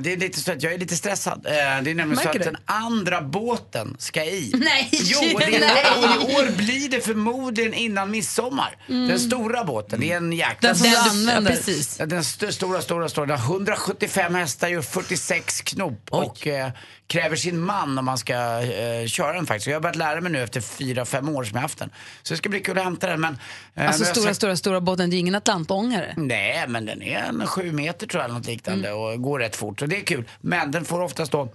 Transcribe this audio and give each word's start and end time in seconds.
Det 0.00 0.12
är 0.12 0.16
lite 0.16 0.40
så 0.40 0.52
att 0.52 0.62
jag 0.62 0.72
är 0.72 0.78
lite 0.78 0.96
stressad. 0.96 1.46
Eh, 1.46 1.52
Det 1.52 1.56
är 1.60 1.80
nämligen 1.80 2.16
så 2.16 2.24
Märker 2.24 2.28
att 2.40 2.46
du? 2.46 2.50
den 2.50 2.56
andra 2.64 3.22
båten 3.22 3.96
ska 3.98 4.24
i. 4.24 4.52
Nej, 4.58 4.88
Jo, 4.92 5.38
det 5.38 5.46
nej. 5.60 5.84
och 5.98 6.30
i 6.30 6.34
år 6.34 6.56
blir 6.56 6.88
det 6.88 7.00
förmodligen 7.00 7.74
innan 7.74 8.10
midsommar. 8.10 8.76
Den 8.86 9.18
stora 9.20 9.64
båten, 9.64 10.00
det 10.00 10.12
är 10.12 10.16
en 10.16 10.32
jäkla... 10.32 10.68
Den 10.68 10.76
som 10.76 10.90
du 10.90 10.96
använder. 10.96 11.50
Precis. 11.50 11.96
Den 11.96 12.18
st- 12.18 12.52
stora, 12.52 12.82
stora, 12.82 13.08
stora. 13.08 13.26
Den 13.26 13.38
har 13.38 13.54
175 13.54 14.34
hästar, 14.34 14.68
gör 14.68 14.82
46 14.82 15.60
knop 15.60 16.08
och 16.10 16.46
eh, 16.46 16.70
kräver 17.06 17.36
sin 17.36 17.60
man 17.60 17.98
om 17.98 18.04
man 18.04 18.18
ska 18.18 18.34
eh, 18.62 19.06
köra 19.06 19.32
den 19.32 19.46
faktiskt. 19.46 19.66
Jag 19.66 19.74
har 19.74 19.80
börjat 19.80 19.96
lära 19.96 20.20
mig 20.20 20.32
nu 20.32 20.42
efter 20.42 20.60
4-5 20.60 21.34
år 21.36 21.44
som 21.44 21.54
jag 21.54 21.62
haft 21.62 21.78
den. 21.78 21.90
Så 22.22 22.34
det 22.34 22.38
ska 22.38 22.48
bli 22.48 22.60
kul 22.60 22.78
att 22.78 22.84
hämta 22.84 23.06
den. 23.06 23.20
Men, 23.20 23.38
eh, 23.74 23.86
Alltså 23.86 24.04
stora, 24.04 24.24
sagt- 24.24 24.36
stora, 24.36 24.56
stora 24.56 24.80
båten, 24.80 25.10
det 25.10 25.16
är 25.16 25.18
ingen 25.18 25.34
atlantångare. 25.34 26.14
Nej, 26.16 26.64
men 26.68 26.86
den 26.86 27.02
är 27.02 27.18
en 27.28 27.46
sju 27.46 27.72
meter 27.72 28.06
tror 28.06 28.20
jag 28.22 28.24
eller 28.28 28.38
något 28.38 28.46
liknande 28.46 28.92
och 28.92 29.22
går 29.22 29.38
rätt 29.38 29.56
fort. 29.56 29.82
Och 29.84 29.88
det 29.88 29.96
är 29.96 30.04
kul. 30.04 30.24
Men 30.40 30.70
den 30.70 30.84
får 30.84 31.00
oftast 31.00 31.32
då, 31.32 31.48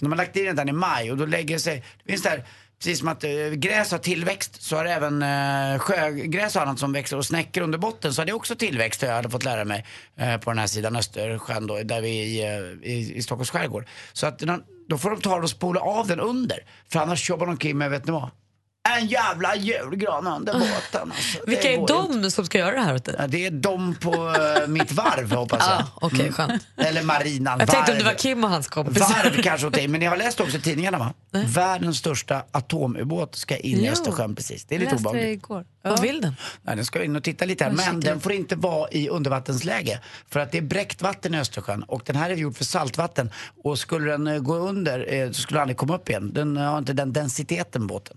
när 0.00 0.08
man 0.08 0.18
lagt 0.18 0.36
i 0.36 0.44
den 0.44 0.56
där 0.56 0.68
i 0.68 0.72
maj 0.72 1.10
och 1.10 1.16
då 1.16 1.26
lägger 1.26 1.54
det 1.54 1.60
sig, 1.60 1.84
det 2.04 2.12
finns 2.12 2.22
där, 2.22 2.44
precis 2.78 2.98
som 2.98 3.08
att 3.08 3.24
eh, 3.24 3.30
gräs 3.50 3.92
har 3.92 3.98
tillväxt 3.98 4.62
så 4.62 4.76
har 4.76 4.84
även 4.84 5.22
eh, 5.22 5.78
sjögräs 5.78 6.56
och 6.56 6.62
annat 6.62 6.78
som 6.78 6.92
växer 6.92 7.16
och 7.16 7.26
snäckor 7.26 7.62
under 7.62 7.78
botten 7.78 8.14
så 8.14 8.20
har 8.20 8.26
det 8.26 8.32
också 8.32 8.56
tillväxt 8.56 9.02
har 9.02 9.08
jag 9.08 9.16
hade 9.16 9.30
fått 9.30 9.44
lära 9.44 9.64
mig 9.64 9.84
eh, 10.16 10.36
på 10.36 10.50
den 10.50 10.58
här 10.58 10.66
sidan 10.66 10.96
Östersjön 10.96 11.66
då, 11.66 11.82
där 11.82 12.00
vi 12.00 12.42
är 12.42 12.62
i, 12.62 12.82
eh, 12.84 12.92
i, 12.92 13.16
i 13.16 13.22
Stockholms 13.22 13.50
skärgård. 13.50 13.86
Så 14.12 14.26
att 14.26 14.42
då 14.88 14.98
får 14.98 15.10
de 15.10 15.20
ta 15.20 15.36
och 15.36 15.50
spola 15.50 15.80
av 15.80 16.06
den 16.06 16.20
under, 16.20 16.58
för 16.88 17.00
annars 17.00 17.30
jobbar 17.30 17.46
de 17.46 17.50
omkring 17.52 17.78
med, 17.78 17.90
vet 17.90 18.06
ni 18.06 18.12
vad? 18.12 18.30
En 18.96 19.06
jävla 19.06 19.56
julgran 19.56 20.26
under 20.26 20.52
båten 20.52 21.12
alltså. 21.12 21.38
Vilka 21.46 21.72
är 21.72 21.76
går 21.76 22.02
inte. 22.06 22.18
de 22.22 22.30
som 22.30 22.44
ska 22.46 22.58
göra 22.58 22.74
det 22.74 22.80
här 22.80 22.94
åt 22.94 23.04
dig? 23.04 23.14
Ja, 23.18 23.26
det 23.26 23.46
är 23.46 23.50
de 23.50 23.94
på 23.94 24.34
eh, 24.60 24.68
mitt 24.68 24.92
varv 24.92 25.32
hoppas 25.32 25.64
jag. 25.68 25.68
Ah, 25.78 25.84
Okej, 25.94 26.32
skönt. 26.32 26.66
Eller 26.76 27.02
marinan. 27.02 27.58
Jag 27.58 27.68
tänkte 27.68 27.92
om 27.92 27.98
det 27.98 28.04
var 28.04 28.12
Kim 28.14 28.44
och 28.44 28.50
hans 28.50 28.68
kompisar. 28.68 29.24
Varv 29.24 29.42
kanske 29.42 29.66
åt 29.66 29.72
dig, 29.74 29.88
men 29.88 30.00
ni 30.00 30.06
har 30.06 30.16
läst 30.16 30.40
också 30.40 30.56
i 30.56 30.60
tidningarna 30.60 30.98
va? 30.98 31.14
Världens 31.46 31.98
största 31.98 32.42
atomubåt 32.52 33.34
ska 33.36 33.56
in 33.56 33.78
i. 33.78 33.88
Östersjön 33.90 34.34
precis. 34.34 34.64
Det 34.64 34.74
är 34.74 34.78
lite 34.78 34.90
Jag 34.90 34.94
läste 34.94 35.08
obehagligt. 35.08 35.44
igår. 35.44 35.64
Vad 35.82 36.00
vill 36.02 36.20
den? 36.20 36.36
Nej, 36.62 36.76
den 36.76 36.84
ska 36.84 37.04
in 37.04 37.16
och 37.16 37.24
titta 37.24 37.44
lite 37.44 37.64
här. 37.64 37.70
Men 37.70 38.00
den 38.00 38.20
får 38.20 38.32
inte 38.32 38.56
vara 38.56 38.90
i 38.90 39.08
undervattensläge. 39.08 40.00
För 40.28 40.40
att 40.40 40.52
det 40.52 40.58
är 40.58 40.62
bräckt 40.62 41.02
vatten 41.02 41.34
i 41.34 41.38
Östersjön 41.38 41.82
och 41.82 42.02
den 42.06 42.16
här 42.16 42.30
är 42.30 42.34
gjord 42.34 42.56
för 42.56 42.64
saltvatten. 42.64 43.30
Och 43.64 43.78
skulle 43.78 44.10
den 44.10 44.26
eh, 44.26 44.38
gå 44.38 44.56
under 44.56 45.14
eh, 45.14 45.28
så 45.28 45.34
skulle 45.34 45.56
den 45.56 45.62
aldrig 45.62 45.76
komma 45.76 45.94
upp 45.94 46.08
igen. 46.08 46.32
Den 46.34 46.56
har 46.56 46.78
inte 46.78 46.92
den 46.92 47.12
densiteten 47.12 47.86
båten. 47.86 48.16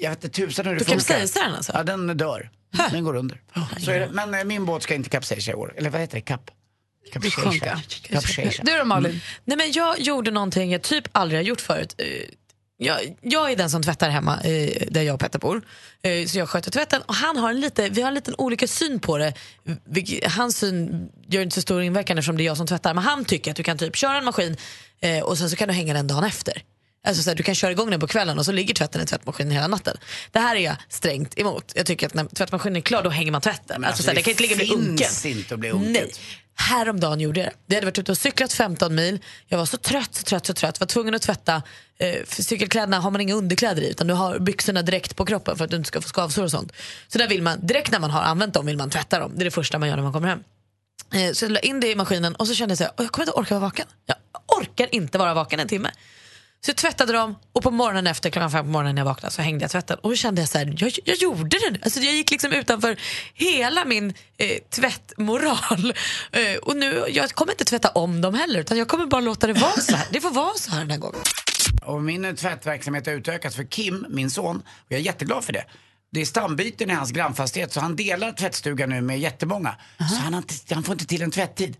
Jag 0.00 0.10
vet 0.10 0.24
inte 0.24 0.36
tusan 0.36 0.66
hur 0.66 0.72
det 0.74 0.78
funkar. 0.84 0.94
kapsejsar 0.94 1.40
den 1.44 1.54
alltså? 1.54 1.72
Ja, 1.74 1.82
den 1.82 2.16
dör. 2.16 2.50
Den 2.90 3.04
går 3.04 3.16
under. 3.16 3.40
Så 3.80 3.90
är 3.90 4.00
det. 4.00 4.08
Men 4.12 4.34
eh, 4.34 4.44
min 4.44 4.64
båt 4.64 4.82
ska 4.82 4.94
inte 4.94 5.10
kapsejsa 5.10 5.50
i 5.50 5.54
år. 5.54 5.74
Eller 5.76 5.90
vad 5.90 6.00
heter 6.00 6.14
det? 6.14 6.20
Kap? 6.20 6.50
sjunka. 7.32 7.80
Kapsejsa. 8.10 8.62
Du 8.62 8.78
då 8.78 8.84
Malin? 8.84 9.20
Nej, 9.44 9.56
men 9.56 9.72
jag 9.72 10.00
gjorde 10.00 10.30
någonting 10.30 10.72
jag 10.72 10.82
typ 10.82 11.08
aldrig 11.12 11.38
har 11.40 11.44
gjort 11.44 11.60
förut. 11.60 11.94
Eh, 11.98 12.06
Jag, 12.80 12.98
jag 13.22 13.52
är 13.52 13.56
den 13.56 13.70
som 13.70 13.82
tvättar 13.82 14.10
hemma 14.10 14.40
eh, 14.40 14.86
där 14.90 15.02
jag 15.02 15.14
och 15.14 15.20
Petter 15.20 15.38
bor. 15.38 15.62
Eh, 16.02 16.26
Så 16.26 16.38
jag 16.38 16.48
sköter 16.48 16.70
tvätten 16.70 17.02
och 17.02 17.14
han 17.14 17.36
har 17.36 17.50
en 17.50 17.60
lite, 17.60 17.88
vi 17.88 18.02
har 18.02 18.08
en 18.08 18.14
liten 18.14 18.34
olika 18.38 18.66
syn 18.66 19.00
på 19.00 19.18
det. 19.18 19.32
Hans 20.26 20.56
syn 20.58 21.08
gör 21.28 21.42
inte 21.42 21.54
så 21.54 21.62
stor 21.62 21.82
inverkan 21.82 22.18
eftersom 22.18 22.36
det 22.36 22.42
är 22.42 22.46
jag 22.46 22.56
som 22.56 22.66
tvättar. 22.66 22.94
Men 22.94 23.04
han 23.04 23.24
tycker 23.24 23.50
att 23.50 23.56
du 23.56 23.62
kan 23.62 23.78
typ 23.78 23.96
köra 23.96 24.18
en 24.18 24.24
maskin 24.24 24.56
eh, 25.00 25.22
och 25.24 25.38
sen 25.38 25.50
så 25.50 25.56
kan 25.56 25.68
du 25.68 25.74
hänga 25.74 25.94
den 25.94 26.06
dagen 26.06 26.24
efter. 26.24 26.62
Alltså 27.06 27.22
så 27.22 27.30
här, 27.30 27.34
du 27.36 27.42
kan 27.42 27.54
köra 27.54 27.70
igång 27.70 27.90
den 27.90 28.00
på 28.00 28.06
kvällen 28.06 28.38
och 28.38 28.44
så 28.44 28.52
ligger 28.52 28.74
tvätten 28.74 29.00
i 29.02 29.06
tvättmaskinen 29.06 29.52
hela 29.52 29.66
natten. 29.66 29.96
Det 30.32 30.38
här 30.38 30.56
är 30.56 30.60
jag 30.60 30.76
strängt 30.88 31.38
emot. 31.38 31.72
Jag 31.74 31.86
tycker 31.86 32.06
att 32.06 32.14
när 32.14 32.24
tvättmaskinen 32.24 32.76
är 32.76 32.80
klar 32.80 33.02
då 33.02 33.10
hänger 33.10 33.32
man 33.32 33.40
tvätten. 33.40 33.84
Alltså, 33.84 33.86
alltså, 33.88 34.02
så 34.02 34.08
här, 34.08 34.14
det 34.14 34.18
det 34.20 34.22
kan 34.22 34.30
inte 34.30 34.42
ligga 34.42 34.56
vid 34.56 34.72
unken. 34.72 35.08
inte 35.24 35.54
att 35.54 35.60
bli 35.60 35.70
unket. 35.70 35.92
Nej. 35.92 36.12
Häromdagen 36.54 37.20
gjorde 37.20 37.40
jag 37.40 37.48
det. 37.48 37.52
Vi 37.66 37.74
hade 37.74 37.84
varit 37.86 37.98
ute 37.98 38.12
och 38.12 38.18
cyklat 38.18 38.52
15 38.52 38.94
mil. 38.94 39.18
Jag 39.46 39.58
var 39.58 39.66
så 39.66 39.76
trött, 39.76 40.14
så 40.14 40.22
trött, 40.22 40.46
så 40.46 40.54
trött. 40.54 40.80
Var 40.80 40.86
tvungen 40.86 41.14
att 41.14 41.22
tvätta. 41.22 41.62
Eh, 41.98 42.14
cykelkläderna 42.28 43.00
har 43.00 43.10
man 43.10 43.20
inga 43.20 43.34
underkläder 43.34 43.82
i 43.82 43.90
utan 43.90 44.06
du 44.06 44.14
har 44.14 44.38
byxorna 44.38 44.82
direkt 44.82 45.16
på 45.16 45.26
kroppen 45.26 45.56
för 45.56 45.64
att 45.64 45.70
du 45.70 45.76
inte 45.76 45.88
ska 45.88 46.00
få 46.00 46.08
skavsår 46.08 46.44
och 46.44 46.50
sånt. 46.50 46.72
Så 47.08 47.18
där 47.18 47.28
vill 47.28 47.42
man, 47.42 47.66
direkt 47.66 47.92
när 47.92 47.98
man 48.00 48.10
har 48.10 48.22
använt 48.22 48.54
dem 48.54 48.66
vill 48.66 48.76
man 48.76 48.90
tvätta 48.90 49.18
dem. 49.18 49.32
Det 49.36 49.42
är 49.42 49.44
det 49.44 49.50
första 49.50 49.78
man 49.78 49.88
gör 49.88 49.96
när 49.96 50.02
man 50.02 50.12
kommer 50.12 50.28
hem. 50.28 50.42
Eh, 51.14 51.32
så 51.32 51.44
jag 51.44 51.52
la 51.52 51.60
in 51.60 51.80
det 51.80 51.90
i 51.90 51.94
maskinen 51.94 52.34
och 52.34 52.46
så 52.48 52.54
kände 52.54 52.76
jag 52.78 52.90
"Åh, 52.98 53.04
jag 53.04 53.12
kommer 53.12 53.26
inte 53.26 53.32
orka 53.38 53.54
vara 53.54 53.60
vaken. 53.60 53.86
Jag 54.06 54.16
orkar 54.58 54.94
inte 54.94 55.18
vara 55.18 55.34
vaken 55.34 55.60
en 55.60 55.68
timme. 55.68 55.90
Så 56.60 56.70
jag 56.70 56.76
tvättade 56.76 57.12
dem 57.12 57.36
och 57.52 57.62
på 57.62 57.70
morgonen 57.70 58.06
efter 58.06 58.30
klockan 58.30 58.50
fem 58.50 58.64
på 58.64 58.70
morgonen 58.70 58.94
när 58.94 59.00
jag 59.00 59.06
vaknade 59.06 59.34
så 59.34 59.42
hängde 59.42 59.64
jag 59.64 59.70
tvätten. 59.70 59.98
Och 59.98 60.10
då 60.10 60.16
kände 60.16 60.42
jag 60.42 60.48
så 60.48 60.58
här, 60.58 60.74
jag, 60.78 60.92
jag 61.04 61.16
gjorde 61.16 61.58
det 61.58 61.70
nu. 61.70 61.78
Alltså 61.82 62.00
jag 62.00 62.14
gick 62.14 62.30
liksom 62.30 62.52
utanför 62.52 62.96
hela 63.34 63.84
min 63.84 64.14
eh, 64.36 64.58
tvättmoral. 64.70 65.94
Eh, 66.32 66.56
och 66.56 66.76
nu, 66.76 67.04
jag 67.08 67.30
kommer 67.30 67.52
inte 67.52 67.64
tvätta 67.64 67.88
om 67.88 68.20
dem 68.20 68.34
heller 68.34 68.60
utan 68.60 68.78
jag 68.78 68.88
kommer 68.88 69.06
bara 69.06 69.20
låta 69.20 69.46
det 69.46 69.52
vara 69.52 69.72
så 69.80 69.96
här. 69.96 70.06
Det 70.10 70.20
får 70.20 70.30
vara 70.30 70.54
så 70.54 70.70
här 70.70 70.80
den 70.80 70.90
här 70.90 70.98
gången. 70.98 71.20
Och 71.82 72.02
min 72.02 72.24
eh, 72.24 72.34
tvättverksamhet 72.34 73.06
har 73.06 73.12
utökats 73.12 73.56
för 73.56 73.64
Kim, 73.64 74.06
min 74.08 74.30
son, 74.30 74.56
och 74.56 74.86
jag 74.88 75.00
är 75.00 75.04
jätteglad 75.04 75.44
för 75.44 75.52
det. 75.52 75.64
Det 76.12 76.20
är 76.20 76.24
stambyten 76.24 76.90
i 76.90 76.94
hans 76.94 77.10
grannfastighet 77.10 77.72
så 77.72 77.80
han 77.80 77.96
delar 77.96 78.32
tvättstugan 78.32 78.90
nu 78.90 79.00
med 79.00 79.20
jättemånga. 79.20 79.76
Så 80.10 80.16
han, 80.16 80.34
har 80.34 80.40
inte, 80.40 80.74
han 80.74 80.82
får 80.82 80.92
inte 80.92 81.06
till 81.06 81.22
en 81.22 81.30
tvättid. 81.30 81.76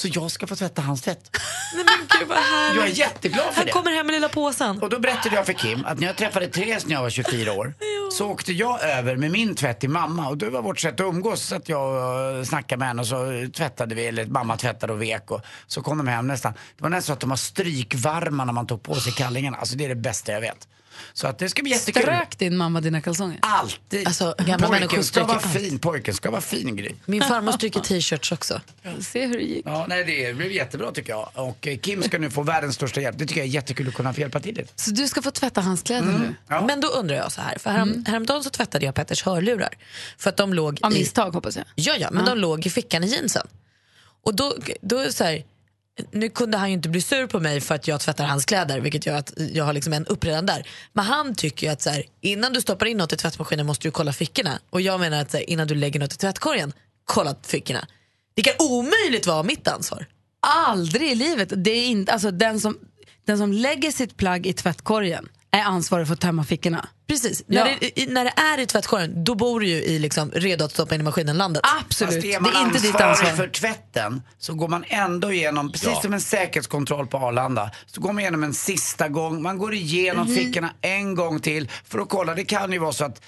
Så 0.00 0.08
jag 0.12 0.30
ska 0.30 0.46
få 0.46 0.56
tvätta 0.56 0.82
hans 0.82 1.02
tvätt. 1.02 1.30
Nej, 1.74 1.84
men 1.84 2.18
gud 2.18 2.28
vad 2.28 2.38
härligt. 2.38 2.76
Jag 2.80 2.90
är 2.90 2.94
jätteglad 2.94 3.44
för 3.46 3.54
Han 3.54 3.66
det. 3.66 3.72
kommer 3.72 3.90
hem 3.90 4.06
med 4.06 4.12
lilla 4.12 4.28
påsen. 4.28 4.82
Och 4.82 4.90
då 4.90 4.98
berättade 4.98 5.36
jag 5.36 5.46
för 5.46 5.52
Kim 5.52 5.84
att 5.84 6.00
när 6.00 6.06
jag 6.06 6.16
träffade 6.16 6.46
Therese 6.46 6.86
när 6.86 6.94
jag 6.94 7.02
var 7.02 7.10
24 7.10 7.52
år 7.52 7.74
så 8.12 8.26
åkte 8.26 8.52
jag 8.52 8.82
över 8.82 9.16
med 9.16 9.30
min 9.30 9.54
tvätt 9.54 9.80
till 9.80 9.90
mamma 9.90 10.28
och 10.28 10.38
det 10.38 10.50
var 10.50 10.62
vårt 10.62 10.80
sätt 10.80 11.00
att 11.00 11.06
umgås. 11.06 11.42
Så 11.42 11.56
att 11.56 11.68
jag 11.68 12.38
och 12.38 12.46
snackade 12.46 12.78
med 12.78 12.88
henne 12.88 13.02
och 13.02 13.08
så 13.08 13.46
tvättade 13.54 13.94
vi, 13.94 14.06
eller 14.06 14.26
mamma 14.26 14.56
tvättade 14.56 14.92
och 14.92 15.02
vek 15.02 15.30
och 15.30 15.40
så 15.66 15.82
kom 15.82 15.98
de 15.98 16.08
hem 16.08 16.26
nästan. 16.26 16.52
Det 16.52 16.82
var 16.82 16.90
nästan 16.90 17.06
så 17.06 17.12
att 17.12 17.20
de 17.20 17.30
var 17.30 17.36
strykvarma 17.36 18.44
när 18.44 18.52
man 18.52 18.66
tog 18.66 18.82
på 18.82 18.94
sig 18.94 19.12
kallingarna. 19.12 19.56
Alltså 19.56 19.76
det 19.76 19.84
är 19.84 19.88
det 19.88 19.94
bästa 19.94 20.32
jag 20.32 20.40
vet. 20.40 20.68
Så 21.12 21.26
att 21.26 21.38
det 21.38 21.48
ska 21.48 21.62
bli 21.62 21.72
jättekul. 21.72 22.02
Strök 22.02 22.38
din 22.38 22.56
mamma 22.56 22.80
dina 22.80 23.00
kalsonger? 23.00 23.38
Alltid. 23.42 24.06
Alltså, 24.06 24.34
gamla 24.38 24.68
människor 24.68 24.88
pojken 24.88 25.04
ska 25.04 25.24
vara 25.24 25.36
allt. 25.36 25.52
fin, 25.52 25.78
pojken 25.78 26.14
ska 26.14 26.30
vara 26.30 26.40
fin 26.40 26.76
Gry. 26.76 26.90
Min 27.04 27.22
farmor 27.22 27.52
stryker 27.52 27.80
t-shirts 27.80 28.32
också. 28.32 28.60
Se 29.00 29.26
hur 29.26 29.36
det 29.38 29.44
gick. 29.44 29.66
Ja, 29.66 29.86
nej, 29.88 30.04
det 30.04 30.36
blev 30.36 30.52
jättebra 30.52 30.92
tycker 30.92 31.12
jag. 31.12 31.30
Och 31.34 31.66
eh, 31.66 31.78
Kim 31.78 32.02
ska 32.02 32.18
nu 32.18 32.30
få 32.30 32.42
världens 32.42 32.74
största 32.74 33.00
hjälp. 33.00 33.18
Det 33.18 33.26
tycker 33.26 33.40
jag 33.40 33.48
är 33.48 33.52
jättekul 33.52 33.88
att 33.88 33.94
kunna 33.94 34.12
få 34.12 34.20
hjälpa 34.20 34.40
till 34.40 34.54
det. 34.54 34.64
Så 34.76 34.90
du 34.90 35.08
ska 35.08 35.22
få 35.22 35.30
tvätta 35.30 35.60
hans 35.60 35.82
kläder 35.82 36.06
nu? 36.06 36.34
Ja. 36.48 36.66
Men 36.66 36.80
då 36.80 36.88
undrar 36.88 37.16
jag 37.16 37.32
så 37.32 37.40
här, 37.40 37.58
för 37.58 37.70
härom, 37.70 38.04
häromdagen 38.08 38.44
så 38.44 38.50
tvättade 38.50 38.84
jag 38.84 38.94
Petters 38.94 39.22
hörlurar. 39.22 39.74
För 40.18 40.30
att 40.30 40.36
de 40.36 40.54
låg 40.54 40.78
Av 40.82 40.92
i, 40.92 40.98
misstag 40.98 41.30
hoppas 41.30 41.56
jag. 41.56 41.64
Ja, 41.74 41.96
ja, 41.98 42.08
men 42.10 42.24
de 42.24 42.38
låg 42.38 42.66
i 42.66 42.70
fickan 42.70 43.04
i 43.04 43.06
jeansen. 43.06 43.46
Och 44.22 44.34
då, 44.34 44.56
då 44.80 44.98
är 44.98 45.04
det 45.04 45.12
så 45.12 45.24
här, 45.24 45.44
nu 46.12 46.28
kunde 46.28 46.58
han 46.58 46.68
ju 46.68 46.74
inte 46.74 46.88
bli 46.88 47.02
sur 47.02 47.26
på 47.26 47.40
mig 47.40 47.60
för 47.60 47.74
att 47.74 47.88
jag 47.88 48.00
tvättar 48.00 48.24
hans 48.24 48.44
kläder, 48.44 48.80
vilket 48.80 49.06
gör 49.06 49.16
att 49.16 49.32
jag 49.52 49.64
har 49.64 49.72
liksom 49.72 49.92
en 49.92 50.06
upp 50.06 50.24
redan 50.24 50.46
där. 50.46 50.68
Men 50.92 51.04
han 51.04 51.34
tycker 51.34 51.66
ju 51.66 51.72
att 51.72 51.82
så 51.82 51.90
här, 51.90 52.04
innan 52.20 52.52
du 52.52 52.60
stoppar 52.60 52.86
in 52.86 52.96
något 52.96 53.12
i 53.12 53.16
tvättmaskinen 53.16 53.66
måste 53.66 53.88
du 53.88 53.92
kolla 53.92 54.12
fickorna. 54.12 54.58
Och 54.70 54.80
jag 54.80 55.00
menar 55.00 55.20
att 55.20 55.30
så 55.30 55.36
här, 55.36 55.50
innan 55.50 55.66
du 55.66 55.74
lägger 55.74 56.00
något 56.00 56.12
i 56.12 56.16
tvättkorgen, 56.16 56.72
kolla 57.04 57.36
fickorna. 57.46 57.86
Det 58.34 58.42
kan 58.42 58.54
omöjligt 58.58 59.26
vara 59.26 59.42
mitt 59.42 59.68
ansvar. 59.68 60.06
Aldrig 60.40 61.10
i 61.10 61.14
livet. 61.14 61.52
Det 61.56 61.70
är 61.70 61.86
inte, 61.86 62.12
alltså, 62.12 62.30
den, 62.30 62.60
som, 62.60 62.78
den 63.26 63.38
som 63.38 63.52
lägger 63.52 63.90
sitt 63.90 64.16
plagg 64.16 64.46
i 64.46 64.52
tvättkorgen 64.52 65.28
är 65.50 65.62
ansvarig 65.62 66.06
för 66.06 66.14
att 66.14 66.20
tömma 66.20 66.44
fickorna. 66.44 66.88
Precis, 67.08 67.42
Ja. 67.46 67.64
när, 67.64 67.76
det, 67.80 68.00
i, 68.00 68.06
när 68.06 68.24
det 68.24 68.30
är 68.36 68.58
i 68.60 68.66
tvättkorgen 68.66 69.24
då 69.24 69.34
bor 69.34 69.60
du 69.60 69.66
ju 69.68 69.74
i 69.82 69.98
liksom, 69.98 70.30
redo 70.30 70.64
att 70.64 70.70
stoppa 70.72 70.94
in 70.94 71.00
i 71.00 71.04
maskinen-landet. 71.04 71.62
Absolut. 71.80 72.14
Fast 72.14 72.22
Det 72.22 72.32
är 72.34 72.40
man 72.40 72.56
är 72.56 72.60
inte 72.60 72.78
ditt 72.78 73.00
ansvar. 73.00 73.30
för 73.30 73.48
tvätten 73.48 74.22
så 74.38 74.54
går 74.54 74.68
man 74.68 74.84
ändå 74.88 75.32
igenom, 75.32 75.72
precis 75.72 76.00
som 76.02 76.14
en 76.14 76.20
säkerhetskontroll 76.20 77.06
på 77.06 77.18
Arlanda, 77.18 77.70
så 77.86 78.00
går 78.00 78.12
man 78.12 78.20
igenom 78.20 78.42
en 78.44 78.54
sista 78.54 79.08
gång, 79.08 79.42
man 79.42 79.58
går 79.58 79.74
igenom 79.74 80.26
Mhm. 80.26 80.36
fickorna 80.36 80.70
en 80.80 81.14
gång 81.14 81.40
till 81.40 81.70
för 81.84 81.98
att 81.98 82.08
kolla. 82.08 82.34
Det 82.34 82.44
kan 82.44 82.72
ju 82.72 82.78
vara 82.78 82.92
så 82.92 83.04
att 83.04 83.22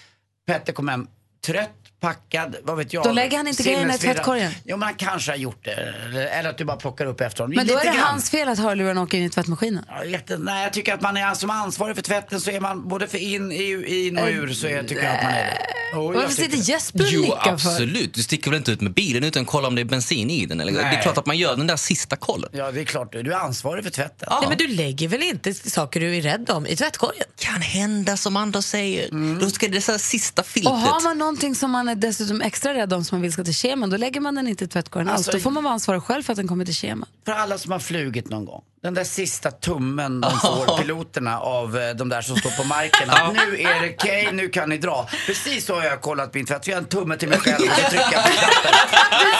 Petter 0.46 0.72
kommer 0.72 0.92
hem 0.92 1.06
trött, 1.46 1.70
packad, 2.00 2.56
vad 2.62 2.76
vet 2.76 2.92
jag. 2.92 3.04
Då 3.04 3.12
lägger 3.12 3.36
han 3.36 3.48
inte 3.48 3.62
grejerna 3.62 3.94
i 3.94 3.98
tvättkorgen. 3.98 4.52
Jo, 4.64 4.76
men 4.76 4.82
han 4.86 4.94
kanske 4.94 5.32
har 5.32 5.36
gjort 5.36 5.64
det. 5.64 5.94
Eller, 6.32 6.50
att 6.50 6.58
du 6.58 6.64
bara 6.64 6.76
plockar 6.76 7.06
upp 7.06 7.20
efter 7.20 7.42
honom. 7.44 7.56
Men 7.56 7.66
då 7.66 7.72
är 7.72 7.76
Lite 7.76 7.90
det 7.90 7.96
grann. 7.96 8.06
hans 8.06 8.30
fel 8.30 8.48
att 8.48 8.58
hörlurarna 8.58 9.02
åker 9.02 9.18
in 9.18 9.24
i 9.24 9.30
tvättmaskinen. 9.30 9.84
Ja, 9.88 10.04
jätte, 10.04 10.38
nej, 10.38 10.62
jag 10.62 10.72
tycker 10.72 10.94
att 10.94 11.00
man 11.00 11.16
är 11.16 11.34
som 11.34 11.50
ansvarig 11.50 11.96
för 11.96 12.02
tvätten 12.02 12.40
så 12.40 12.50
är 12.50 12.60
man 12.60 12.88
både 12.88 13.06
för 13.06 13.18
in, 13.18 13.52
i, 13.52 14.06
in 14.06 14.18
och 14.18 14.28
ur 14.28 14.52
så 14.52 14.66
är, 14.66 14.82
tycker 14.82 15.02
jag 15.04 15.16
att 15.16 15.22
man 15.22 15.32
är 15.32 15.44
det. 15.44 15.58
Oh, 15.98 16.14
jag 16.14 16.22
Varför 16.22 16.34
sitter. 16.34 16.56
Jesper 16.70 17.00
och 17.00 17.06
Jo, 17.10 17.20
nickar 17.22 17.42
för? 17.42 17.50
absolut. 17.50 18.14
Du 18.14 18.22
sticker 18.22 18.50
väl 18.50 18.58
inte 18.58 18.72
ut 18.72 18.80
med 18.80 18.92
bilen 18.94 19.24
utan 19.24 19.44
kollar 19.44 19.68
om 19.68 19.74
det 19.74 19.80
är 19.82 19.84
bensin 19.84 20.30
i 20.30 20.46
den? 20.46 20.60
Eller? 20.60 20.72
Det 20.72 20.82
Nej. 20.82 20.96
är 20.96 21.02
klart 21.02 21.18
att 21.18 21.26
man 21.26 21.38
gör 21.38 21.56
den 21.56 21.66
där 21.66 21.76
sista 21.76 22.16
kollen. 22.16 22.50
Ja, 22.52 22.70
det 22.72 22.80
är 22.80 22.84
klart. 22.84 23.12
Du 23.12 23.22
Du 23.22 23.32
är 23.32 23.36
ansvarig 23.38 23.84
för 23.84 23.90
tvätten. 23.90 24.28
Nej, 24.40 24.48
men 24.48 24.58
du 24.58 24.66
lägger 24.66 25.08
väl 25.08 25.22
inte 25.22 25.54
saker 25.54 26.00
du 26.00 26.16
är 26.16 26.20
rädd 26.22 26.50
om 26.50 26.66
i 26.66 26.76
tvättkorgen? 26.76 27.24
Kan 27.38 27.60
hända 27.62 28.16
som 28.16 28.36
Anders 28.36 28.64
säger. 28.64 29.38
Då 29.40 29.50
ska 29.50 29.68
det 29.68 29.80
så 29.80 29.92
här 29.92 29.98
sista 29.98 30.42
Och 30.42 30.46
filtret. 30.48 30.74
har 30.74 31.02
man 31.02 31.18
någonting 31.18 31.54
som 31.54 31.70
man 31.70 31.88
är 31.90 31.94
dessutom 31.94 32.40
extra 32.40 32.74
rädd 32.74 32.92
om 32.92 33.04
som 33.04 33.16
man 33.16 33.22
vill 33.22 33.32
ska 33.32 33.44
till 33.44 33.54
keman, 33.54 33.90
då 33.90 33.96
lägger 33.96 34.20
man 34.20 34.34
den 34.34 34.48
inte 34.48 34.64
i 34.64 34.68
tvättkorgen 34.68 35.08
alls. 35.08 35.16
Alltså- 35.18 35.32
Då 35.32 35.38
får 35.40 35.50
man 35.50 35.64
vara 35.64 35.74
ansvarig 35.74 36.02
själv 36.02 36.22
för 36.22 36.32
att 36.32 36.36
den 36.36 36.48
kommer 36.48 36.64
till 36.64 36.74
keman. 36.74 37.08
För 37.24 37.32
alla 37.32 37.58
som 37.58 37.72
har 37.72 37.78
flugit 37.78 38.30
någon 38.30 38.44
gång. 38.44 38.62
Den 38.82 38.94
där 38.94 39.04
sista 39.04 39.50
tummen 39.50 40.20
de 40.20 40.30
får, 40.38 40.78
piloterna, 40.78 41.40
av 41.40 41.78
eh, 41.78 41.90
de 41.94 42.08
där 42.08 42.22
som 42.22 42.36
står 42.36 42.50
på 42.50 42.64
marken. 42.64 43.10
Att 43.10 43.32
nu 43.34 43.60
är 43.60 43.80
det 43.82 43.94
okej, 43.98 44.28
nu 44.32 44.48
kan 44.48 44.68
ni 44.68 44.78
dra. 44.78 45.08
Precis 45.26 45.66
så 45.66 45.74
har 45.74 45.84
jag 45.84 46.00
kollat 46.00 46.34
min 46.34 46.46
tvätt. 46.46 46.64
Så 46.64 46.70
jag 46.70 46.76
har 46.76 46.82
en 46.82 46.88
tumme 46.88 47.16
till 47.16 47.28
mig 47.28 47.38
själv 47.38 47.56
och 47.70 47.76
så 47.76 47.90
trycker 47.90 48.12
jag 48.12 48.22
på 48.24 48.30
knappen. 48.30 48.72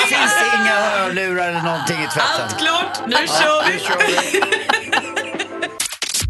Det 0.01 0.07
finns 0.07 0.33
inga 0.55 0.75
hörlurar 0.75 1.49
eller 1.51 1.63
någonting 1.63 1.97
i 2.03 2.07
tvätten. 2.07 2.43
Allt 2.45 2.59
klart, 2.59 3.01
nu 3.07 3.13
Ja, 3.13 3.27
kör 3.43 3.67
vi! 3.69 3.73
nu 3.75 3.79
kör 3.81 3.99
vi. 4.07 4.41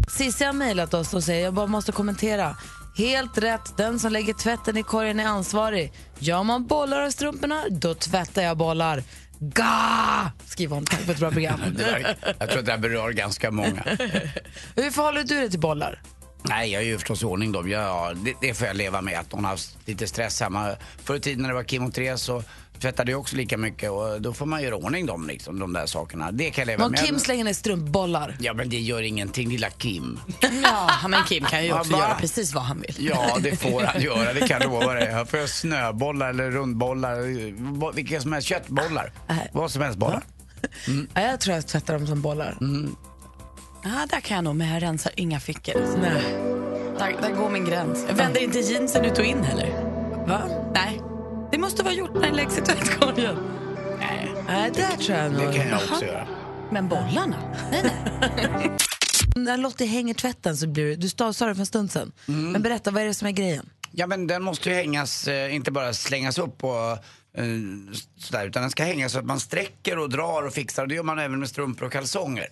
Cissi 0.17 0.43
har 0.45 0.53
mejlat 0.53 0.93
oss 0.93 1.13
och 1.13 1.23
säger 1.23 1.43
jag 1.43 1.53
bara 1.53 1.67
måste 1.67 1.91
kommentera. 1.91 2.55
Helt 2.95 3.37
rätt, 3.37 3.77
den 3.77 3.99
som 3.99 4.11
lägger 4.11 4.33
tvätten 4.33 4.77
i 4.77 4.83
korgen 4.83 5.19
är 5.19 5.25
ansvarig. 5.25 5.93
Gör 6.19 6.43
man 6.43 6.67
bollar 6.67 7.01
av 7.01 7.09
strumporna, 7.09 7.63
då 7.69 7.93
tvättar 7.93 8.41
jag 8.41 8.57
bollar. 8.57 9.03
Ga! 9.39 10.31
Skriver 10.45 10.75
hon. 10.75 10.85
Tack 10.85 10.99
för 10.99 11.13
ett 11.13 11.19
bra 11.19 11.31
program. 11.31 11.59
Där, 11.77 12.17
jag 12.39 12.49
tror 12.49 12.59
att 12.59 12.65
det 12.65 12.71
här 12.71 12.79
berör 12.79 13.11
ganska 13.11 13.51
många. 13.51 13.83
Hur 14.75 14.91
förhåller 14.91 15.23
du 15.23 15.35
dig 15.35 15.49
till 15.49 15.59
bollar? 15.59 16.01
Nej, 16.43 16.71
jag 16.71 16.81
är 16.81 16.85
ju 16.85 16.97
förstås 16.97 17.21
i 17.21 17.25
ordning 17.25 17.51
dem. 17.51 17.69
Ja, 17.69 18.13
det, 18.15 18.33
det 18.41 18.53
får 18.53 18.67
jag 18.67 18.75
leva 18.75 19.01
med. 19.01 19.19
Att 19.19 19.31
hon 19.31 19.43
har 19.43 19.51
haft 19.51 19.77
lite 19.85 20.07
stress 20.07 20.41
hemma. 20.41 20.75
Förr 21.03 21.15
i 21.15 21.19
tiden 21.19 21.41
när 21.41 21.49
det 21.49 21.55
var 21.55 21.63
Kim 21.63 21.85
och 21.85 21.93
Therese 21.93 22.21
så 22.21 22.43
tvättade 22.81 23.11
jag 23.11 23.19
också 23.19 23.35
lika 23.35 23.57
mycket 23.57 23.91
och 23.91 24.21
då 24.21 24.33
får 24.33 24.45
man 24.45 24.63
göra 24.63 24.75
ordning 24.75 25.05
dem 25.05 25.27
liksom, 25.27 25.59
de 25.59 25.73
där 25.73 25.85
sakerna. 25.85 26.31
Det 26.31 26.51
kan 26.51 26.61
jag 26.61 26.67
leva 26.67 26.85
Om 26.85 26.91
med. 26.91 26.99
Kim 27.05 27.19
slänger 27.19 27.43
ner 27.43 27.53
strumpbollar. 27.53 28.35
Ja 28.39 28.53
men 28.53 28.69
det 28.69 28.79
gör 28.79 29.01
ingenting, 29.01 29.49
lilla 29.49 29.69
Kim. 29.69 30.19
Ja, 30.63 31.07
men 31.07 31.23
Kim 31.23 31.43
kan 31.45 31.65
ju 31.65 31.73
också 31.73 31.91
va? 31.91 31.97
göra 31.99 32.15
precis 32.15 32.53
vad 32.53 32.63
han 32.63 32.81
vill. 32.81 32.95
Ja, 32.99 33.37
det 33.41 33.55
får 33.59 33.81
han 33.81 34.01
göra, 34.01 34.33
det 34.33 34.39
kan 34.39 34.61
jag 34.61 34.63
lova 34.71 34.93
dig. 34.93 35.11
Här 35.11 35.25
får 35.25 35.39
jag 35.39 35.49
snöbollar 35.49 36.29
eller 36.29 36.51
rundbollar, 36.51 37.91
vilka 37.93 38.21
som 38.21 38.33
helst, 38.33 38.47
köttbollar. 38.47 39.11
Vad 39.51 39.71
som 39.71 39.81
helst 39.81 39.97
bollar. 39.99 40.23
Ja, 41.13 41.21
jag 41.21 41.39
tror 41.39 41.55
jag 41.55 41.67
tvättar 41.67 41.93
dem 41.93 42.07
som 42.07 42.21
bollar. 42.21 42.57
Ja, 43.83 44.07
där 44.09 44.19
kan 44.21 44.35
jag 44.35 44.43
nog, 44.43 44.55
men 44.55 44.67
jag 44.73 44.81
rensar 44.83 45.11
inga 45.15 45.39
fickor. 45.39 45.73
Nej. 46.01 46.21
Där, 46.99 47.15
där 47.21 47.35
går 47.35 47.49
min 47.49 47.65
gräns. 47.65 48.05
Jag 48.07 48.15
vänder 48.15 48.43
inte 48.43 48.59
jeansen 48.59 49.05
ut 49.05 49.19
och 49.19 49.25
in 49.25 49.43
heller. 49.43 49.69
Va? 50.27 50.41
Nej, 50.73 51.01
måste 51.61 51.83
vara 51.83 51.93
gjort 51.93 52.13
när 52.13 52.21
den 52.21 52.35
läggs 52.35 52.57
i 52.57 52.61
tvättkorgen. 52.61 53.35
Nej, 53.99 54.35
Nej, 54.47 54.71
där 54.71 54.97
tror 54.97 55.17
jag 55.17 55.31
nog. 55.31 55.41
det 55.41 55.53
kan 55.53 55.67
jag 55.67 55.77
också 55.91 56.05
göra. 56.05 56.27
Men 56.71 56.87
bollarna? 56.89 57.37
Nej, 57.71 57.81
nej. 57.83 58.71
När 59.35 59.57
Lottie 59.57 59.87
hänger 59.87 60.13
tvätten 60.13 60.57
så 60.57 60.67
blir 60.67 60.85
det, 60.85 60.95
du 60.95 61.09
sa 61.09 61.27
det 61.27 61.33
för 61.55 61.59
en 61.59 61.65
stund 61.65 61.91
sedan. 61.91 62.11
Men 62.25 62.61
berätta, 62.61 62.91
vad 62.91 63.03
är 63.03 63.07
det 63.07 63.13
som 63.13 63.27
är 63.27 63.31
grejen? 63.31 63.69
Ja 63.91 64.07
men 64.07 64.27
den 64.27 64.43
måste 64.43 64.69
ju 64.69 64.75
hängas, 64.75 65.27
eh, 65.27 65.55
inte 65.55 65.71
bara 65.71 65.93
slängas 65.93 66.37
upp 66.37 66.63
och 66.63 66.91
eh, 66.91 67.45
sådär, 68.17 68.47
utan 68.47 68.61
den 68.61 68.71
ska 68.71 68.83
hängas 68.83 69.11
så 69.11 69.19
att 69.19 69.25
man 69.25 69.39
sträcker 69.39 69.97
och 69.97 70.09
drar 70.09 70.43
och 70.43 70.53
fixar. 70.53 70.87
Det 70.87 70.95
gör 70.95 71.03
man 71.03 71.19
även 71.19 71.39
med 71.39 71.49
strumpor 71.49 71.85
och 71.85 71.91
kalsonger. 71.91 72.47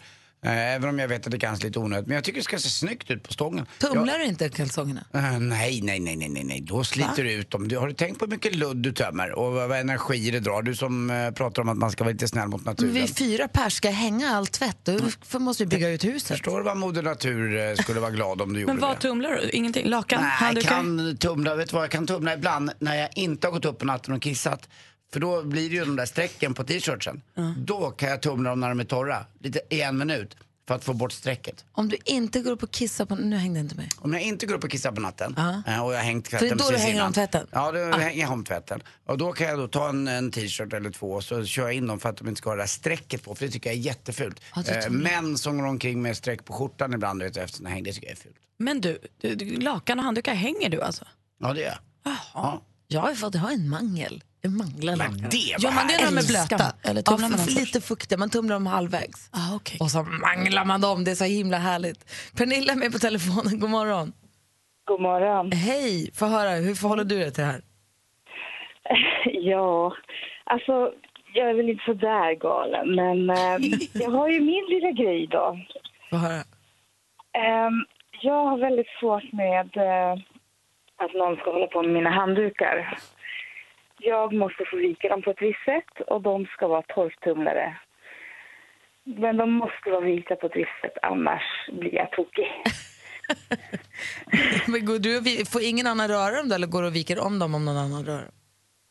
Eh, 0.45 0.75
även 0.75 0.89
om 0.89 0.99
jag 0.99 1.07
vet 1.07 1.25
att 1.25 1.31
det 1.31 1.39
kanske 1.39 1.65
är 1.65 1.69
lite 1.69 1.79
onödigt. 1.79 2.07
Men 2.07 2.15
jag 2.15 2.23
tycker 2.23 2.39
det 2.39 2.43
ska 2.43 2.59
se 2.59 2.69
snyggt 2.69 3.11
ut 3.11 3.23
på 3.23 3.33
stången. 3.33 3.65
Tumlar 3.79 4.19
du 4.19 4.25
inte 4.25 4.49
kalsongerna? 4.49 5.05
Eh, 5.13 5.39
nej, 5.39 5.81
nej, 5.83 5.99
nej, 5.99 6.15
nej, 6.15 6.43
nej. 6.43 6.61
Då 6.61 6.83
sliter 6.83 7.23
du 7.23 7.31
ut 7.31 7.51
dem. 7.51 7.67
Du, 7.67 7.77
har 7.77 7.87
du 7.87 7.93
tänkt 7.93 8.19
på 8.19 8.25
hur 8.25 8.29
mycket 8.31 8.55
ludd 8.55 8.77
du 8.77 8.91
tömmer 8.91 9.31
och 9.31 9.51
vad, 9.53 9.69
vad 9.69 9.79
energi 9.79 10.31
det 10.31 10.39
drar? 10.39 10.61
Du 10.61 10.75
som 10.75 11.09
eh, 11.09 11.31
pratar 11.31 11.61
om 11.61 11.69
att 11.69 11.77
man 11.77 11.91
ska 11.91 12.03
vara 12.03 12.11
lite 12.11 12.27
snäll 12.27 12.47
mot 12.47 12.65
naturen. 12.65 12.93
Vi 12.93 13.07
fyra 13.07 13.47
pers, 13.47 13.73
ska 13.73 13.89
hänga 13.89 14.29
all 14.29 14.47
tvätt. 14.47 14.89
Då 15.31 15.39
måste 15.39 15.63
vi 15.63 15.67
bygga 15.67 15.89
ut 15.89 16.03
huset. 16.03 16.27
Förstår 16.27 16.57
du 16.57 16.63
vad 16.63 16.77
Moder 16.77 17.01
Natur 17.01 17.57
eh, 17.69 17.75
skulle 17.75 17.99
vara 17.99 18.11
glad 18.11 18.41
om 18.41 18.53
du 18.53 18.59
gjorde 18.59 18.73
Men 18.73 18.81
vad 18.81 18.95
det? 18.97 19.01
tumlar 19.01 19.29
du? 19.29 19.49
Ingenting? 19.49 19.87
Lakan? 19.87 20.21
Nej, 20.21 20.31
handdukar? 20.31 20.69
kan 20.69 21.17
tumla, 21.17 21.55
vet 21.55 21.69
du 21.69 21.73
vad, 21.73 21.83
jag 21.83 21.91
kan 21.91 22.07
tumla 22.07 22.33
ibland 22.33 22.71
när 22.79 22.95
jag 22.95 23.09
inte 23.15 23.47
har 23.47 23.51
gått 23.51 23.65
upp 23.65 23.79
på 23.79 23.85
natten 23.85 24.13
och 24.13 24.21
kissat. 24.21 24.69
För 25.13 25.19
då 25.19 25.43
blir 25.43 25.69
det 25.69 25.75
ju 25.75 25.85
de 25.85 25.95
där 25.95 26.05
strecken 26.05 26.53
på 26.53 26.63
t-shirtsen. 26.63 27.21
Då 27.57 27.91
kan 27.91 28.09
jag 28.09 28.21
tumla 28.21 28.49
dem 28.49 28.59
när 28.59 28.69
de 28.69 28.79
är 28.79 28.83
torra, 28.83 29.25
lite 29.39 29.61
i 29.69 29.81
en 29.81 29.97
minut. 29.97 30.35
För 30.69 30.75
att 30.75 30.83
få 30.83 30.93
bort 30.93 31.11
strecket. 31.11 31.65
Om 31.71 31.89
du 31.89 31.97
inte 32.05 32.39
går 32.39 32.51
upp 32.51 32.63
och 32.63 32.71
kissar 32.71 33.05
på... 33.05 33.15
Nu 33.15 33.35
hängde 33.35 33.59
inte 33.59 33.75
mig. 33.75 33.89
Om 33.97 34.13
jag 34.13 34.21
inte 34.21 34.45
går 34.45 34.55
upp 34.55 34.63
och 34.63 34.71
kissar 34.71 34.91
på 34.91 35.01
natten 35.01 35.35
eh, 35.67 35.85
och 35.85 35.93
jag 35.93 35.97
har 35.97 36.03
hängt 36.03 36.29
det 36.29 36.35
är 36.35 36.39
tvätten 36.39 36.57
då 36.57 36.69
du 36.69 36.77
hänger 36.77 37.05
om 37.05 37.13
tvätten? 37.13 37.47
Ja, 37.51 37.71
då 37.71 37.97
hänger 37.97 38.21
jag 38.21 38.31
om 38.31 38.43
tvätten. 38.43 38.83
Och 39.05 39.17
då 39.17 39.31
kan 39.31 39.47
jag 39.47 39.59
då 39.59 39.67
ta 39.67 39.89
en, 39.89 40.07
en 40.07 40.31
t-shirt 40.31 40.73
eller 40.73 40.89
två 40.91 41.11
och 41.11 41.23
så 41.23 41.45
kör 41.45 41.63
jag 41.63 41.73
in 41.73 41.87
dem 41.87 41.99
för 41.99 42.09
att 42.09 42.17
de 42.17 42.27
inte 42.27 42.39
ska 42.39 42.49
ha 42.49 42.55
det 42.55 42.61
där 42.61 42.67
strecket 42.67 43.23
på. 43.23 43.35
För 43.35 43.45
det 43.45 43.51
tycker 43.51 43.69
jag 43.69 43.77
är 43.77 43.81
jättefult. 43.81 44.41
Ja, 44.55 44.63
eh, 44.63 44.89
män 44.89 45.37
som 45.37 45.57
går 45.57 45.65
omkring 45.65 46.01
med 46.01 46.17
streck 46.17 46.45
på 46.45 46.53
skjortan 46.53 46.93
ibland 46.93 47.23
vet, 47.23 47.37
efter 47.37 47.57
sina 47.57 47.69
häng, 47.69 47.83
det 47.83 47.93
tycker 47.93 48.07
jag 48.07 48.17
är 48.17 48.21
fult. 48.21 48.37
Men 48.57 48.81
du, 48.81 48.99
du, 49.21 49.35
du, 49.35 49.45
lakan 49.45 49.99
och 49.99 50.05
handdukar 50.05 50.33
hänger 50.33 50.69
du 50.69 50.81
alltså? 50.81 51.05
Ja, 51.39 51.53
det 51.53 51.61
gör 51.61 51.67
jag. 52.03 52.15
Ja. 52.33 52.61
Jag 52.87 53.01
har 53.01 53.15
fått 53.15 53.35
ha 53.35 53.51
en 53.51 53.69
mangel. 53.69 54.23
Manglar 54.47 54.95
Men 54.95 55.29
det 55.29 55.37
Gör 55.37 55.71
man 55.71 55.87
det 55.87 55.97
när 55.97 56.05
de 56.05 56.17
är 56.17 56.27
blöta? 56.27 56.89
Eller 56.89 57.03
ja, 57.05 57.17
man 57.17 57.31
dem 57.31 57.45
lite 57.47 57.81
fuktiga, 57.81 58.17
man 58.17 58.29
tumlar 58.29 58.55
dem 58.55 58.67
halvvägs. 58.67 59.29
Ah, 59.31 59.55
okay. 59.55 59.77
Och 59.79 59.91
så 59.91 60.03
manglar 60.03 60.65
man 60.65 60.81
dem, 60.81 61.03
det 61.03 61.11
är 61.11 61.15
så 61.15 61.23
himla 61.25 61.57
härligt. 61.57 62.11
Pernilla 62.37 62.73
är 62.73 62.77
med 62.77 62.91
på 62.91 62.99
telefonen, 62.99 63.59
god 63.59 63.69
morgon. 63.69 64.13
God 64.85 65.01
morgon. 65.01 65.51
Hej, 65.51 66.11
få 66.13 66.25
höra, 66.25 66.49
hur 66.49 66.75
förhåller 66.75 67.03
du 67.03 67.19
dig 67.19 67.31
till 67.31 67.43
det 67.43 67.49
här? 67.49 67.61
Ja, 69.25 69.93
alltså 70.43 70.91
jag 71.33 71.49
är 71.49 71.53
väl 71.53 71.69
inte 71.69 71.83
så 71.85 71.93
där 71.93 72.33
galen, 72.33 72.95
men 72.95 73.29
eh, 73.29 73.69
jag 74.03 74.11
har 74.11 74.29
ju 74.29 74.39
min 74.39 74.65
lilla 74.69 74.91
grej 74.91 75.27
då. 75.27 75.57
Få 76.09 76.15
höra. 76.15 76.43
Eh, 77.33 77.69
jag 78.21 78.45
har 78.45 78.57
väldigt 78.57 78.87
svårt 78.99 79.31
med 79.31 79.77
eh, 79.77 80.11
att 80.97 81.13
någon 81.13 81.35
ska 81.35 81.51
hålla 81.51 81.67
på 81.67 81.81
med 81.83 81.91
mina 81.93 82.09
handdukar. 82.09 82.97
Jag 83.99 84.33
måste 84.33 84.65
få 84.71 84.77
vika 84.77 85.09
dem 85.09 85.21
på 85.21 85.29
ett 85.31 85.41
visst 85.41 85.65
sätt 85.65 86.07
och 86.07 86.21
de 86.21 86.45
ska 86.45 86.67
vara 86.67 86.81
torktumlare. 86.81 87.77
Men 89.03 89.37
de 89.37 89.51
måste 89.51 89.89
vara 89.89 90.01
vita 90.01 90.35
på 90.35 90.45
ett 90.47 90.55
visst 90.55 90.81
sätt, 90.81 90.97
annars 91.01 91.43
blir 91.71 91.95
jag 91.95 92.11
tokig. 92.11 92.47
Men 94.67 94.85
går 94.85 94.99
du, 94.99 95.45
får 95.45 95.61
ingen 95.61 95.87
annan 95.87 96.07
röra 96.07 96.37
dem 96.37 96.49
då, 96.49 96.55
eller 96.55 96.67
går 96.67 96.81
du 96.81 96.87
och 96.87 96.95
viker 96.95 97.25
om 97.25 97.39
dem 97.39 97.55
om 97.55 97.65
någon 97.65 97.77
annan 97.77 98.05
rör 98.05 98.21
dem? 98.21 98.31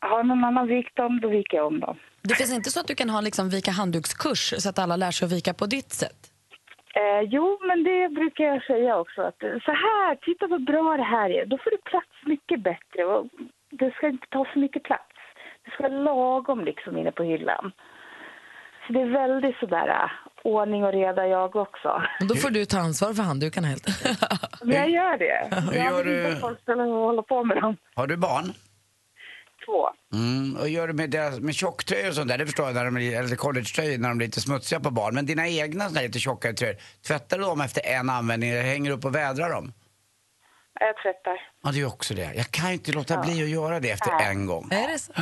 Har 0.00 0.24
någon 0.24 0.44
annan 0.44 0.66
vikt 0.68 0.96
dem, 0.96 1.20
då 1.20 1.28
viker 1.28 1.56
jag 1.56 1.66
om 1.66 1.80
dem. 1.80 1.96
Det 2.22 2.34
finns 2.34 2.54
inte 2.54 2.70
så 2.70 2.80
att 2.80 2.86
du 2.86 2.94
kan 2.94 3.10
ha 3.10 3.20
liksom 3.20 3.50
vika 3.50 3.70
handdukskurs 3.70 4.54
så 4.58 4.68
att 4.68 4.78
alla 4.78 4.96
lär 4.96 5.10
sig 5.10 5.26
att 5.26 5.32
vika 5.32 5.54
på 5.54 5.66
ditt 5.66 5.92
sätt? 5.92 6.20
Eh, 6.94 7.22
jo, 7.34 7.58
men 7.68 7.84
det 7.84 8.08
brukar 8.08 8.44
jag 8.44 8.62
säga 8.64 8.98
också. 8.98 9.22
Att, 9.22 9.38
så 9.38 9.72
här, 9.84 10.16
titta 10.16 10.46
vad 10.46 10.64
bra 10.64 10.96
det 10.96 11.02
här 11.16 11.30
är. 11.30 11.46
Då 11.46 11.58
får 11.58 11.70
du 11.70 11.78
plats 11.78 12.14
mycket 12.26 12.60
bättre. 12.62 13.04
Och 13.04 13.26
det 13.78 13.90
ska 13.96 14.08
inte 14.08 14.26
ta 14.30 14.46
så 14.52 14.58
mycket 14.58 14.82
plats. 14.84 15.14
Det 15.64 15.70
ska 15.70 15.82
vara 15.82 15.92
lagom 16.02 16.64
liksom 16.64 16.96
inne 16.98 17.12
på 17.12 17.22
hyllan. 17.22 17.72
Så 18.86 18.92
det 18.92 19.00
är 19.00 19.06
väldigt 19.12 19.56
sådär 19.56 19.88
äh, 19.88 20.10
ordning 20.44 20.84
och 20.84 20.92
reda 20.92 21.26
jag 21.26 21.56
också. 21.56 22.02
Då 22.28 22.34
får 22.34 22.50
du 22.50 22.64
ta 22.64 22.78
ansvar 22.78 23.12
för 23.14 23.22
handdukarna 23.22 23.66
helt 23.68 23.88
enkelt. 23.88 24.20
Men 24.62 24.76
jag 24.76 24.90
gör 24.90 25.18
det. 25.18 25.56
Hur 25.60 25.72
Jag 25.78 25.84
gör 25.92 26.04
vill 26.04 26.12
inte 26.16 26.28
du? 26.28 26.34
att 26.34 26.40
folk 26.40 26.60
ska 26.62 26.72
hålla 26.82 27.22
på 27.22 27.44
med 27.44 27.56
dem. 27.56 27.76
Har 27.94 28.06
du 28.06 28.16
barn? 28.16 28.52
Två. 29.66 29.88
Mm, 30.14 30.56
och 30.60 30.68
gör 30.68 30.88
du 30.88 30.94
med, 30.94 31.10
deras, 31.10 31.40
med 31.40 31.54
tjocktröjor 31.54 32.08
och 32.08 32.14
sånt 32.14 32.28
där, 32.28 32.38
det 32.38 32.46
förstår 32.46 32.66
jag, 32.66 32.74
när 32.74 32.84
de, 32.84 32.96
eller 33.16 33.36
collegetröjor 33.36 33.98
när 33.98 34.08
de 34.08 34.18
blir 34.18 34.26
lite 34.26 34.40
smutsiga 34.40 34.80
på 34.80 34.90
barn. 34.90 35.14
Men 35.14 35.26
dina 35.26 35.48
egna 35.48 35.84
här 35.84 36.02
lite 36.02 36.18
tjockare 36.18 36.52
tröjor, 36.52 36.76
tvättar 37.06 37.38
du 37.38 37.44
dem 37.44 37.60
efter 37.60 37.86
en 37.86 38.10
användning 38.10 38.50
eller 38.50 38.62
hänger 38.62 38.90
du 38.90 38.96
upp 38.96 39.04
och 39.04 39.14
vädrar 39.14 39.50
dem? 39.50 39.72
Jag 40.80 40.96
tvättar. 41.02 41.36
Ja, 41.64 41.70
det 41.72 41.80
är 41.80 41.86
också 41.86 42.14
det. 42.14 42.32
Jag 42.36 42.50
kan 42.50 42.68
ju 42.68 42.72
inte 42.74 42.92
låta 42.92 43.22
bli 43.22 43.42
att 43.42 43.48
göra 43.48 43.80
det 43.80 43.90
efter 43.90 44.10
en 44.30 44.46
gång. 44.46 44.68
Är 44.72 44.88
det 44.92 44.98
så? 44.98 45.12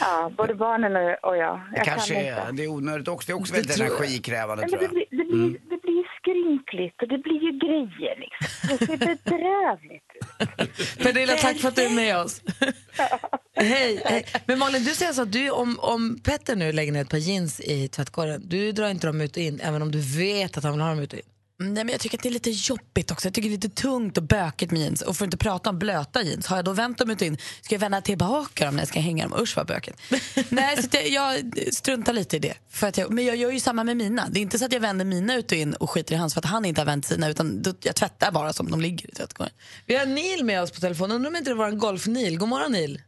Ja, 0.00 0.30
både 0.36 0.54
barnen 0.54 0.92
och 1.22 1.36
jag. 1.36 1.56
Det 1.56 1.76
jag 1.76 1.84
kanske 1.84 2.14
kan 2.14 2.24
är, 2.24 2.52
det 2.52 2.62
är 2.64 2.68
onödigt 2.68 3.08
också. 3.08 3.26
Det 3.26 3.32
är 3.32 3.40
också 3.40 3.52
Det 3.52 3.58
väldigt 3.58 3.76
tror 3.76 3.88
jag. 3.88 3.96
energikrävande 3.96 4.62
Nej, 4.62 4.70
tror 4.70 4.78
det, 4.78 4.84
jag. 4.84 4.92
blir, 4.92 5.04
det, 5.10 5.24
blir, 5.24 5.50
det 5.70 5.82
blir 5.82 5.96
ju 5.96 6.04
skrynkligt 6.20 7.02
och 7.02 7.08
det 7.08 7.18
blir 7.18 7.40
ju 7.42 7.52
grejer 7.58 8.16
liksom. 8.24 8.68
Det 8.68 8.86
ser 8.86 8.96
bedrövligt 8.96 10.02
ut. 10.14 10.98
Pernilla, 11.02 11.32
tack 11.36 11.56
för 11.58 11.68
att 11.68 11.76
du 11.76 11.82
är 11.82 11.90
med 11.90 12.16
oss. 12.18 12.42
hej, 13.56 14.02
hej. 14.04 14.24
Men 14.46 14.58
Malin, 14.58 14.84
du 14.84 14.90
säger 14.90 15.08
alltså 15.08 15.22
att 15.22 15.32
du, 15.32 15.50
om, 15.50 15.78
om 15.80 16.20
Petter 16.24 16.56
nu 16.56 16.72
lägger 16.72 16.92
ner 16.92 17.00
ett 17.00 17.10
par 17.10 17.18
jeans 17.18 17.60
i 17.60 17.88
tvättkorgen, 17.88 18.42
du 18.48 18.72
drar 18.72 18.88
inte 18.90 19.06
dem 19.06 19.20
ut 19.20 19.36
och 19.36 19.42
in 19.42 19.60
även 19.60 19.82
om 19.82 19.90
du 19.92 20.18
vet 20.18 20.56
att 20.56 20.64
han 20.64 20.72
vill 20.72 20.80
ha 20.82 20.88
dem 20.88 20.98
ut 21.00 21.12
och 21.12 21.18
in? 21.18 21.24
Nej, 21.62 21.84
men 21.84 21.88
jag 21.88 22.00
tycker 22.00 22.18
att 22.18 22.22
det 22.22 22.28
är 22.28 22.32
lite 22.32 22.50
jobbigt 22.50 23.10
också. 23.10 23.26
Jag 23.26 23.34
tycker 23.34 23.48
det 23.48 23.54
är 23.54 23.56
lite 23.56 23.82
tungt 23.82 24.16
och 24.16 24.22
bökigt 24.22 24.72
med 24.72 24.80
jeans. 24.80 25.02
Och 25.02 25.16
för 25.16 25.24
att 25.24 25.26
inte 25.26 25.36
prata 25.36 25.70
om 25.70 25.78
blöta 25.78 26.22
jeans, 26.22 26.46
har 26.46 26.56
jag 26.56 26.64
då 26.64 26.72
vänt 26.72 26.98
dem 26.98 27.10
ut 27.10 27.22
in, 27.22 27.38
ska 27.60 27.74
jag 27.74 27.80
vända 27.80 28.00
tillbaka 28.00 28.64
dem 28.64 28.74
när 28.74 28.82
jag 28.82 28.88
ska 28.88 29.00
hänga 29.00 29.28
dem? 29.28 29.40
Usch 29.42 29.56
vad 29.56 29.66
bökigt. 29.66 30.02
Nej, 30.48 30.82
så 30.82 30.88
jag, 30.92 31.10
jag 31.10 31.74
struntar 31.74 32.12
lite 32.12 32.36
i 32.36 32.38
det. 32.38 32.54
För 32.68 32.86
att 32.86 32.98
jag, 32.98 33.10
men 33.12 33.24
jag 33.24 33.36
gör 33.36 33.50
ju 33.50 33.60
samma 33.60 33.84
med 33.84 33.96
mina. 33.96 34.28
Det 34.28 34.38
är 34.38 34.42
inte 34.42 34.58
så 34.58 34.64
att 34.64 34.72
jag 34.72 34.80
vänder 34.80 35.04
mina 35.04 35.34
ut 35.36 35.52
och 35.52 35.58
in 35.58 35.74
och 35.74 35.90
skiter 35.90 36.14
i 36.14 36.18
hans 36.18 36.34
för 36.34 36.40
att 36.40 36.44
han 36.46 36.64
inte 36.64 36.80
har 36.80 36.86
vänt 36.86 37.06
sina, 37.06 37.28
utan 37.28 37.62
då, 37.62 37.74
jag 37.82 37.96
tvättar 37.96 38.32
bara 38.32 38.52
som 38.52 38.70
de 38.70 38.80
ligger 38.80 39.10
i 39.10 39.12
tvättkorgen. 39.12 39.54
Vi 39.86 39.96
har 39.96 40.06
Neil 40.06 40.44
med 40.44 40.62
oss 40.62 40.70
på 40.70 40.80
telefon. 40.80 41.12
Undrar 41.12 41.30
om 41.30 41.36
inte 41.36 41.50
det 41.50 41.54
var 41.54 41.68
en 41.68 41.78
golf-Neil. 41.78 42.38
God 42.38 42.48
morgon 42.48 42.72
Neil. 42.72 43.02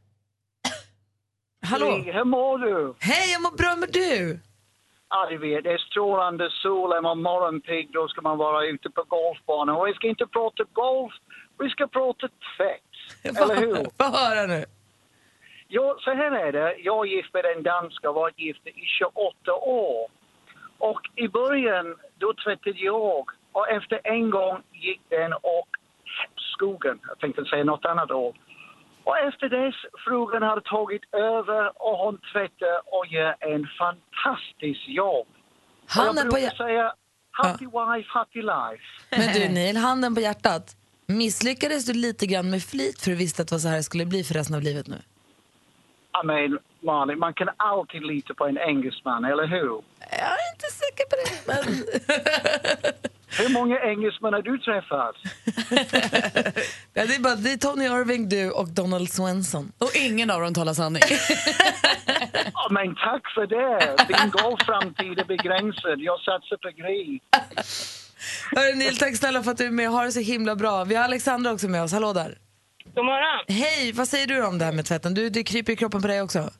Hallå? 1.65 1.87
Hur 1.87 2.25
mår 2.25 2.59
du? 2.59 2.95
Hej, 2.99 3.33
jag 3.33 3.43
mår 3.43 3.57
bra 3.57 3.77
med 3.77 3.89
du? 3.93 4.41
Ja, 5.15 5.29
vet, 5.39 5.65
det 5.65 5.73
är 5.73 5.79
strålande 5.79 6.51
sol, 6.51 6.93
är 6.93 7.01
man 7.01 7.23
morgonpigg 7.23 7.93
då 7.93 8.09
ska 8.09 8.21
man 8.21 8.39
vara 8.39 8.67
ute 8.67 8.91
på 8.91 9.03
golfbanan. 9.09 9.77
Och 9.77 9.87
vi 9.87 9.95
ska 9.95 10.07
inte 10.07 10.27
prata 10.27 10.65
golf, 10.73 11.13
vi 11.59 11.71
ska 11.71 11.87
prata 11.87 12.29
tvätt. 12.29 12.93
Eller 13.43 13.57
hur? 13.57 13.75
Få 13.75 14.17
höra 14.19 14.47
nu. 14.47 14.65
jag, 15.69 16.01
så 16.01 16.11
här 16.11 16.31
är 16.31 16.53
det. 16.53 16.77
Jag 16.79 17.07
är 17.07 17.11
gift 17.11 17.35
med 17.35 17.45
en 17.45 17.63
danska 17.63 18.09
och 18.09 18.15
varit 18.15 18.39
gift 18.39 18.67
i 18.67 18.85
28 18.99 19.53
år. 19.55 20.09
Och 20.79 21.01
i 21.15 21.29
början, 21.29 21.97
då 22.19 22.35
tvättade 22.45 22.79
jag. 22.79 23.31
Och 23.53 23.69
efter 23.69 24.01
en 24.05 24.31
gång 24.31 24.63
gick 24.73 25.01
den 25.09 25.33
och 25.33 25.69
skogen. 26.37 27.01
Jag 27.09 27.19
tänkte 27.19 27.45
säga 27.45 27.65
något 27.65 27.85
annat 27.85 28.11
ord. 28.11 28.37
Och 29.05 29.19
efter 29.19 29.49
dess, 29.49 29.75
frugan 30.05 30.43
hade 30.43 30.61
tagit 30.61 31.03
över 31.15 31.83
och 31.83 31.97
hon 31.99 32.19
tvättar 32.33 32.77
och 32.97 33.07
gör 33.07 33.37
en 33.41 33.67
fantastisk 33.79 34.81
jobb. 34.89 35.27
Handen 35.87 36.25
på 36.25 36.31
brukar 36.31 36.49
hjär- 36.49 36.57
säga, 36.57 36.95
happy 37.31 37.65
wife, 37.65 38.09
happy 38.09 38.43
life. 38.43 38.85
Men 39.11 39.33
du 39.35 39.49
Neil, 39.55 39.77
handen 39.77 40.15
på 40.15 40.21
hjärtat. 40.21 40.77
Misslyckades 41.07 41.87
du 41.87 41.93
lite 41.93 42.27
grann 42.27 42.51
med 42.51 42.63
flit 42.63 43.01
för 43.01 43.11
att 43.11 43.17
du 43.17 43.19
visste 43.25 43.43
att 43.43 43.49
det 43.49 43.55
var 43.55 43.61
så 43.61 43.69
här 43.69 43.77
det 43.77 43.83
skulle 43.83 44.07
bli 44.07 44.25
för 44.25 44.35
resten 44.35 44.57
av 44.57 44.63
livet 44.63 44.87
nu? 44.87 44.97
I 46.23 46.27
mean, 46.27 46.59
Malin, 46.81 47.19
man 47.19 47.35
kan 47.35 47.49
alltid 47.57 48.03
lita 48.07 48.35
på 48.35 48.47
en 48.47 48.59
engelsman, 48.59 49.25
eller 49.25 49.47
hur? 49.47 49.83
Jag 49.99 50.19
är 50.21 50.53
inte 50.55 50.69
säker 50.83 51.05
på 51.11 51.17
det. 51.23 51.47
Men... 51.47 51.85
Hur 53.39 53.53
många 53.53 53.79
engelsmän 53.81 54.33
har 54.33 54.43
du 54.43 54.59
träffat? 54.59 55.17
ja, 56.95 57.07
det, 57.07 57.15
är 57.15 57.21
bara, 57.21 57.35
det 57.35 57.53
är 57.53 57.57
Tony 57.57 57.85
Irving, 57.85 58.29
du 58.29 58.51
och 58.51 58.69
Donald 58.69 59.09
Swenson. 59.09 59.73
Och 59.79 59.91
ingen 59.95 60.31
av 60.31 60.41
dem 60.41 60.55
talar 60.55 60.75
sanning. 60.75 61.03
Ja, 62.55 62.69
men 62.71 62.95
tack 62.95 63.23
för 63.35 63.47
det. 63.47 63.97
Din 64.09 64.31
golfframtid 64.31 65.19
är 65.19 65.25
begränsad. 65.25 66.01
Jag 66.01 66.21
satsar 66.21 66.57
på 66.57 66.69
Gry. 66.69 67.19
Hörru 68.57 68.75
Neil, 68.75 68.97
tack 68.99 69.17
snälla 69.17 69.43
för 69.43 69.51
att 69.51 69.59
du 69.59 69.67
är 69.67 69.71
med. 69.71 69.89
Ha 69.89 70.05
det 70.05 70.13
så 70.13 70.21
himla 70.21 70.57
bra. 70.57 70.85
Vi 70.85 70.95
har 70.95 71.05
Alexandra 71.05 71.53
också 71.53 71.69
med 71.69 71.83
oss. 71.83 71.93
Hallå 71.93 72.13
där. 72.13 72.39
God 72.95 73.05
morgon. 73.05 73.45
Hej, 73.49 73.93
vad 73.93 74.09
säger 74.09 74.27
du 74.27 74.47
om 74.47 74.59
det 74.59 74.65
här 74.65 74.73
med 74.73 74.85
tvätten? 74.85 75.15
Du, 75.15 75.31
det 75.31 75.43
kryper 75.43 75.73
i 75.73 75.77
kroppen 75.77 76.03
på 76.03 76.09
dig 76.09 76.23
också. 76.23 76.51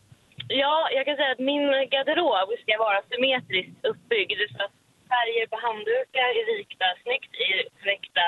Ja, 0.49 0.89
jag 0.97 1.05
kan 1.07 1.17
säga 1.17 1.33
att 1.33 1.45
min 1.53 1.65
garderob 1.93 2.49
ska 2.63 2.73
vara 2.87 2.99
symmetriskt 3.11 3.77
uppbyggd 3.91 4.41
så 4.57 4.65
att 4.65 4.82
färger 5.13 5.47
på 5.53 5.57
handdukar 5.67 6.29
är 6.41 6.47
vikta 6.59 6.87
snyggt 7.03 7.33
i 7.47 7.49
korrekta 7.77 8.27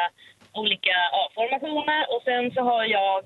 olika 0.62 0.97
ja, 1.17 1.23
formationer. 1.38 2.03
Och 2.12 2.23
sen 2.29 2.45
så 2.55 2.61
har 2.71 2.85
jag 2.99 3.23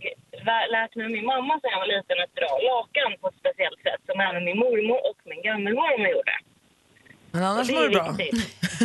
lärt 0.76 0.92
mig 0.94 1.04
av 1.08 1.12
min 1.18 1.28
mamma 1.34 1.54
sedan 1.54 1.74
jag 1.74 1.82
var 1.84 1.92
liten 1.96 2.18
att 2.24 2.34
dra 2.40 2.52
lakan 2.72 3.10
på 3.20 3.24
ett 3.28 3.40
speciellt 3.42 3.80
sätt 3.86 4.02
som 4.08 4.16
även 4.28 4.42
min 4.48 4.58
mormor 4.64 5.00
och 5.08 5.18
min 5.30 5.42
gammelmormor 5.48 6.08
gjorde. 6.16 6.36
Men 7.32 7.42
annars 7.50 7.66
det 7.68 7.74
mår 7.74 7.88
du 7.88 7.90
bra. 7.90 8.08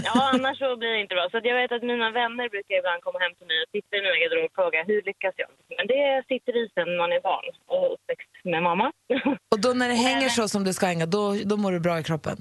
Ja, 0.08 0.14
annars 0.34 0.58
så 0.60 0.78
blir 0.78 0.90
det 0.90 1.02
inte 1.06 1.16
bra. 1.16 1.28
Så 1.32 1.38
jag 1.44 1.56
vet 1.62 1.72
att 1.72 1.84
mina 1.92 2.12
vänner 2.12 2.50
brukar 2.50 2.76
ibland 2.82 3.02
komma 3.04 3.20
hem 3.20 3.34
till 3.38 3.48
mig 3.48 3.58
och 3.64 3.72
titta 3.76 3.92
i 3.98 4.02
mina 4.06 4.18
garderober 4.22 4.50
och 4.50 4.56
fråga 4.60 4.84
hur 4.84 5.02
lyckas 5.10 5.34
jag? 5.38 5.50
Men 5.78 5.86
det 5.94 6.24
sitter 6.32 6.54
i 6.62 6.64
sen 6.76 6.98
man 7.02 7.12
är 7.18 7.22
barn 7.30 7.48
och 7.74 7.94
uppväxt 7.94 8.34
med 8.44 8.64
mamma. 8.64 8.88
Och 9.52 9.60
då 9.66 9.70
när 9.74 9.88
det 9.88 10.00
hänger 10.08 10.30
så 10.30 10.48
som 10.48 10.64
det 10.64 10.74
ska 10.74 10.86
hänga, 10.86 11.06
då, 11.06 11.24
då 11.46 11.58
mår 11.58 11.72
du 11.72 11.80
bra 11.80 12.00
i 12.00 12.04
kroppen? 12.04 12.38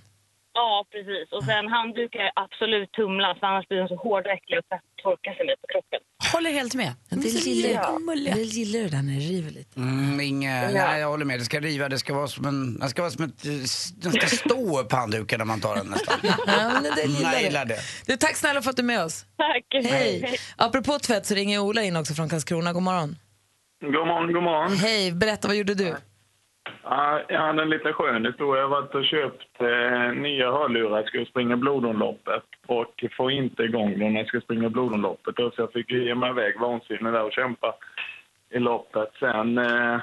Ja, 0.63 0.85
precis. 0.95 1.27
Och 1.37 1.45
sen 1.51 1.65
handdukar 1.77 2.27
absolut 2.45 2.93
tumlas, 2.93 3.35
för 3.41 3.47
annars 3.47 3.69
blir 3.69 3.79
de 3.79 3.89
så 3.89 3.97
hårda 3.97 4.27
och 4.31 4.37
äckliga 4.37 4.59
och 4.61 4.67
torkar 5.03 5.33
sig 5.37 5.45
lite 5.47 5.61
på 5.65 5.69
kroppen. 5.73 6.01
Håller 6.35 6.51
helt 6.51 6.75
med. 6.75 6.93
En 7.11 7.21
del 7.21 7.31
gillar, 7.31 7.97
en 8.29 8.37
del 8.39 8.49
gillar 8.59 8.81
det 8.81 8.89
där 8.97 9.03
när 9.03 9.13
det 9.13 9.27
river 9.35 9.51
lite. 9.51 9.81
Mm, 9.81 10.21
inga, 10.21 10.55
nej, 10.61 11.01
jag 11.01 11.09
håller 11.09 11.25
med. 11.25 11.39
Det 11.41 11.45
ska 11.45 11.61
riva, 11.61 11.89
det 11.89 11.99
ska 11.99 12.15
vara 12.15 12.29
som 12.29 12.45
en... 12.47 12.79
Det 12.79 12.89
ska 12.89 13.03
vara 13.03 13.11
som 13.11 13.25
ett... 13.25 13.43
Den 14.03 14.13
ska 14.13 14.27
stå 14.27 14.81
upp 14.81 14.93
handduken 14.93 15.39
när 15.39 15.45
man 15.45 15.61
tar 15.61 15.77
den 15.77 15.87
nästan. 15.87 16.15
Ja, 16.47 16.81
men 16.83 17.13
gillar 17.13 17.33
Jag 17.33 17.43
gillar 17.43 17.65
det. 17.65 17.75
det. 17.75 18.13
Du, 18.13 18.17
tack 18.17 18.37
snälla 18.37 18.63
för 18.63 18.71
att 18.71 18.77
du 18.77 18.83
är 18.83 18.93
med 18.95 19.05
oss. 19.05 19.27
Tack! 19.37 19.85
Hej. 19.93 20.39
Apropå 20.57 20.99
tvätt 20.99 21.27
så 21.27 21.35
ringer 21.35 21.59
Ola 21.59 21.83
in 21.83 21.97
också 21.97 22.15
från 22.15 22.29
Karlskrona. 22.29 22.73
God 22.73 22.83
morgon. 22.83 23.17
God 23.81 23.93
morgon, 23.93 24.33
god 24.33 24.43
morgon. 24.43 24.77
Hej, 24.77 25.13
berätta 25.13 25.49
vad 25.49 25.57
gjorde 25.57 25.75
du? 25.75 25.97
Ja, 26.83 27.21
jag 27.29 27.41
hade 27.41 27.63
en 27.63 27.71
lite 27.71 27.93
skön 27.93 28.27
historia. 28.27 28.63
Jag 28.63 28.69
har 28.69 28.81
varit 28.81 28.95
och 28.95 29.05
köpt 29.05 29.61
eh, 29.61 30.13
nya 30.13 30.53
hörlurar. 30.53 30.97
Jag 30.97 31.09
skulle 31.09 31.27
springa 31.27 31.57
blodomloppet 31.57 32.43
och 32.67 33.05
få 33.17 33.31
inte 33.31 33.63
igång 33.63 33.99
dem 33.99 34.13
när 34.13 34.21
jag 34.21 34.27
skulle 34.27 34.43
springa 34.43 34.69
blodomloppet. 34.69 35.37
Så 35.37 35.53
jag 35.57 35.73
fick 35.73 35.91
ge 35.91 36.15
mig 36.15 36.31
iväg 36.31 36.61
vansinnig 36.61 37.13
där 37.13 37.25
och 37.25 37.33
kämpa 37.33 37.75
i 38.51 38.59
loppet. 38.59 39.11
Sen 39.19 39.59
eh, 39.59 40.01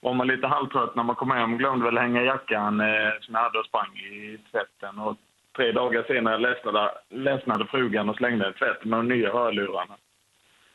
var 0.00 0.14
man 0.14 0.26
lite 0.26 0.46
halvtrött 0.46 0.94
när 0.94 1.02
man 1.02 1.16
kom 1.16 1.30
hem. 1.30 1.58
Glömde 1.58 1.84
väl 1.84 1.98
hänga 1.98 2.22
jackan 2.22 2.80
eh, 2.80 3.10
som 3.20 3.34
jag 3.34 3.42
hade 3.42 3.58
och 3.58 3.66
sprang 3.66 3.96
i 3.96 4.38
tvätten. 4.50 4.98
Och 4.98 5.16
tre 5.56 5.72
dagar 5.72 6.02
senare 6.02 6.38
ledsnade, 6.38 6.90
ledsnade 7.08 7.66
frugan 7.66 8.08
och 8.08 8.16
slängde 8.16 8.52
tvätten 8.52 8.90
med 8.90 8.98
de 8.98 9.08
nya 9.08 9.32
hörlurarna. 9.32 9.96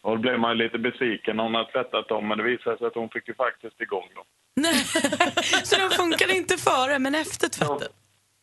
Och 0.05 0.11
då 0.11 0.21
blev 0.21 0.39
man 0.39 0.57
lite 0.57 0.77
besviken 0.77 1.35
när 1.35 1.43
hon 1.43 1.55
hade 1.55 1.71
tvättat 1.71 2.07
dem, 2.07 2.27
men 2.27 2.37
det 2.37 2.43
visade 2.43 2.77
sig 2.77 2.87
att 2.87 2.95
hon 2.95 3.09
fick 3.09 3.27
ju 3.27 3.33
faktiskt 3.33 3.81
igång 3.81 4.07
dem. 4.15 4.25
Så 5.63 5.75
de 5.83 5.89
funkade 5.89 6.33
inte 6.33 6.57
före, 6.57 6.99
men 6.99 7.15
efter 7.15 7.47
tvätten? 7.49 7.91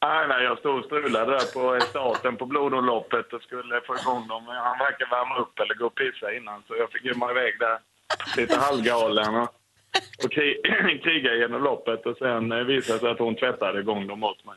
Nej, 0.05 0.29
nej, 0.29 0.45
jag 0.45 0.59
stod 0.59 0.79
och 0.79 0.85
strulade 0.85 1.33
där 1.33 1.47
på 1.57 1.85
starten 1.87 2.37
på 2.37 2.47
blodomloppet 2.47 3.33
och 3.33 3.43
skulle 3.43 3.81
få 3.87 3.97
igång 4.01 4.29
dem. 4.29 4.45
Men 4.45 4.57
Han 4.57 4.79
verkar 4.79 5.07
värma 5.17 5.35
upp 5.43 5.59
eller 5.61 5.75
gå 5.75 5.87
och 5.87 5.95
pissa 5.95 6.33
innan, 6.37 6.63
så 6.67 6.77
jag 6.77 6.93
fick 6.93 7.05
mig 7.17 7.31
iväg 7.31 7.59
där 7.59 7.79
lite 8.37 8.57
halvgalen 8.59 9.35
och, 9.35 9.49
och 10.25 10.33
kri, 10.33 10.49
kriga 11.05 11.35
genom 11.35 11.63
loppet. 11.63 12.07
Och 12.07 12.17
sen 12.17 12.53
eh, 12.53 12.59
visade 12.59 12.99
det 12.99 13.01
sig 13.01 13.11
att 13.11 13.19
hon 13.19 13.35
tvättade 13.37 13.81
igång 13.81 14.07
dem 14.07 14.25
åt 14.25 14.45
mig. 14.45 14.57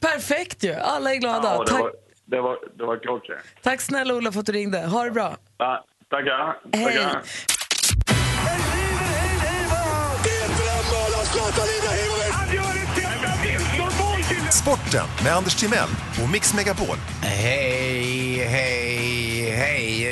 Perfekt 0.00 0.64
ju, 0.64 0.72
alla 0.72 1.14
är 1.14 1.16
glada. 1.16 1.48
Ja, 1.48 1.64
det 1.64 1.70
tack, 1.70 1.80
var, 1.80 1.92
det 2.24 2.40
var, 2.40 2.58
det 2.74 2.84
var 2.84 2.96
klockrent. 2.96 3.46
tack 3.62 3.80
snälla 3.80 4.14
Ola 4.14 4.32
för 4.32 4.40
att 4.40 4.46
du 4.46 4.52
ringde. 4.52 4.78
Ha 4.78 5.04
det 5.04 5.10
bra. 5.10 5.36
Ja, 5.58 5.84
tackar. 6.10 6.56
Hej. 6.72 6.84
tackar. 6.84 7.22
Sporten 14.52 15.06
med 15.24 15.32
Anders 15.32 15.54
Timell 15.54 15.88
och 16.22 16.30
Mix 16.30 16.54
Megapol. 16.54 16.96
Hej. 17.22 17.75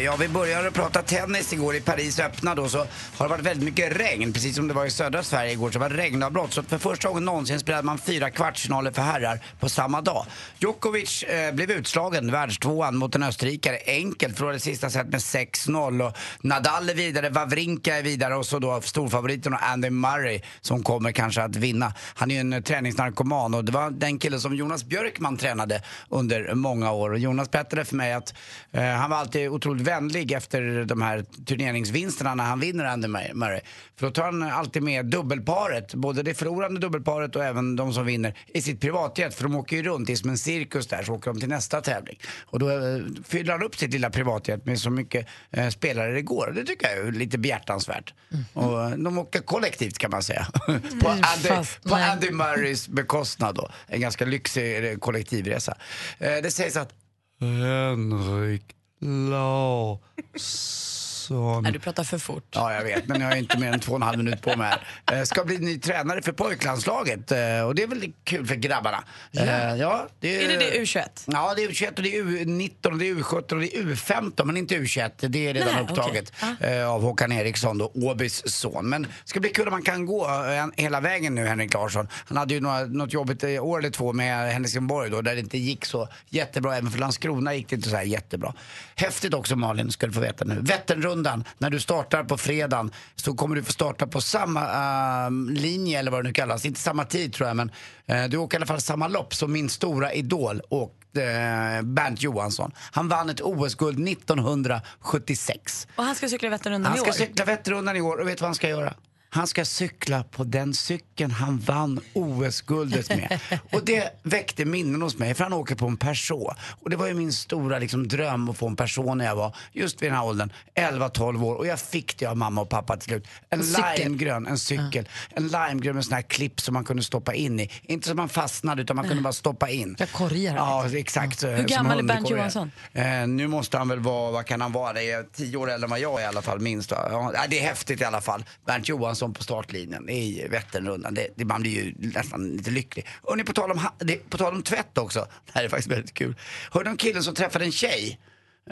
Ja, 0.04 0.16
vi 0.20 0.28
började 0.28 0.70
prata 0.70 1.02
tennis 1.02 1.52
igår 1.52 1.76
i 1.76 1.80
Paris 1.80 2.20
öppna 2.20 2.54
då 2.54 2.68
så 2.68 2.78
har 3.16 3.24
det 3.24 3.28
varit 3.28 3.44
väldigt 3.44 3.64
mycket 3.64 3.96
regn. 3.96 4.32
Precis 4.32 4.56
som 4.56 4.68
det 4.68 4.74
var 4.74 4.86
i 4.86 4.90
södra 4.90 5.22
Sverige 5.22 5.52
igår 5.52 5.70
så 5.70 5.78
var 5.78 5.88
det 5.88 5.96
regnavbrott. 5.96 6.52
Så 6.52 6.62
för 6.62 6.78
första 6.78 7.08
gången 7.08 7.24
någonsin 7.24 7.60
spelade 7.60 7.82
man 7.82 7.98
fyra 7.98 8.30
kvartsfinaler 8.30 8.90
för 8.90 9.02
herrar 9.02 9.40
på 9.60 9.68
samma 9.68 10.00
dag. 10.00 10.26
Djokovic 10.58 11.22
eh, 11.22 11.54
blev 11.54 11.70
utslagen, 11.70 12.32
världstvåan 12.32 12.96
mot 12.96 13.14
en 13.14 13.22
österrikare. 13.22 13.78
Enkelt, 13.86 14.36
förlorade 14.36 14.60
sista 14.60 14.90
set 14.90 15.08
med 15.08 15.20
6-0. 15.20 16.06
Och 16.06 16.16
Nadal 16.40 16.90
är 16.90 16.94
vidare, 16.94 17.30
Wawrinka 17.30 17.98
är 17.98 18.02
vidare 18.02 18.36
och 18.36 18.46
så 18.46 18.58
då 18.58 18.80
storfavoriten 18.80 19.54
Andy 19.54 19.90
Murray 19.90 20.40
som 20.60 20.82
kommer 20.82 21.12
kanske 21.12 21.42
att 21.42 21.56
vinna. 21.56 21.92
Han 22.14 22.30
är 22.30 22.34
ju 22.34 22.40
en 22.40 22.52
eh, 22.52 22.60
träningsnarkoman 22.60 23.54
och 23.54 23.64
det 23.64 23.72
var 23.72 23.90
den 23.90 24.18
killen 24.18 24.40
som 24.40 24.54
Jonas 24.54 24.84
Björkman 24.84 25.36
tränade 25.36 25.82
under 26.08 26.54
många 26.54 26.92
år. 26.92 27.10
Och 27.10 27.18
Jonas 27.18 27.50
berättade 27.50 27.84
för 27.84 27.96
mig 27.96 28.12
att 28.12 28.34
eh, 28.72 28.84
han 28.84 29.10
var 29.10 29.16
alltid 29.16 29.48
otroligt 29.48 29.88
vänlig 29.94 30.32
efter 30.32 30.84
de 30.84 31.02
här 31.02 31.24
turneringsvinsterna 31.46 32.34
när 32.34 32.44
han 32.44 32.60
vinner 32.60 32.84
Andy 32.84 33.08
Murray. 33.08 33.60
För 33.96 34.06
då 34.06 34.12
tar 34.12 34.24
han 34.24 34.42
alltid 34.42 34.82
med 34.82 35.06
dubbelparet, 35.06 35.94
både 35.94 36.22
det 36.22 36.34
förlorande 36.34 36.80
dubbelparet 36.80 37.36
och 37.36 37.44
även 37.44 37.76
de 37.76 37.92
som 37.92 38.06
vinner 38.06 38.34
i 38.46 38.62
sitt 38.62 38.80
privatjet. 38.80 39.34
För 39.34 39.42
de 39.42 39.54
åker 39.56 39.76
ju 39.76 39.82
runt, 39.82 40.06
det 40.06 40.12
är 40.12 40.16
som 40.16 40.30
en 40.30 40.38
cirkus 40.38 40.86
där, 40.86 41.02
så 41.02 41.12
åker 41.12 41.30
de 41.30 41.40
till 41.40 41.48
nästa 41.48 41.80
tävling. 41.80 42.18
Och 42.46 42.58
då 42.58 42.70
eh, 42.70 43.00
fyller 43.24 43.52
han 43.52 43.62
upp 43.62 43.76
sitt 43.76 43.92
lilla 43.92 44.10
privatjet 44.10 44.66
med 44.66 44.80
så 44.80 44.90
mycket 44.90 45.26
eh, 45.50 45.68
spelare 45.68 46.12
det 46.12 46.22
går. 46.22 46.52
Det 46.54 46.64
tycker 46.64 46.88
jag 46.88 47.06
är 47.06 47.12
lite 47.12 47.38
behjärtansvärt. 47.38 48.14
Och 48.52 48.82
eh, 48.82 48.90
de 48.90 49.18
åker 49.18 49.40
kollektivt 49.40 49.98
kan 49.98 50.10
man 50.10 50.22
säga. 50.22 50.46
på 51.02 51.08
Andy, 51.08 51.48
fast- 51.48 51.82
på. 51.82 51.94
Andy 51.94 52.30
Murrays 52.30 52.88
bekostnad 52.88 53.54
då. 53.54 53.70
En 53.86 54.00
ganska 54.00 54.24
lyxig 54.24 54.90
eh, 54.92 54.98
kollektivresa. 54.98 55.76
Eh, 56.18 56.32
det 56.42 56.50
sägs 56.50 56.76
att 56.76 56.92
Henrik 57.40 58.62
low. 59.04 60.00
Larsson 61.30 61.62
Nej, 61.62 61.72
du 61.72 61.78
pratar 61.78 62.04
för 62.04 62.18
fort. 62.18 62.44
Ja, 62.50 62.74
jag 62.74 62.84
vet, 62.84 63.08
men 63.08 63.20
jag 63.20 63.28
har 63.28 63.36
inte 63.36 63.58
mer 63.58 63.72
än 63.72 63.80
två 63.80 63.92
och 63.92 63.96
en 63.96 64.02
halv 64.02 64.18
minut 64.18 64.42
på 64.42 64.56
mig 64.56 64.72
här. 65.06 65.18
Eh, 65.18 65.24
Ska 65.24 65.44
bli 65.44 65.58
ny 65.58 65.78
tränare 65.78 66.22
för 66.22 66.32
pojklandslaget 66.32 67.32
eh, 67.32 67.60
och 67.66 67.74
det 67.74 67.82
är 67.82 67.86
väl 67.86 68.12
kul 68.24 68.46
för 68.46 68.54
grabbarna. 68.54 69.04
Eh, 69.32 69.74
Ja, 69.74 70.08
det 70.20 70.44
Är 70.44 70.48
det 70.48 70.56
det 70.56 70.80
U21? 70.80 71.08
Ja, 71.26 71.54
det 71.56 71.64
är 71.64 71.68
U21 71.68 71.96
och 71.96 72.02
det 72.02 72.16
är 72.16 72.22
U19 72.22 72.86
och 72.92 72.98
det 72.98 73.08
är 73.08 73.14
U17 73.14 73.52
och 73.52 73.60
det 73.60 73.76
är 73.76 73.82
U15 73.82 74.44
men 74.44 74.56
inte 74.56 74.74
U21. 74.74 75.28
Det 75.28 75.48
är 75.48 75.54
redan 75.54 75.74
Nej, 75.74 75.82
upptaget 75.82 76.32
eh, 76.60 76.90
av 76.90 77.02
Håkan 77.02 77.32
Eriksson 77.32 77.78
då, 77.78 77.92
Åbys 77.94 78.42
son. 78.46 78.88
Men 78.88 79.02
det 79.02 79.08
ska 79.24 79.40
bli 79.40 79.50
kul 79.50 79.68
om 79.68 79.70
man 79.70 79.82
kan 79.82 80.06
gå 80.06 80.28
hela 80.76 81.00
vägen 81.00 81.34
nu, 81.34 81.46
Henrik 81.46 81.74
Larsson. 81.74 82.08
Han 82.26 82.36
hade 82.36 82.54
ju 82.54 82.60
några, 82.60 82.84
något 82.84 83.12
jobbigt 83.12 83.44
år 83.44 83.78
eller 83.78 83.90
två 83.90 84.12
med 84.12 84.52
Helsingborg 84.52 85.10
då 85.10 85.20
där 85.20 85.34
det 85.34 85.40
inte 85.40 85.58
gick 85.58 85.84
så 85.84 86.08
jättebra. 86.28 86.76
Även 86.76 86.90
för 86.90 86.98
Landskrona 86.98 87.54
gick 87.54 87.68
det 87.68 87.76
inte 87.76 87.88
så 87.88 87.96
här 87.96 88.02
jättebra. 88.02 88.54
Häftigt 88.94 89.34
också 89.34 89.56
Malin, 89.56 89.90
ska 89.90 90.06
du 90.06 90.12
få 90.12 90.20
veta 90.20 90.44
nu. 90.44 90.58
Vätternrundan, 90.60 91.13
när 91.22 91.70
du 91.70 91.80
startar 91.80 92.24
på 92.24 92.36
fredagen 92.38 92.90
så 93.14 93.34
kommer 93.34 93.56
du 93.56 93.62
få 93.62 93.72
starta 93.72 94.06
på 94.06 94.20
samma 94.20 94.60
eh, 94.62 95.30
linje 95.50 95.98
eller 95.98 96.10
vad 96.10 96.20
det 96.24 96.28
nu 96.28 96.32
kallas. 96.32 96.64
Inte 96.64 96.80
samma 96.80 97.04
tid 97.04 97.32
tror 97.32 97.48
jag 97.48 97.56
men 97.56 97.70
eh, 98.06 98.24
du 98.24 98.36
åker 98.36 98.56
i 98.56 98.58
alla 98.58 98.66
fall 98.66 98.80
samma 98.80 99.08
lopp 99.08 99.34
som 99.34 99.52
min 99.52 99.68
stora 99.68 100.12
idol 100.12 100.60
och 100.68 101.16
eh, 101.16 101.82
Bernt 101.82 102.22
Johansson. 102.22 102.72
Han 102.92 103.08
vann 103.08 103.30
ett 103.30 103.40
OS-guld 103.40 104.08
1976. 104.08 105.88
Och 105.96 106.04
han 106.04 106.14
ska 106.14 106.28
cykla 106.28 106.48
Vätternrundan 106.48 106.92
Han 106.92 106.98
i 106.98 107.00
ska 107.00 107.08
år. 107.10 107.14
cykla 107.14 107.44
Vätternrundan 107.44 107.96
i 107.96 108.00
år 108.00 108.16
och 108.20 108.28
vet 108.28 108.40
vad 108.40 108.48
han 108.48 108.54
ska 108.54 108.68
göra? 108.68 108.94
Han 109.34 109.46
ska 109.46 109.64
cykla 109.64 110.22
på 110.24 110.44
den 110.44 110.74
cykeln 110.74 111.30
han 111.30 111.58
vann 111.58 112.00
OS-guldet 112.12 113.08
med. 113.08 113.40
Och 113.72 113.84
det 113.84 114.10
väckte 114.22 114.64
minnen 114.64 115.02
hos 115.02 115.18
mig, 115.18 115.34
för 115.34 115.44
han 115.44 115.52
åker 115.52 115.74
på 115.74 115.86
en 115.86 115.96
Peugeot. 115.96 116.56
Och 116.80 116.90
det 116.90 116.96
var 116.96 117.06
ju 117.06 117.14
min 117.14 117.32
stora 117.32 117.78
liksom, 117.78 118.08
dröm 118.08 118.48
att 118.48 118.56
få 118.58 118.68
en 118.68 118.76
Peugeot 118.76 119.16
när 119.16 119.24
jag 119.24 119.36
var 119.36 119.56
just 119.72 120.02
vid 120.02 120.10
den 120.10 120.16
här 120.18 120.24
åldern, 120.24 120.52
11-12 120.74 121.44
år. 121.44 121.54
Och 121.54 121.66
jag 121.66 121.80
fick 121.80 122.18
det 122.18 122.26
av 122.26 122.36
mamma 122.36 122.60
och 122.60 122.68
pappa 122.68 122.96
till 122.96 123.08
slut. 123.08 123.26
En, 123.50 123.60
En 123.60 123.66
limegrön, 123.98 124.46
en 124.46 124.58
cykel. 124.58 125.08
En 125.30 125.48
limegrön 125.48 125.94
med 125.94 126.04
sån 126.04 126.14
här 126.14 126.22
klipp 126.22 126.60
som 126.60 126.74
man 126.74 126.84
kunde 126.84 127.02
stoppa 127.02 127.34
in 127.34 127.60
i. 127.60 127.70
Inte 127.82 128.08
så 128.08 128.14
man 128.14 128.28
fastnade, 128.28 128.82
utan 128.82 128.96
man 128.96 129.08
kunde 129.08 129.22
bara 129.22 129.32
stoppa 129.32 129.68
in. 129.70 129.96
Jag 129.98 130.10
korgar. 130.12 130.56
Ja, 130.56 130.88
exakt. 130.96 131.38
så- 131.40 131.46
Hur 131.48 131.64
gammal 131.64 131.98
är 131.98 132.02
Bernt. 132.02 132.30
Johansson? 132.30 132.70
Eh, 132.92 133.26
nu 133.26 133.46
måste 133.48 133.78
han 133.78 133.88
väl 133.88 133.98
vara, 134.00 134.30
vad 134.30 134.46
kan 134.46 134.60
han 134.60 134.72
vara, 134.72 134.92
det 134.92 135.10
är 135.10 135.22
tio 135.32 135.56
år 135.56 135.70
äldre 135.70 135.86
än 135.86 135.90
vad 135.90 136.00
jag 136.00 136.20
är 136.20 136.24
i 136.24 136.26
alla 136.26 136.42
fall, 136.42 136.60
minst. 136.60 136.90
Ja, 136.90 137.32
det 137.48 137.58
är 137.58 137.62
häftigt 137.68 138.00
i 138.00 138.04
alla 138.04 138.20
fall. 138.20 138.44
Bernt 138.66 138.88
Johansson 138.88 139.23
på 139.32 139.42
startlinjen 139.42 140.08
i 140.08 140.48
Vätternrundan. 140.48 141.14
Det, 141.14 141.28
det, 141.36 141.44
man 141.44 141.62
blir 141.62 141.84
ju 141.84 141.94
nästan 141.98 142.48
lite 142.56 142.70
lycklig. 142.70 143.06
Och 143.22 143.36
ni, 143.36 143.44
på 143.44 143.52
tal 143.52 143.70
om, 143.70 143.80
det, 143.98 144.30
på 144.30 144.38
tal 144.38 144.54
om 144.54 144.62
tvätt 144.62 144.98
också, 144.98 145.20
det 145.46 145.52
här 145.54 145.64
är 145.64 145.68
faktiskt 145.68 145.90
väldigt 145.90 146.14
kul. 146.14 146.34
Hörde 146.70 146.90
om 146.90 146.96
killen 146.96 147.22
som 147.22 147.34
träffade 147.34 147.64
en 147.64 147.72
tjej? 147.72 148.20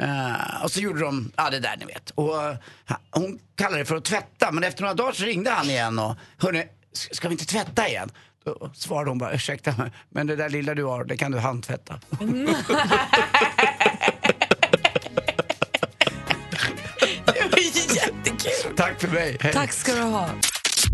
Uh, 0.00 0.64
och 0.64 0.71
så 0.71 0.80
gjorde 0.80 1.00
de, 1.00 1.32
ja 1.37 1.50
det 1.50 1.61
där 1.61 1.76
ni 1.76 1.85
vet. 1.85 2.11
Och 2.11 2.35
uh, 2.35 2.54
hon 3.11 3.38
kallade 3.54 3.78
det 3.78 3.85
för 3.85 3.97
att 3.97 4.04
tvätta, 4.04 4.52
men 4.52 4.64
efter 4.64 4.82
några 4.82 4.94
dagar 4.94 5.12
så 5.12 5.25
ringde 5.25 5.50
han 5.50 5.71
igen 5.71 5.99
och, 5.99 6.16
hörni, 6.38 6.64
ska 6.92 7.28
vi 7.28 7.32
inte 7.32 7.47
tvätta 7.47 7.88
igen? 7.88 8.11
Då 8.44 8.71
svarade 8.75 9.11
hon 9.11 9.18
bara, 9.18 9.35
ursäkta 9.35 9.75
mig, 9.76 9.90
men 10.09 10.26
det 10.26 10.37
där 10.37 10.49
lilla 10.49 10.75
du 10.75 10.85
har, 10.85 11.04
det 11.04 11.16
kan 11.16 11.32
du 11.32 11.38
handtvätta. 11.38 12.00
Mm. 12.21 12.47
Tack 18.76 19.00
för 19.00 19.08
mig. 19.08 19.36
Hej. 19.40 19.52
Tack 19.52 19.72
ska 19.72 19.94
du 19.94 20.00
ha. 20.00 20.28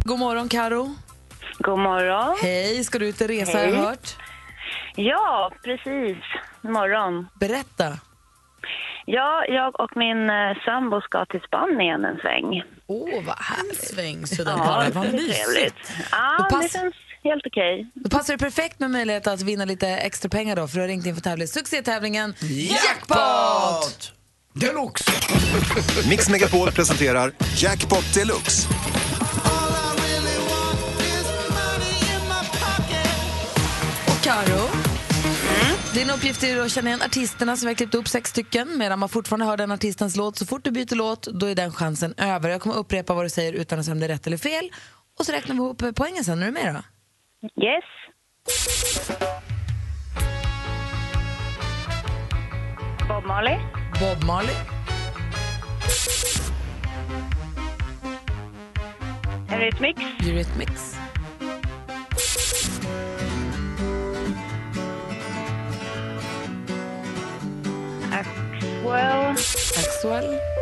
God 0.04 0.18
morgon, 0.18 0.48
Karo. 0.48 0.94
God 1.58 1.78
morgon. 1.78 2.36
Hej, 2.42 2.84
ska 2.84 2.98
du 2.98 3.08
ut 3.08 3.20
och 3.20 3.28
resa 3.28 3.52
har 3.58 3.64
jag 3.64 3.72
Hej. 3.72 3.80
hört? 3.84 4.16
Ja, 4.96 5.52
precis. 5.64 6.16
Morgon. 6.62 7.28
Berätta. 7.40 7.98
Ja, 9.06 9.44
jag 9.48 9.80
och 9.80 9.96
min 9.96 10.30
eh, 10.30 10.56
sambo 10.64 11.00
ska 11.00 11.24
till 11.26 11.40
Spanien 11.40 12.04
en 12.04 12.16
sväng. 12.16 12.62
Åh, 12.86 13.18
oh, 13.18 13.24
vad 13.26 13.36
härligt. 13.38 13.84
Sväng 13.88 14.26
sådär 14.26 14.54
Ja, 14.56 14.84
Vad 14.94 15.12
mysigt. 15.12 15.44
trevligt. 15.46 15.74
Ja, 16.10 16.46
pass- 16.50 16.62
det 16.72 16.78
känns 16.78 16.94
helt 17.24 17.46
okej. 17.46 17.90
Då 17.94 18.10
passar 18.10 18.32
det 18.34 18.38
perfekt 18.38 18.80
med 18.80 18.90
möjlighet 18.90 19.26
att 19.26 19.42
vinna 19.42 19.64
lite 19.64 19.88
extra 19.88 20.28
pengar 20.28 20.56
då, 20.56 20.68
för 20.68 20.74
du 20.74 20.80
har 20.80 20.88
ringt 20.88 21.06
in 21.06 21.14
för 21.14 21.22
tävling. 21.22 21.48
Succétävlingen 21.48 22.34
Jackpot! 22.40 24.12
Deluxe! 24.60 25.04
Mix 26.08 26.28
Megapol 26.28 26.70
presenterar 26.70 27.32
Jackpot 27.56 28.14
Deluxe. 28.14 28.68
Och 34.06 34.24
Karo. 34.24 34.68
Din 35.94 36.10
uppgift 36.10 36.42
är 36.42 36.60
att 36.60 36.70
känna 36.70 36.88
igen 36.88 37.02
artisterna 37.02 37.56
som 37.56 37.66
vi 37.66 37.70
har 37.70 37.76
klippt 37.76 37.94
upp 37.94 38.08
sex 38.08 38.30
stycken 38.30 38.78
medan 38.78 38.98
man 38.98 39.08
fortfarande 39.08 39.46
hör 39.46 39.56
den 39.56 39.72
artistens 39.72 40.16
låt. 40.16 40.36
Så 40.36 40.46
fort 40.46 40.64
du 40.64 40.70
byter 40.70 40.94
låt, 40.94 41.22
då 41.22 41.46
är 41.46 41.54
den 41.54 41.72
chansen 41.72 42.14
över. 42.16 42.50
Jag 42.50 42.60
kommer 42.60 42.76
upprepa 42.76 43.14
vad 43.14 43.24
du 43.24 43.30
säger 43.30 43.52
utan 43.52 43.78
att 43.78 43.84
säga 43.84 43.92
om 43.92 44.00
det 44.00 44.06
är 44.06 44.08
rätt 44.08 44.26
eller 44.26 44.36
fel. 44.36 44.70
Och 45.18 45.26
så 45.26 45.32
räknar 45.32 45.54
vi 45.54 45.58
ihop 45.62 45.82
poängen 45.96 46.24
sen. 46.24 46.42
Är 46.42 46.46
du 46.46 46.52
med 46.52 46.74
då? 46.74 46.82
Yes. 47.64 47.84
Bob 53.08 53.24
Marley. 53.24 53.77
Bob 53.98 54.22
Marley, 54.22 54.54
Eurythmics. 59.48 59.98
Eurythmics, 60.22 60.94
Axwell. 68.12 69.34
Axwell, 69.80 70.57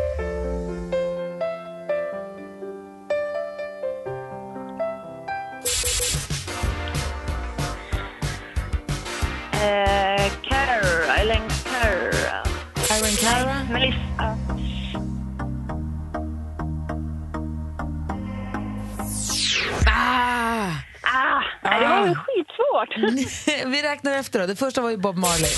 räknar 23.97 24.19
efter 24.19 24.39
då. 24.39 24.45
Det 24.45 24.55
första 24.55 24.81
var 24.81 24.89
ju 24.89 24.97
Bob 24.97 25.17
Marley. 25.17 25.51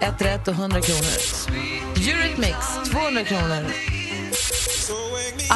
Ett 0.00 0.22
rätt 0.22 0.48
och 0.48 0.54
100 0.54 0.80
kronor. 0.80 1.12
Eurythmics, 1.96 2.90
200 2.90 3.24
kronor. 3.24 3.66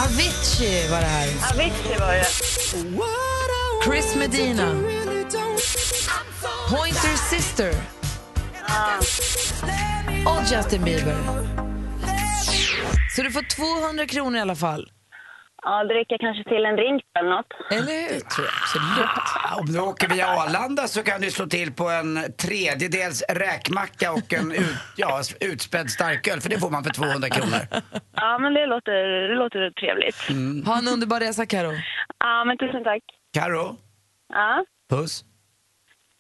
Avicii 0.05 0.89
var 0.91 1.01
det 1.01 1.07
här. 1.07 1.29
Avicii 1.53 1.99
var 2.01 2.13
det. 2.13 2.27
Chris 3.85 4.17
Medina. 4.17 4.73
Pointer 6.71 7.31
Sister. 7.31 7.75
Och 10.27 10.43
Justin 10.53 10.85
Bieber. 10.85 11.17
Så 13.17 13.23
du 13.23 13.33
får 13.33 13.43
200 13.83 14.07
kronor 14.07 14.39
i 14.39 14.41
alla 14.41 14.57
fall. 14.57 14.91
Ja, 15.69 15.85
dricka 15.85 16.17
kanske 16.21 16.45
till 16.45 16.65
en 16.65 16.77
drink 16.77 17.03
eller 17.19 17.31
något. 17.31 17.47
Eller 17.71 17.93
hur? 18.13 18.21
tror 18.21 18.47
jag 18.47 18.55
absolut. 18.63 19.09
Ah, 19.45 19.57
Om 19.61 19.67
du 19.67 19.81
åker 19.81 20.09
via 20.09 20.27
Arlanda 20.29 20.89
så 20.89 21.03
kan 21.03 21.21
du 21.21 21.31
slå 21.31 21.47
till 21.47 21.73
på 21.73 21.89
en 21.89 22.21
tredjedels 22.39 23.23
räkmacka 23.29 24.13
och 24.13 24.33
en 24.33 24.53
ut, 24.53 24.77
ja, 24.97 25.21
utspädd 25.41 25.91
starköl, 25.91 26.41
för 26.41 26.49
det 26.51 26.59
får 26.61 26.71
man 26.71 26.85
för 26.85 26.91
200 26.91 27.29
kronor. 27.29 27.59
Ja, 28.15 28.39
men 28.39 28.55
det 28.55 28.67
låter, 28.67 29.29
det 29.29 29.35
låter 29.35 29.71
trevligt. 29.71 30.17
Ha 30.67 30.79
en 30.79 30.89
underbar 30.89 31.21
resa, 31.21 31.47
Karo. 31.47 31.73
Ja, 32.19 32.45
men 32.45 32.59
tusen 32.59 32.85
tack. 32.85 33.03
Karo, 33.35 33.77
Ja, 34.29 34.65
puss. 34.91 35.25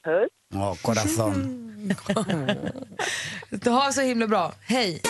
puss. 0.04 0.28
Ja, 0.54 0.76
corazon. 0.82 1.62
Du 3.50 3.70
har 3.70 3.90
så 3.92 4.00
himla 4.00 4.26
bra. 4.26 4.52
Hej! 4.68 5.00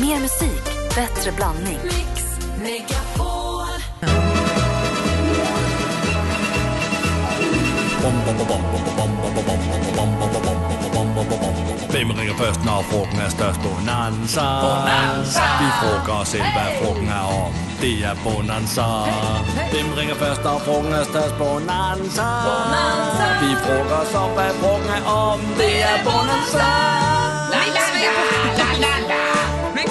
Mer 0.00 0.20
musik, 0.20 0.64
bättre 0.96 1.32
blandning. 1.32 1.78
Hvem 2.62 2.70
ringer 12.10 12.36
først, 12.38 12.64
når 12.64 12.84
frugten 12.90 13.18
er 13.18 13.28
størst? 13.28 13.60
Bonanza. 13.62 14.46
Bonanza. 14.66 15.44
Vi 15.60 15.68
frågar 15.80 16.20
os 16.20 16.28
selv, 16.28 16.42
hvad 16.42 16.70
frugten 16.80 17.08
er 17.08 17.26
om. 17.44 17.52
Det 17.80 18.04
er 18.04 18.14
Bonanza. 18.24 18.86
Hvem 19.72 19.88
ringer 19.98 20.14
først, 20.14 20.44
når 20.44 20.58
frugten 20.66 20.92
er 20.92 21.04
størst? 21.04 21.34
Bonanza. 21.38 22.28
Bonanza. 22.48 23.26
Vi 23.42 23.50
frågar 23.64 24.00
os 24.04 24.14
om, 24.14 24.30
hvad 24.30 24.52
frugten 24.60 24.90
er 24.98 25.04
om. 25.04 25.40
Det 25.62 25.74
er 25.90 25.96
Bonanza. 26.04 26.70
Mix 29.76 29.90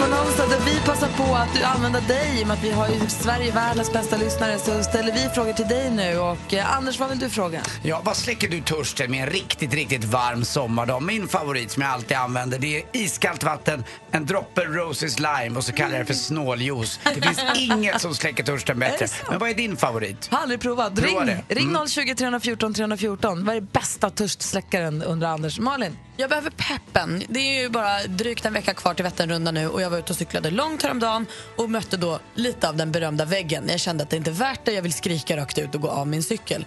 Megapols 0.00 0.36
frågebonanza 0.36 0.46
där 0.46 0.72
vi 0.72 0.80
passar 0.80 1.08
på 1.08 1.34
att 1.34 1.76
använda 1.76 2.00
dig. 2.00 2.40
I 2.40 2.42
och 2.42 2.46
med 2.48 2.56
att 2.56 2.64
vi 2.64 2.70
har 2.70 2.88
ju 2.88 3.08
Sverige 3.08 3.52
världens 3.52 3.92
bästa 3.92 4.16
lyssnare 4.16 4.58
så 4.58 4.82
ställer 4.82 5.12
vi 5.12 5.28
frågor 5.34 5.52
till 5.52 5.68
dig 5.68 5.90
nu. 5.90 6.18
Och 6.18 6.54
eh, 6.54 6.76
Anders, 6.76 7.00
vad 7.00 7.08
vill 7.08 7.18
du 7.18 7.30
fråga? 7.30 7.62
Ja, 7.82 8.00
vad 8.04 8.16
släcker 8.16 8.48
du 8.48 8.60
törsten 8.60 9.10
med 9.10 9.22
en 9.22 9.30
riktigt, 9.30 9.74
riktigt 9.74 10.04
varm 10.04 10.44
sommardag? 10.44 11.02
Min 11.02 11.28
favorit 11.28 11.70
som 11.70 11.82
jag 11.82 11.92
alltid 11.92 12.16
använder 12.16 12.58
det 12.58 12.76
är 12.76 12.82
iskallt 12.92 13.44
vatten, 13.44 13.84
en 14.10 14.26
droppe 14.26 14.64
Roses 14.64 15.18
Lime 15.18 15.56
och 15.56 15.64
så 15.64 15.72
kallar 15.72 15.92
jag 15.92 16.00
det 16.00 16.06
för 16.06 16.14
snåljuice. 16.14 17.00
Det 17.14 17.20
finns 17.20 17.40
inget 17.56 18.00
som 18.00 18.14
släcker 18.14 18.44
törsten 18.44 18.78
bättre. 18.78 19.06
Men 19.30 19.38
vad 19.38 19.50
är 19.50 19.54
din 19.54 19.76
favorit? 19.76 20.28
Har 20.30 20.38
aldrig 20.38 20.60
provat. 20.60 20.94
Prova 20.94 21.08
ring 21.08 21.26
det. 21.26 21.56
Mm. 21.58 21.76
ring 21.76 21.88
020 21.88 22.14
314 22.14 22.74
314. 22.74 23.44
Vad 23.44 23.56
är 23.56 23.60
bästa 23.60 24.10
törstsläckaren 24.10 25.02
under 25.02 25.26
Anders? 25.26 25.58
Malin? 25.58 25.96
Jag 26.20 26.30
behöver 26.30 26.50
peppen. 26.50 27.22
Det 27.28 27.40
är 27.40 27.62
ju 27.62 27.68
bara 27.68 28.02
drygt 28.02 28.44
en 28.44 28.52
vecka 28.52 28.74
kvar 28.74 28.94
till 28.94 29.02
Vätternrundan 29.02 29.54
nu 29.54 29.68
och 29.68 29.82
jag 29.82 29.90
var 29.90 29.98
ute 29.98 30.12
och 30.12 30.16
cyklade 30.16 30.50
långt 30.50 30.82
häromdagen 30.82 31.26
och 31.56 31.70
mötte 31.70 31.96
då 31.96 32.20
lite 32.34 32.68
av 32.68 32.76
den 32.76 32.92
berömda 32.92 33.24
väggen. 33.24 33.64
Jag 33.68 33.80
kände 33.80 34.04
att 34.04 34.10
det 34.10 34.16
inte 34.16 34.30
är 34.30 34.34
värt 34.34 34.64
det, 34.64 34.72
jag 34.72 34.82
vill 34.82 34.92
skrika 34.92 35.36
rakt 35.36 35.58
ut 35.58 35.74
och 35.74 35.80
gå 35.80 35.88
av 35.88 36.06
min 36.06 36.22
cykel. 36.22 36.66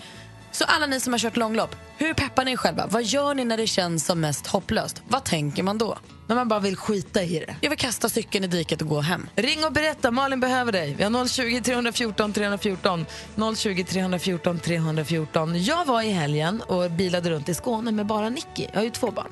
Så 0.51 0.65
alla 0.65 0.85
ni 0.85 0.99
som 0.99 1.13
har 1.13 1.19
kört 1.19 1.37
långlopp, 1.37 1.75
hur 1.97 2.13
peppar 2.13 2.45
ni 2.45 2.57
själva? 2.57 2.87
Vad 2.87 3.03
gör 3.03 3.35
ni 3.35 3.45
när 3.45 3.57
det 3.57 3.67
känns 3.67 4.05
som 4.05 4.21
mest 4.21 4.47
hopplöst? 4.47 5.01
Vad 5.07 5.23
tänker 5.23 5.63
man 5.63 5.77
då? 5.77 5.97
När 6.27 6.35
man 6.35 6.47
bara 6.47 6.59
vill 6.59 6.75
skita 6.77 7.23
i 7.23 7.39
det. 7.39 7.55
Jag 7.61 7.69
vill 7.69 7.79
kasta 7.79 8.09
cykeln 8.09 8.43
i 8.43 8.47
diket 8.47 8.81
och 8.81 8.87
gå 8.87 8.99
hem. 9.01 9.27
Ring 9.35 9.65
och 9.65 9.71
berätta, 9.73 10.11
Malin 10.11 10.39
behöver 10.39 10.71
dig. 10.71 10.93
Vi 10.97 11.03
har 11.03 11.27
020 11.27 11.61
314 11.61 12.33
314. 12.33 13.05
020 13.55 13.83
314 13.83 14.59
314. 14.59 15.63
Jag 15.63 15.85
var 15.85 16.01
i 16.01 16.09
helgen 16.11 16.61
och 16.61 16.91
bilade 16.91 17.29
runt 17.29 17.49
i 17.49 17.53
Skåne 17.53 17.91
med 17.91 18.05
bara 18.05 18.29
Nicky. 18.29 18.65
Jag 18.71 18.79
har 18.79 18.83
ju 18.83 18.89
två 18.89 19.11
barn. 19.11 19.27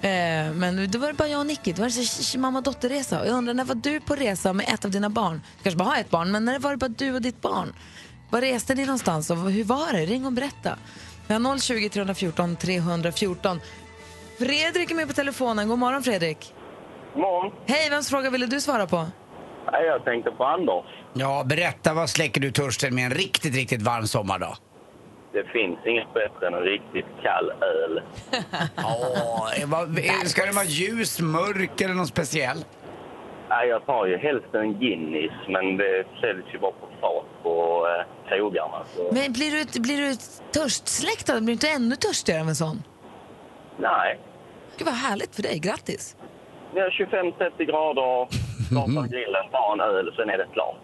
Eh, 0.00 0.54
men 0.54 0.90
då 0.90 0.98
var 0.98 1.08
det 1.08 1.14
bara 1.14 1.28
jag 1.28 1.40
och 1.40 1.46
Nicky. 1.46 1.72
Det 1.72 1.78
var 1.80 1.86
en 1.86 1.92
så- 2.06 2.38
mamma 2.38 2.58
och 2.58 2.64
dotterresa. 2.64 3.20
Och 3.20 3.26
Jag 3.26 3.34
undrar, 3.34 3.54
när 3.54 3.64
var 3.64 3.74
du 3.74 4.00
på 4.00 4.14
resa 4.16 4.52
med 4.52 4.66
ett 4.68 4.84
av 4.84 4.90
dina 4.90 5.10
barn? 5.10 5.40
Du 5.58 5.62
kanske 5.62 5.78
bara 5.78 5.88
har 5.88 5.96
ett 5.96 6.10
barn, 6.10 6.30
men 6.32 6.44
när 6.44 6.58
var 6.58 6.70
det 6.70 6.76
bara 6.76 6.88
du 6.88 7.12
och 7.14 7.22
ditt 7.22 7.40
barn? 7.42 7.72
Var 8.30 8.40
reste 8.40 8.74
ni 8.74 8.84
någonstans 8.86 9.30
och 9.30 9.36
hur 9.50 9.64
var 9.64 9.92
det? 9.92 10.06
Ring 10.06 10.26
och 10.26 10.32
berätta. 10.32 10.76
Vi 11.26 11.34
har 11.34 11.58
020 11.58 11.88
314 11.88 12.56
314. 12.56 13.60
Fredrik 14.38 14.90
är 14.90 14.94
med 14.94 15.08
på 15.08 15.14
telefonen. 15.14 15.68
God 15.68 15.78
morgon 15.78 16.02
Fredrik. 16.02 16.54
God 17.14 17.22
morgon. 17.22 17.52
Hej, 17.66 17.90
vems 17.90 18.10
fråga 18.10 18.30
ville 18.30 18.46
du 18.46 18.60
svara 18.60 18.86
på? 18.86 19.06
Jag 19.72 20.04
tänkte 20.04 20.30
på 20.30 20.44
Anders. 20.44 20.84
Ja, 21.14 21.44
berätta 21.46 21.94
vad 21.94 22.10
släcker 22.10 22.40
du 22.40 22.50
törsten 22.50 22.94
med 22.94 23.04
en 23.04 23.10
riktigt, 23.10 23.54
riktigt 23.54 23.82
varm 23.82 24.06
sommardag? 24.06 24.56
Det 25.32 25.44
finns 25.44 25.78
inget 25.86 26.14
bättre 26.14 26.46
än 26.46 26.54
en 26.54 26.60
riktigt 26.60 27.06
kall 27.22 27.50
öl. 27.50 28.02
Ja, 28.76 29.48
vad- 29.66 29.98
är- 29.98 30.26
ska 30.28 30.44
den 30.46 30.54
vara 30.54 30.64
ljus, 30.64 31.20
mörk 31.20 31.80
eller 31.80 31.94
någon 31.94 32.06
speciell? 32.06 32.64
Nej, 33.48 33.68
jag 33.68 33.86
tar 33.86 34.06
ju 34.06 34.16
helst 34.18 34.46
en 34.54 34.78
Guinness, 34.78 35.32
men 35.48 35.76
det 35.76 36.04
säljs 36.20 36.44
ju 36.54 36.58
bara 36.58 36.70
på 36.72 36.86
fat 37.00 37.42
på 37.42 37.86
eh, 37.88 38.28
krogarna. 38.28 38.84
Så. 38.96 39.10
Men 39.12 39.32
blir 39.32 39.50
du, 39.72 39.80
blir 39.80 39.96
du 40.08 40.16
törstsläktad? 40.60 41.32
Blir 41.40 41.46
du 41.46 41.52
inte 41.52 41.68
ännu 41.68 41.96
törstigare 41.96 42.40
av 42.40 42.48
en 42.48 42.56
sån? 42.56 42.82
Nej, 43.78 44.18
Gud 44.78 44.86
vad 44.86 44.94
härligt 44.94 45.34
för 45.36 45.42
dig. 45.42 45.58
Grattis. 45.58 46.16
vi 46.74 46.80
har 46.80 46.90
25-30 46.90 47.64
grader, 47.64 48.26
startar 48.66 49.08
grillen, 49.08 49.50
tar 49.52 49.72
en 49.72 49.80
öl, 49.80 50.12
sen 50.16 50.30
är 50.30 50.38
det 50.38 50.46
klart. 50.52 50.76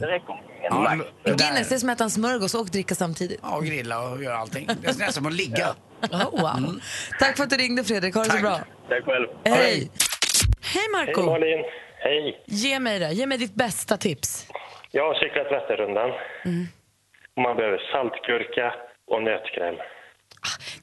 Det 0.00 0.06
räcker. 0.06 0.32
En 0.62 0.68
Ja, 0.70 0.94
Guinness, 1.24 1.68
det 1.68 1.74
är 1.74 1.78
som 1.78 1.88
att 1.88 1.94
äta 1.96 2.04
en 2.04 2.10
smörgås 2.10 2.54
och 2.54 2.66
dricka 2.66 2.94
samtidigt. 2.94 3.40
Ja, 3.42 3.56
och 3.56 3.64
grilla 3.64 4.08
och 4.10 4.22
göra 4.22 4.36
allting. 4.36 4.66
Det 4.66 4.72
är 4.72 4.76
nästan 4.86 5.12
som 5.12 5.26
att 5.26 5.32
ligga. 5.34 5.66
Oh, 6.12 6.30
wow. 6.30 6.80
Tack 7.18 7.36
för 7.36 7.44
att 7.44 7.50
du 7.50 7.56
ringde 7.56 7.84
Fredrik. 7.84 8.14
Ha 8.14 8.22
det 8.24 8.30
så 8.30 8.38
bra. 8.42 8.58
Tack 8.88 9.04
själv. 9.04 9.26
Hej. 9.44 9.90
Hej 10.74 10.82
Marco. 10.92 11.20
Hej 11.20 11.30
Malin. 11.30 11.64
Hej. 11.98 12.42
Ge 12.46 12.80
mig 12.80 12.98
det. 12.98 13.12
Ge 13.12 13.26
mig 13.26 13.38
ditt 13.38 13.54
bästa 13.54 13.96
tips. 13.96 14.46
Jag 14.90 15.04
har 15.06 15.14
cyklat 15.14 15.46
Vätternrundan. 15.52 16.10
Mm. 16.44 16.66
Man 17.44 17.56
behöver 17.56 17.78
saltgurka 17.92 18.74
och 19.06 19.22
nötkräm. 19.22 19.74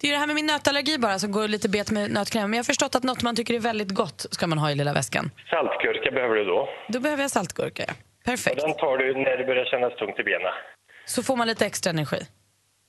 Det 0.05 0.09
är 0.09 0.13
det 0.13 0.23
här 0.23 0.27
med 0.27 0.35
min 0.41 0.45
nötallergi 0.53 0.97
bara 0.97 1.19
som 1.19 1.31
går 1.31 1.47
lite 1.47 1.69
bet 1.69 1.91
med 1.91 2.11
nötkräm. 2.11 2.49
Men 2.49 2.57
jag 2.57 2.63
har 2.63 2.69
förstått 2.73 2.95
att 2.95 3.03
något 3.03 3.21
man 3.27 3.35
tycker 3.35 3.53
är 3.53 3.59
väldigt 3.59 3.93
gott 4.01 4.19
ska 4.35 4.47
man 4.47 4.57
ha 4.57 4.71
i 4.71 4.75
lilla 4.75 4.93
väskan. 4.93 5.25
Saltgurka 5.49 6.11
behöver 6.11 6.35
du 6.35 6.43
då. 6.45 6.69
Då 6.93 6.99
behöver 6.99 7.21
jag 7.23 7.31
saltgurka, 7.31 7.83
ja. 7.87 7.93
Perfekt. 8.25 8.61
Och 8.61 8.67
den 8.67 8.77
tar 8.77 8.97
du 8.97 9.05
när 9.13 9.37
det 9.37 9.45
börjar 9.51 9.65
kännas 9.65 9.93
tungt 9.95 10.19
i 10.19 10.23
benen. 10.23 10.53
Så 11.05 11.23
får 11.23 11.35
man 11.35 11.47
lite 11.47 11.65
extra 11.65 11.89
energi. 11.89 12.21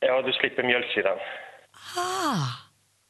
Ja, 0.00 0.22
du 0.22 0.32
slipper 0.32 0.62
mjölksyran. 0.62 1.18
Ah. 1.96 2.46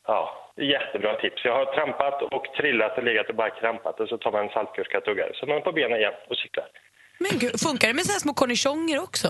Ja, 0.06 0.52
jättebra 0.74 1.12
tips. 1.22 1.44
Jag 1.44 1.54
har 1.60 1.66
trampat 1.76 2.22
och 2.22 2.44
trillat 2.58 2.98
och 2.98 3.04
legat 3.04 3.28
och 3.28 3.34
bara 3.34 3.50
krampat 3.50 4.00
och 4.00 4.08
så 4.08 4.18
tar 4.18 4.32
man 4.32 4.42
en 4.44 4.52
saltgurka 4.56 4.98
och 4.98 5.04
tuggar. 5.04 5.30
Så 5.34 5.46
man 5.46 5.56
är 5.56 5.60
på 5.60 5.72
benen 5.72 5.98
igen 5.98 6.16
och 6.30 6.36
cyklar. 6.36 6.68
Men 7.18 7.38
gud, 7.42 7.60
funkar 7.66 7.88
det 7.88 7.94
med 7.94 8.06
så 8.06 8.12
här 8.12 8.20
små 8.20 8.34
cornichoner 8.34 8.98
också? 9.08 9.28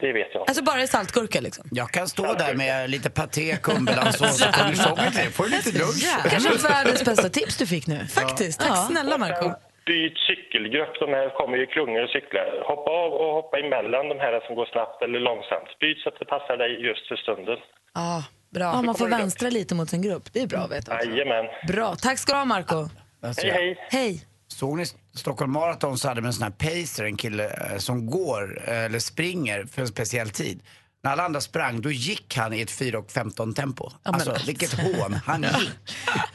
Det 0.00 0.12
vet 0.12 0.28
jag. 0.34 0.42
Alltså 0.48 0.62
bara 0.64 0.82
i 0.82 0.86
saltgurka 0.86 1.40
liksom? 1.40 1.64
Jag 1.70 1.90
kan 1.90 2.08
stå 2.08 2.34
där 2.34 2.54
med 2.54 2.90
lite 2.90 3.10
paté, 3.10 3.56
kumbelandsås 3.62 4.46
och 4.46 4.54
cornichoner 4.54 5.10
till. 5.10 5.30
får 5.32 5.44
du 5.44 5.50
lite 5.50 5.78
lunch. 5.78 6.04
Kanske 6.30 6.68
världens 6.68 7.04
bästa 7.04 7.28
tips 7.28 7.56
du 7.56 7.66
fick 7.66 7.86
nu. 7.86 8.06
Faktiskt. 8.06 8.60
Tack 8.60 8.86
snälla 8.86 9.18
Marco. 9.18 9.48
Byt 9.86 10.18
cykelgrupp. 10.28 10.94
De 11.00 11.06
här 11.18 11.28
kommer 11.38 11.56
ju 11.56 11.62
i 11.64 11.66
klungor 11.66 12.02
och 12.04 12.10
cyklar. 12.10 12.46
Hoppa 12.70 12.90
av 12.90 13.12
och 13.12 13.32
hoppa 13.34 13.58
emellan 13.58 14.08
de 14.08 14.18
här 14.24 14.46
som 14.46 14.54
går 14.54 14.66
snabbt 14.72 15.02
eller 15.02 15.20
långsamt. 15.20 15.68
Byt 15.80 15.98
så 16.02 16.08
att 16.08 16.18
det 16.18 16.24
passar 16.24 16.56
dig 16.56 16.70
just 16.88 17.08
för 17.08 17.16
stunden. 17.16 17.58
Ja, 17.94 18.24
bra. 18.50 18.64
Ja, 18.64 18.82
man 18.82 18.94
får 18.94 19.08
vänstra 19.08 19.48
lite 19.50 19.74
mot 19.74 19.88
sin 19.90 20.02
grupp. 20.02 20.32
Det 20.32 20.40
är 20.42 20.46
bra 20.46 20.58
att 20.58 20.72
veta. 20.72 21.04
Jajamän. 21.04 21.44
Bra. 21.68 21.94
Tack 21.94 22.18
ska 22.18 22.32
du 22.32 22.38
ha 22.38 22.44
Marco. 22.44 22.88
Alltså, 23.22 23.46
Hej, 23.46 23.52
hej. 23.52 23.76
Hej. 23.90 24.24
Såg 24.52 24.76
ni 24.78 24.84
Stockholm 25.14 25.52
Marathon 25.52 25.98
så 25.98 26.08
hade 26.08 26.20
de 26.20 26.26
en 26.26 26.32
sån 26.32 26.42
här 26.42 26.50
pacer, 26.50 27.04
en 27.04 27.16
kille 27.16 27.70
eh, 27.72 27.78
som 27.78 28.06
går 28.06 28.62
eh, 28.68 28.84
eller 28.84 28.98
springer 28.98 29.64
för 29.64 29.82
en 29.82 29.88
speciell 29.88 30.30
tid. 30.30 30.62
När 31.02 31.10
alla 31.10 31.22
andra 31.22 31.40
sprang, 31.40 31.80
då 31.80 31.90
gick 31.90 32.36
han 32.36 32.52
i 32.52 32.60
ett 32.60 32.70
4 32.70 32.98
och 32.98 33.10
15 33.10 33.54
tempo. 33.54 33.90
men 34.04 34.14
Alltså, 34.14 34.30
alltså. 34.30 34.46
vilket 34.46 34.72
hån. 34.72 35.14
Han 35.14 35.42
gick. 35.42 35.70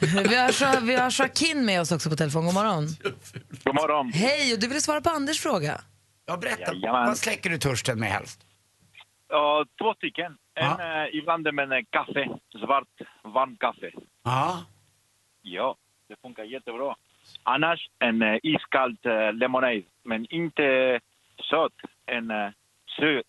Vi 0.00 0.36
har, 0.36 0.52
Sha- 0.52 0.80
vi 0.80 0.94
har 0.94 1.20
Joaquin 1.20 1.64
med 1.64 1.80
oss 1.80 1.92
också 1.92 2.10
på 2.10 2.16
telefon. 2.16 2.44
God 2.44 2.54
morgon. 2.54 2.86
God 3.64 3.74
morgon. 3.74 4.12
Hej, 4.12 4.52
och 4.54 4.58
du 4.60 4.68
ville 4.68 4.80
svara 4.80 5.00
på 5.00 5.10
Anders 5.10 5.40
fråga. 5.40 5.80
Ja, 6.26 6.36
berätta. 6.36 6.74
Jajamän. 6.74 7.06
Vad 7.06 7.18
släcker 7.18 7.50
du 7.50 7.58
törsten 7.58 8.00
med 8.00 8.10
helst? 8.12 8.40
Ja, 9.28 9.64
två 9.82 9.94
stycken. 9.94 10.32
En 10.54 10.66
eh, 10.70 11.14
ibland 11.18 11.54
med 11.54 11.72
en 11.72 11.84
kaffe, 11.90 12.28
svart 12.66 12.88
varm 13.34 13.56
kaffe. 13.60 13.90
Ja. 14.24 14.64
Ja, 15.42 15.76
det 16.08 16.16
funkar 16.22 16.42
jättebra. 16.44 16.94
Annars 17.42 17.80
en 17.98 18.22
eh, 18.22 18.36
iskall 18.42 18.96
eh, 19.04 19.32
lemonade, 19.34 19.82
men 20.04 20.26
inte 20.30 20.62
söt. 21.50 21.72
En 22.06 22.30
eh, 22.30 22.50
söt. 23.00 23.26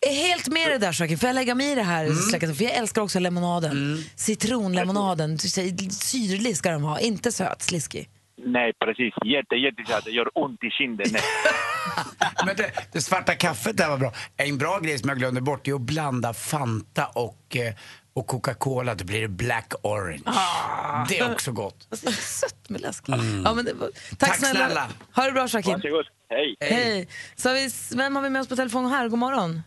Jag 0.00 0.14
är 0.14 0.28
helt 0.28 0.48
med 0.48 0.70
dig 0.70 0.78
där 0.78 1.00
Joaquin. 1.00 1.18
Får 1.18 1.26
jag 1.26 1.34
lägga 1.34 1.54
mig 1.54 1.72
i 1.72 1.74
det 1.74 1.82
här? 1.82 2.08
släcket? 2.30 2.56
För 2.56 2.64
jag 2.64 2.74
älskar 2.74 3.02
också 3.02 3.18
lemonaden. 3.18 3.98
Citronlemonaden. 4.16 5.38
Syrlig 5.38 6.56
ska 6.56 6.70
den 6.70 6.82
vara, 6.82 7.00
inte 7.00 7.32
söt, 7.32 7.62
sliskig. 7.62 8.08
Nej, 8.44 8.72
precis. 8.84 9.14
Jätte, 9.24 9.54
jättesött. 9.54 10.04
Det 10.04 10.10
gör 10.10 10.28
ont 10.34 10.64
i 10.64 10.70
kinden. 10.70 11.06
Men 12.46 12.56
det, 12.56 12.72
det 12.92 13.00
svarta 13.00 13.34
kaffet 13.34 13.76
där 13.76 13.88
var 13.88 13.98
bra. 13.98 14.12
En 14.36 14.58
bra 14.58 14.78
grej 14.78 14.98
som 14.98 15.08
jag 15.08 15.18
glömde 15.18 15.40
bort 15.40 15.68
är 15.68 15.74
att 15.74 15.80
blanda 15.80 16.32
Fanta 16.32 17.06
och, 17.06 17.56
eh, 17.56 17.74
och 18.14 18.26
Coca-Cola. 18.26 18.94
Då 18.94 19.04
blir 19.04 19.20
det 19.20 19.28
Black 19.28 19.72
Orange. 19.82 20.22
Ah. 20.26 21.06
Det 21.08 21.18
är 21.18 21.32
också 21.32 21.52
gott. 21.52 21.88
Sött 22.20 22.68
med 22.68 22.80
läsk. 22.80 23.08
Mm. 23.08 23.42
Ja, 23.44 23.54
men 23.54 23.64
det 23.64 23.72
var, 23.74 23.88
tack, 23.88 24.18
Tack 24.18 24.36
snälla. 24.36 24.66
snälla. 24.66 24.88
Ha 25.16 25.24
det 25.24 25.32
bra 25.32 25.46
Joaquin. 25.46 25.72
Varsågod. 25.72 26.06
Hej. 26.30 26.56
Hej. 26.60 27.08
Så 27.36 27.48
har 27.48 27.54
vi, 27.54 27.96
vem 27.96 28.16
har 28.16 28.22
vi 28.22 28.30
med 28.30 28.40
oss 28.42 28.48
på 28.48 28.56
telefon 28.56 28.86
här? 28.90 29.08
God 29.08 29.18
morgon. 29.18 29.62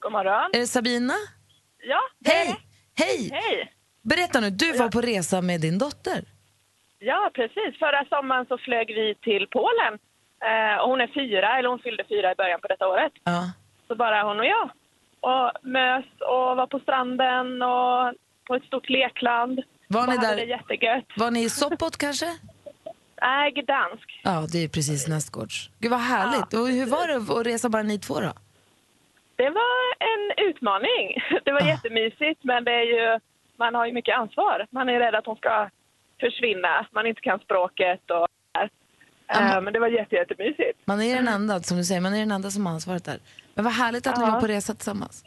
God 0.00 0.12
morgon. 0.12 0.50
Är 0.52 0.58
det 0.60 0.66
Sabina? 0.66 1.14
Ja, 1.82 2.00
Hej! 2.24 2.56
Hej! 2.94 3.30
Hej! 3.32 3.72
Berätta 4.02 4.40
nu, 4.40 4.50
du 4.50 4.72
var 4.72 4.88
på 4.88 5.00
resa 5.00 5.40
med 5.40 5.60
din 5.60 5.78
dotter. 5.78 6.24
Ja, 6.98 7.30
precis. 7.34 7.78
Förra 7.78 8.04
sommaren 8.08 8.46
så 8.46 8.58
flög 8.58 8.86
vi 8.88 9.14
till 9.22 9.46
Polen. 9.56 9.92
Eh, 10.48 10.76
och 10.82 10.88
hon 10.90 11.00
är 11.00 11.10
fyra, 11.20 11.58
eller 11.58 11.68
hon 11.68 11.78
fyllde 11.78 12.04
fyra 12.08 12.32
i 12.32 12.34
början 12.34 12.60
på 12.60 12.68
detta 12.68 12.86
året. 12.88 13.12
Ja. 13.24 13.50
Så 13.88 13.94
bara 13.96 14.22
hon 14.22 14.38
och 14.40 14.46
jag. 14.46 14.70
Och 15.20 15.52
mös 15.62 16.04
och 16.20 16.56
var 16.56 16.66
på 16.66 16.78
stranden 16.78 17.62
och 17.62 18.14
på 18.46 18.54
ett 18.54 18.64
stort 18.64 18.88
lekland. 18.88 19.62
Var 19.88 20.06
ni 20.06 20.16
där- 20.16 20.36
det 20.36 20.44
jättegött. 20.44 21.04
Var 21.16 21.30
ni 21.30 21.44
i 21.44 21.48
Sopot 21.50 21.96
kanske? 21.96 22.26
Nej, 23.20 23.50
Gdansk. 23.52 24.20
Ja, 24.24 24.46
det 24.52 24.58
är 24.64 24.68
precis 24.68 25.08
nästgårds. 25.08 25.70
Gud 25.78 25.90
vad 25.90 26.00
härligt. 26.00 26.54
Och 26.54 26.68
hur 26.68 26.86
var 26.86 27.08
det 27.08 27.40
att 27.40 27.46
resa 27.46 27.68
bara 27.68 27.82
ni 27.82 27.98
två 27.98 28.14
då? 28.20 28.32
Det 29.36 29.50
var 29.50 29.78
en 30.12 30.46
utmaning. 30.48 31.22
Det 31.44 31.52
var 31.52 31.60
jättemysigt, 31.60 32.44
men 32.44 32.64
det 32.64 32.72
är 32.72 32.82
ju, 32.82 33.20
man 33.56 33.74
har 33.74 33.86
ju 33.86 33.92
mycket 33.92 34.18
ansvar. 34.18 34.66
Man 34.70 34.88
är 34.88 34.98
rädd 35.00 35.14
att 35.14 35.26
hon 35.26 35.36
ska 35.36 35.68
försvinna, 36.20 36.86
man 36.92 37.06
inte 37.06 37.20
kan 37.20 37.38
språket 37.38 38.10
och 38.10 38.26
Eh, 39.32 39.60
Men 39.60 39.72
det 39.72 39.80
var 39.80 39.88
jätte, 39.88 40.14
jättemysigt. 40.14 40.78
Man 40.84 41.02
är 41.02 41.16
den 41.16 41.28
enda, 41.28 41.62
som 41.62 41.76
du 41.76 41.84
säger, 41.84 42.00
man 42.00 42.14
är 42.14 42.18
den 42.18 42.30
enda 42.30 42.50
som 42.50 42.66
har 42.66 42.72
ansvaret 42.72 43.04
där. 43.04 43.18
Men 43.54 43.64
vad 43.64 43.74
härligt 43.74 44.06
att 44.06 44.16
ni 44.18 44.24
Ja. 44.24 44.30
var 44.30 44.40
på 44.40 44.46
resa 44.46 44.74
tillsammans. 44.74 45.24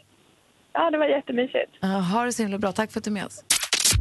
Ja, 0.72 0.90
det 0.90 0.98
var 0.98 1.06
jättemysigt. 1.06 1.72
Ja, 1.80 1.88
ha 1.88 2.24
det 2.24 2.32
så 2.32 2.42
himla 2.42 2.58
bra. 2.58 2.72
Tack 2.72 2.92
för 2.92 3.00
att 3.00 3.04
du 3.04 3.10
är 3.10 3.12
med 3.12 3.26
oss. 3.26 3.44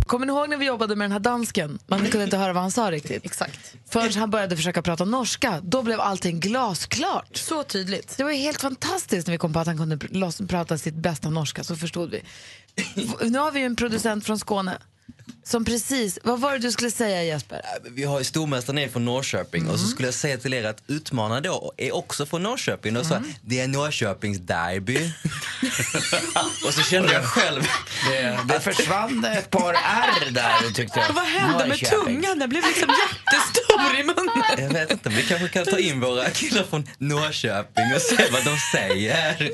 Kommer 0.06 0.26
ni 0.26 0.32
ihåg 0.34 0.50
när 0.50 0.58
vi 0.58 0.66
jobbade 0.66 0.96
med 0.96 1.06
den 1.06 1.12
här 1.12 1.20
dansken? 1.20 1.80
Man 1.88 2.00
kunde 2.00 2.24
inte 2.24 2.38
höra 2.38 2.54
vad 2.54 2.62
han 2.62 2.72
sa 2.72 2.92
riktigt. 2.92 3.26
Exakt. 3.26 3.76
Förrän 3.90 4.14
han 4.14 4.30
började 4.30 4.56
försöka 4.56 4.82
prata 4.82 5.06
norska. 5.06 5.60
Då 5.64 5.82
blev 5.84 6.00
allting 6.02 6.40
glasklart. 6.40 7.38
Så 7.38 7.64
tydligt. 7.64 8.18
Det 8.18 8.24
var 8.24 8.32
helt 8.32 8.62
fantastiskt 8.62 9.28
när 9.28 9.32
vi 9.32 9.38
kom 9.38 9.54
på 9.54 9.60
att 9.60 9.68
han 9.68 9.78
kunde 9.78 9.96
pr- 9.96 10.48
prata 10.48 10.78
sitt 10.78 10.94
bästa 10.96 11.30
norska. 11.30 11.64
Så 11.64 11.76
förstod 11.76 12.12
vi. 12.12 12.22
nu 13.30 13.40
har 13.40 13.52
vi 13.52 13.60
ju 13.60 13.66
en 13.66 13.76
producent 13.76 14.26
från 14.26 14.40
Skåne. 14.40 14.78
Som 15.44 15.66
precis, 15.66 16.20
vad 16.24 16.40
var 16.40 16.52
det 16.52 16.58
du 16.58 16.72
skulle 16.72 16.92
säga 16.92 17.24
Jesper? 17.24 17.62
Vi 17.92 18.04
har 18.04 18.20
ju 18.20 18.26
stormästaren 18.26 18.78
är 18.78 18.88
från 18.88 19.06
Norrköping 19.06 19.70
och 19.70 19.80
så 19.80 19.88
skulle 19.88 20.08
jag 20.08 20.16
säga 20.16 20.38
till 20.38 20.54
er 20.54 20.64
att 20.64 20.84
utmanarna 20.88 21.42
då 21.42 21.74
är 21.78 21.96
också 21.96 22.26
från 22.26 22.44
Norrköping. 22.44 22.98
Och 22.98 23.06
så, 23.06 23.24
Det 23.42 23.60
är 23.60 23.68
Norrköpings 23.68 24.38
derby. 24.40 24.98
och 26.66 26.74
så 26.74 26.82
kände 26.82 27.14
jag 27.14 27.24
själv... 27.26 27.64
Det, 28.10 28.40
det 28.48 28.60
försvann 28.60 29.26
ett 29.26 29.50
par 29.50 29.74
R 29.74 30.32
där 30.32 30.74
tyckte 30.74 31.00
jag. 31.00 31.14
Vad 31.14 31.26
hände 31.26 31.66
med 31.66 31.80
tungan? 31.80 32.40
Den 32.40 32.50
blev 32.50 32.64
liksom 32.64 32.90
jättestor 32.90 34.00
i 34.00 34.04
munnen. 34.04 34.44
Jag 34.58 34.70
vet 34.74 34.92
inte, 34.92 35.10
vi 35.10 35.24
kanske 35.24 35.48
kan 35.48 35.66
ta 35.66 35.80
in 35.80 36.00
våra 36.00 36.30
killar 36.30 36.64
från 36.64 36.88
Norrköping 36.98 37.94
och 37.96 38.02
se 38.02 38.28
vad 38.32 38.46
de 38.46 38.58
säger. 38.72 39.52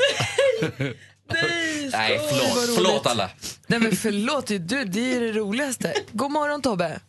Nej, 1.92 2.18
vad 2.18 2.30
förlåt. 2.30 2.76
Förlåt 2.76 3.08
alla. 3.08 3.30
Nej 3.68 3.80
men 3.80 3.92
förlåt, 3.92 4.48
du, 4.48 4.58
det 4.86 5.16
är 5.16 5.20
det 5.22 5.32
roligaste. 5.32 5.94
God 6.12 6.32
morgon 6.32 6.62
Tobbe. 6.62 7.00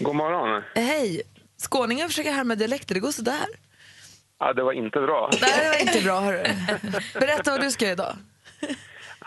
God 0.00 0.14
morgon. 0.14 0.62
Hej. 0.74 1.22
Skåningar 1.56 2.06
försöker 2.06 2.32
härma 2.32 2.54
dialekter, 2.54 2.94
det 2.94 3.00
går 3.00 3.10
sådär. 3.10 3.46
Ja, 4.38 4.52
det 4.52 4.62
var 4.62 4.72
inte 4.72 5.00
bra. 5.00 5.30
Nej, 5.40 5.50
det 5.62 5.68
var 5.68 5.80
inte 5.80 6.02
bra 6.04 6.20
hörru. 6.20 6.42
Berätta 7.20 7.50
vad 7.50 7.60
du 7.60 7.70
ska 7.70 7.84
göra 7.84 7.92
idag. 7.92 8.14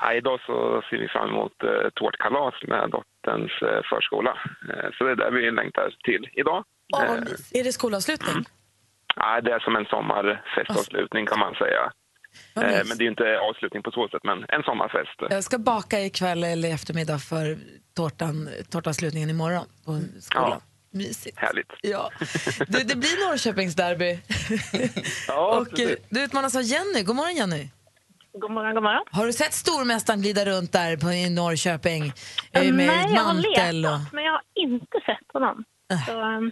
Ja, 0.02 0.14
idag 0.14 0.40
så 0.46 0.82
ser 0.90 0.98
vi 0.98 1.08
fram 1.08 1.30
emot 1.30 1.64
eh, 1.64 1.90
tårtkalas 1.96 2.54
med 2.68 2.90
dottern 2.90 3.04
Mattens 3.28 3.52
eh, 3.62 3.82
förskola. 3.90 4.32
Eh, 4.70 4.90
Så 4.98 5.04
det 5.04 5.12
är 5.12 5.16
där 5.16 5.32
vi 5.32 5.52
längtar 5.52 5.96
till 6.04 6.30
idag. 6.34 6.64
Eh, 6.98 7.60
Är 7.60 7.64
det 7.64 7.74
skolavslutning? 7.74 8.46
Nej, 9.18 9.42
det 9.42 9.52
är 9.54 9.60
som 9.60 9.76
en 9.76 9.86
sommarfestavslutning 9.86 11.26
kan 11.26 11.40
man 11.40 11.54
säga. 11.56 11.92
Eh. 12.56 12.62
Men 12.62 12.98
det 12.98 13.02
är 13.02 13.06
ju 13.06 13.10
inte 13.10 13.39
avslutning 13.50 13.84
på 13.84 13.91
så 13.91 14.08
sätt, 14.08 14.24
men 14.24 14.45
en 14.48 14.63
sommarfest. 14.63 15.34
Jag 15.36 15.43
ska 15.43 15.58
baka 15.58 16.00
ikväll 16.00 16.43
eller 16.43 16.67
i 16.69 16.71
eftermiddag 16.71 17.19
för 17.19 17.58
tårtan, 17.95 18.50
tårtanslutningen 18.69 19.30
imorgon 19.30 19.65
på 19.86 20.02
skolan. 20.19 20.62
Mysigt. 20.91 21.39
Härligt. 21.39 21.71
Ja. 21.82 22.10
Du, 22.67 22.80
det 22.84 22.95
blir 22.95 23.28
Norrköpingsderby. 23.28 24.19
Ja, 25.28 25.60
och 25.60 25.80
eh, 25.80 25.89
du 26.10 26.24
utmanas 26.24 26.56
av 26.56 26.62
Jenny. 26.62 27.04
God 27.04 27.15
morgon 27.15 27.36
Jenny. 27.36 27.69
God 28.34 28.52
morgon, 28.52 28.74
god 28.74 28.84
morgon. 28.84 29.04
Har 29.12 29.26
du 29.26 29.34
sett 29.34 29.54
stormästaren 29.54 30.21
glida 30.21 30.45
runt 30.45 30.71
där 30.71 30.98
på, 30.98 31.12
i 31.12 31.30
Norrköping 31.30 32.04
med 32.54 32.74
Nej, 32.74 33.13
jag 33.13 33.21
har 33.21 33.34
mantel? 33.34 33.86
Och... 33.86 33.91
letat, 33.91 34.13
men 34.13 34.24
jag 34.24 34.32
har 34.32 34.41
inte 34.56 34.98
sett 35.06 35.34
honom. 35.34 35.63
Så, 36.08 36.21
um, 36.21 36.52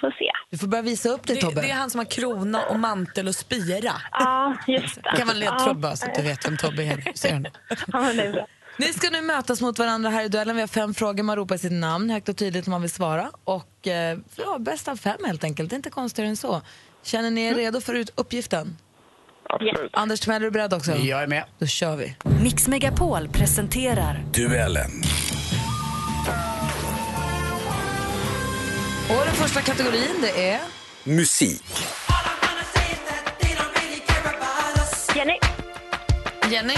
får 0.00 0.10
se. 0.10 0.30
Du 0.50 0.58
får 0.58 0.66
börja 0.66 0.82
visa 0.82 1.08
upp 1.08 1.26
dig 1.26 1.36
Det, 1.36 1.42
Tobbe. 1.42 1.60
det 1.60 1.70
är 1.70 1.74
han 1.74 1.90
som 1.90 1.98
har 1.98 2.04
krona 2.04 2.62
och 2.62 2.78
mantel 2.78 3.28
och 3.28 3.34
spira. 3.34 3.92
Ja, 4.12 4.56
just 4.66 4.94
det. 4.96 5.02
kan 5.16 5.26
vara 5.26 5.34
en 5.34 5.40
ledtråd 5.40 5.68
Ja. 5.68 5.74
bara 5.74 5.96
så 5.96 6.06
att 6.06 6.14
du 6.14 6.22
vet 6.22 6.46
vem 6.46 6.56
Tobbe 6.56 6.82
är. 6.82 7.12
Ser? 7.14 7.50
Ja, 7.92 8.12
det 8.12 8.22
är 8.22 8.32
bra. 8.32 8.46
Ni 8.78 8.86
ska 8.92 9.10
nu 9.10 9.20
mötas 9.22 9.60
mot 9.60 9.78
varandra 9.78 10.10
här 10.10 10.24
i 10.24 10.28
duellen. 10.28 10.56
Vi 10.56 10.62
har 10.62 10.68
fem 10.68 10.94
frågor. 10.94 11.22
Man 11.22 11.36
ropar 11.36 11.56
sitt 11.56 11.72
namn 11.72 12.10
högt 12.10 12.28
och 12.28 12.36
tydligt 12.36 12.66
om 12.66 12.70
man 12.70 12.80
vill 12.80 12.90
svara. 12.90 13.30
Och 13.44 13.86
eh, 13.88 14.18
ja, 14.36 14.58
bäst 14.60 14.88
av 14.88 14.96
fem 14.96 15.16
helt 15.26 15.44
enkelt. 15.44 15.70
Det 15.70 15.74
är 15.74 15.76
inte 15.76 15.90
konstigare 15.90 16.28
än 16.30 16.36
så. 16.36 16.62
Känner 17.02 17.30
ni 17.30 17.44
er 17.44 17.54
redo 17.54 17.80
för 17.80 18.04
uppgiften? 18.14 18.76
Absolut. 19.48 19.90
Anders 19.92 20.20
Timell, 20.20 20.42
är 20.42 20.44
du 20.46 20.50
beredd 20.50 20.74
också? 20.74 20.92
Jag 20.96 21.22
är 21.22 21.26
med. 21.26 21.44
Då 21.58 21.66
kör 21.66 21.96
vi. 21.96 22.16
Mix 22.42 22.68
Megapol 22.68 23.28
presenterar 23.28 24.24
Duellen. 24.32 24.90
Och 29.10 29.24
den 29.24 29.34
första 29.34 29.60
kategorin 29.60 30.16
det 30.20 30.48
är... 30.50 30.60
Musik. 31.04 31.62
Jenny, 35.16 35.38
Jenny, 36.50 36.74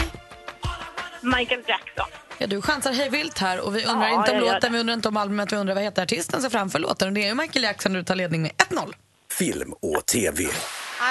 Michael 1.23 1.63
Jackson. 1.67 2.07
ja, 2.39 2.47
du 2.47 2.63
chansar 2.63 2.93
hej 2.93 3.11
vilt 3.11 3.39
här 3.39 3.61
och 3.61 3.77
vi 3.77 3.85
undrar 3.85 4.09
Ja, 4.09 4.19
inte 4.21 4.33
om 4.33 4.39
låten, 4.41 4.73
vi 4.73 4.79
undrar 4.79 4.95
inte 4.95 5.09
om 5.09 5.17
albumet, 5.17 5.53
vi 5.53 5.57
undrar 5.57 5.75
vad 5.75 5.85
heter 5.85 6.03
artisten 6.03 6.41
som 6.43 6.51
framför 6.51 6.79
låten 6.79 7.09
och 7.09 7.15
det 7.15 7.23
är 7.25 7.29
ju 7.29 7.35
Michael 7.35 7.63
Jackson 7.63 7.93
och 7.93 7.99
du 7.99 8.05
tar 8.05 8.15
ledning 8.15 8.43
med 8.43 8.51
1-0. 8.53 8.93
Film 9.31 9.73
och 9.73 10.07
TV. 10.07 10.43
I 10.43 10.49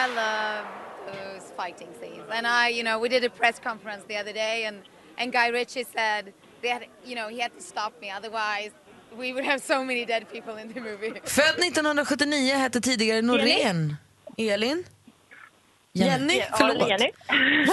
love 0.07 0.65
those 1.07 1.53
fighting 1.63 1.89
scenes. 2.01 2.29
And 2.31 2.47
I, 2.47 2.73
you 2.79 2.83
know, 2.83 3.01
we 3.03 3.09
did 3.09 3.23
a 3.25 3.29
press 3.37 3.59
conference 3.63 4.03
the 4.07 4.17
other 4.21 4.33
day, 4.33 4.65
and, 4.65 4.77
and 5.17 5.31
Guy 5.33 5.51
Ritchie 5.51 5.85
said 5.97 6.33
that, 6.63 6.81
you 7.05 7.15
know, 7.15 7.27
he 7.29 7.41
had 7.41 7.51
to 7.57 7.61
stop 7.61 7.93
me, 8.01 8.11
otherwise 8.11 8.71
we 9.19 9.31
would 9.33 9.45
have 9.45 9.59
so 9.59 9.83
many 9.83 10.05
dead 10.05 10.23
people 10.31 10.61
in 10.61 10.73
the 10.73 10.79
movie. 10.79 11.13
Född 11.23 11.59
1979 11.59 12.55
hette 12.55 12.81
tidigare 12.81 13.21
Norén. 13.21 13.95
Elin? 14.37 14.83
Jenny, 15.93 16.37
Ja, 16.37 16.45
förlåt. 16.57 16.89
Jenny. 16.89 17.11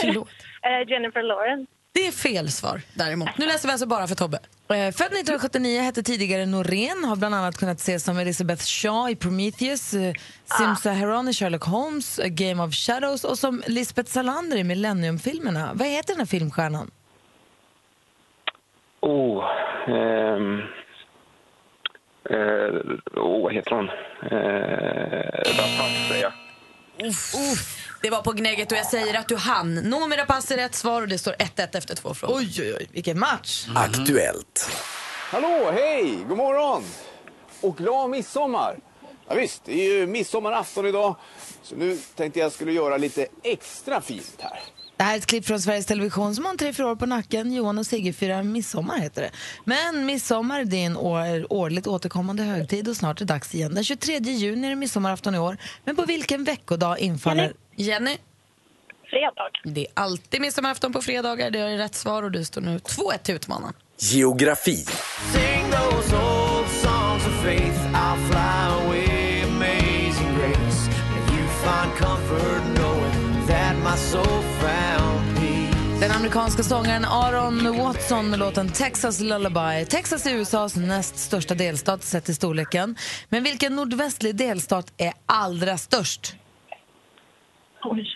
Förlåt. 0.00 0.28
Eh, 0.62 0.88
Jennifer 0.90 1.22
Lawrence. 1.22 1.66
Det 1.94 2.06
är 2.06 2.12
fel 2.12 2.50
svar 2.50 2.80
däremot. 2.94 3.38
Nu 3.38 3.46
läser 3.46 3.68
vi 3.68 3.72
alltså 3.72 3.86
bara 3.86 4.06
för 4.06 4.14
Tobbe. 4.14 4.36
Eh, 4.36 4.74
Född 4.74 5.12
1979 5.12 5.80
hette 5.80 6.02
tidigare 6.02 6.46
Norén, 6.46 7.04
har 7.04 7.16
bland 7.16 7.34
annat 7.34 7.58
kunnat 7.58 7.80
ses 7.80 8.04
som 8.04 8.18
Elizabeth 8.18 8.64
Shaw 8.64 9.10
i 9.12 9.16
Prometheus, 9.16 9.94
eh, 9.94 10.12
Simsa 10.58 10.90
Heron 10.92 11.28
i 11.28 11.32
Sherlock 11.32 11.64
Holmes, 11.64 12.18
A 12.18 12.28
Game 12.28 12.62
of 12.62 12.74
Shadows 12.74 13.24
och 13.24 13.38
som 13.38 13.62
Lisbeth 13.66 14.10
Salander 14.10 14.56
i 14.56 14.64
Millennium-filmerna. 14.64 15.70
Vad 15.74 15.88
heter 15.88 16.08
den 16.12 16.18
här 16.18 16.26
filmstjärnan? 16.26 16.90
Oh, 19.00 19.44
ehm, 22.30 23.00
eh, 23.16 23.22
oh, 23.22 23.42
vad 23.42 23.54
heter 23.54 23.70
hon? 23.70 23.88
Eh, 23.88 25.52
Rapace, 25.58 26.08
säger 26.08 26.22
jag. 26.22 26.32
Uff. 27.08 27.34
Uff. 27.34 27.88
Det 28.02 28.10
var 28.10 28.22
på 28.22 28.32
gnägget 28.32 28.72
och 28.72 28.78
jag 28.78 28.86
säger 28.86 29.18
att 29.18 29.28
du 29.28 29.36
hann. 29.36 29.74
Noomi 29.74 30.16
pass 30.26 30.50
är 30.50 30.56
rätt 30.56 30.74
svar 30.74 31.02
och 31.02 31.08
det 31.08 31.18
står 31.18 31.32
1-1 31.32 31.76
efter 31.76 31.94
två 31.94 32.14
frågor. 32.14 32.36
Oj, 32.36 32.54
oj, 32.60 32.74
oj, 32.80 32.88
vilken 32.92 33.18
match! 33.18 33.66
Aktuellt. 33.76 34.70
Hallå, 35.30 35.70
hej, 35.74 36.18
god 36.28 36.38
morgon! 36.38 36.84
Och 37.60 37.76
glad 37.76 38.10
midsommar! 38.10 38.78
Ja, 39.28 39.34
visst, 39.34 39.64
det 39.64 39.72
är 39.72 39.98
ju 39.98 40.06
midsommarafton 40.06 40.86
idag, 40.86 41.16
så 41.62 41.76
nu 41.76 41.98
tänkte 42.16 42.40
jag 42.40 42.52
skulle 42.52 42.72
göra 42.72 42.96
lite 42.96 43.26
extra 43.42 44.00
fint 44.00 44.36
här. 44.38 44.60
Det 45.02 45.06
här 45.06 45.14
är 45.14 45.18
ett 45.18 45.26
klipp 45.26 45.46
från 45.46 45.60
Sveriges 45.60 45.86
Television 45.86 46.34
som 46.34 46.44
har 46.44 46.56
tre, 46.56 46.72
fyra 46.72 46.86
år 46.86 46.96
på 46.96 47.06
nacken. 47.06 47.52
Johan 47.52 47.78
och 47.78 47.86
Sigge 47.86 48.12
firar 48.12 48.42
midsommar 48.42 48.98
heter 48.98 49.22
det. 49.22 49.30
Men 49.64 50.06
midsommar 50.06 50.64
det 50.64 50.76
är 50.76 50.86
en 50.86 50.96
år, 50.96 51.52
årligt 51.52 51.86
återkommande 51.86 52.42
högtid 52.42 52.88
och 52.88 52.96
snart 52.96 53.20
är 53.20 53.24
det 53.24 53.34
dags 53.34 53.54
igen. 53.54 53.74
Den 53.74 53.84
23 53.84 54.18
juni 54.18 54.66
är 54.66 54.70
det 54.70 54.76
midsommarafton 54.76 55.34
i 55.34 55.38
år. 55.38 55.56
Men 55.84 55.96
på 55.96 56.04
vilken 56.04 56.44
veckodag 56.44 56.98
infaller... 56.98 57.52
Jenny? 57.76 58.16
Fredag. 59.10 59.50
Det 59.64 59.80
är 59.80 59.92
alltid 59.94 60.40
midsommarafton 60.40 60.92
på 60.92 61.02
fredagar. 61.02 61.50
Det 61.50 61.58
är 61.58 61.76
rätt 61.76 61.94
svar 61.94 62.22
och 62.22 62.30
du 62.30 62.44
står 62.44 62.60
nu 62.60 62.78
2-1 62.78 63.18
till 63.22 63.34
utmanaren. 63.34 63.74
Geografi. 63.98 64.76
Sing 65.32 65.62
amerikanska 76.22 76.62
sångaren 76.62 77.04
Aaron 77.04 77.78
Watson 77.78 78.30
med 78.30 78.38
låten 78.38 78.72
Texas 78.72 79.20
Lullaby. 79.20 79.86
Texas 79.86 80.26
är 80.26 80.34
USAs 80.34 80.76
näst 80.76 81.16
största 81.16 81.54
delstat 81.54 82.02
sett 82.02 82.24
till 82.24 82.34
storleken. 82.34 82.96
Men 83.28 83.42
vilken 83.44 83.76
nordvästlig 83.76 84.36
delstat 84.36 84.92
är 84.96 85.12
allra 85.26 85.78
störst? 85.78 86.34
Oj. 87.84 88.06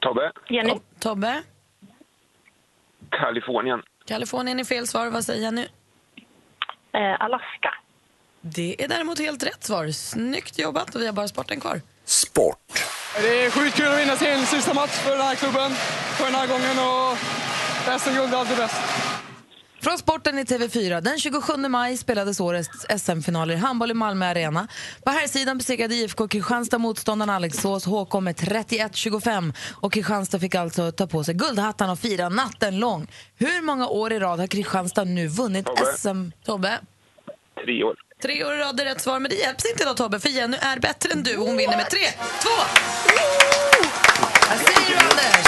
Tobbe, 0.00 0.32
Jenny. 0.48 0.72
Tobbe? 0.98 1.42
Kalifornien. 3.10 3.82
Kalifornien 4.04 4.60
är 4.60 4.64
fel 4.64 4.86
svar. 4.86 5.10
Vad 5.10 5.24
säger 5.24 5.42
Jenny? 5.42 5.66
Eh, 6.92 7.20
Alaska. 7.20 7.74
Det 8.40 8.84
är 8.84 8.88
däremot 8.88 9.18
helt 9.18 9.46
rätt 9.46 9.64
svar. 9.64 9.88
Snyggt 9.88 10.58
jobbat 10.58 10.94
och 10.94 11.00
vi 11.00 11.06
har 11.06 11.12
bara 11.12 11.28
sporten 11.28 11.60
kvar. 11.60 11.80
Sport. 12.04 12.99
Det 13.16 13.44
är 13.44 13.50
sjukt 13.50 13.76
kul 13.76 13.86
att 13.86 14.00
vinna 14.00 14.16
sin 14.16 14.46
sista 14.46 14.74
match 14.74 14.90
för 14.90 15.10
den 15.10 15.20
här 15.20 15.34
klubben 15.34 15.70
för 16.16 16.24
den 16.24 16.34
här 16.34 16.46
gången 16.46 16.78
och 16.78 18.00
SM-guld 18.00 18.34
är 18.34 18.38
alltid 18.38 18.56
bäst. 18.56 18.76
Från 19.82 19.98
sporten 19.98 20.38
i 20.38 20.44
TV4. 20.44 21.00
Den 21.00 21.18
27 21.18 21.56
maj 21.56 21.96
spelades 21.96 22.40
årets 22.40 22.86
SM-finaler 22.98 23.54
i 23.54 23.56
handboll 23.56 23.90
i 23.90 23.94
Malmö 23.94 24.26
Arena. 24.26 24.68
På 25.04 25.10
här 25.10 25.26
sidan 25.26 25.58
besegrade 25.58 25.94
IFK 25.94 26.28
Kristianstad 26.28 26.78
motståndaren 26.78 27.30
Alingsås 27.30 27.84
HK 27.86 28.20
med 28.20 28.36
31-25 28.36 29.54
och 29.80 29.92
Kristianstad 29.92 30.38
fick 30.38 30.54
alltså 30.54 30.92
ta 30.92 31.06
på 31.06 31.24
sig 31.24 31.34
guldhattarna 31.34 31.92
och 31.92 31.98
fira 31.98 32.28
natten 32.28 32.78
lång. 32.78 33.06
Hur 33.36 33.62
många 33.62 33.88
år 33.88 34.12
i 34.12 34.18
rad 34.18 34.40
har 34.40 34.46
Kristianstad 34.46 35.04
nu 35.04 35.28
vunnit 35.28 35.66
Tobbe. 35.66 35.92
SM? 35.96 36.30
Tobbe? 36.44 36.78
Tre 37.64 37.84
år. 37.84 38.09
Tre 38.22 38.44
år 38.44 38.54
i 38.54 38.58
rad 38.58 38.80
är 38.80 38.84
rätt 38.84 39.00
svar, 39.00 39.18
men 39.20 39.30
det 39.30 39.36
hjälps 39.36 39.64
inte 39.70 39.84
då 39.84 39.94
Tobbe, 39.94 40.20
för 40.20 40.28
Jenny 40.28 40.56
är 40.60 40.78
bättre 40.78 41.12
än 41.12 41.22
du 41.22 41.36
och 41.36 41.46
hon 41.46 41.56
vinner 41.56 41.76
med 41.76 41.86
3-2. 41.86 41.90
Vad 44.50 44.58
säger 44.58 44.88
du 44.88 44.94
Anders? 44.96 45.46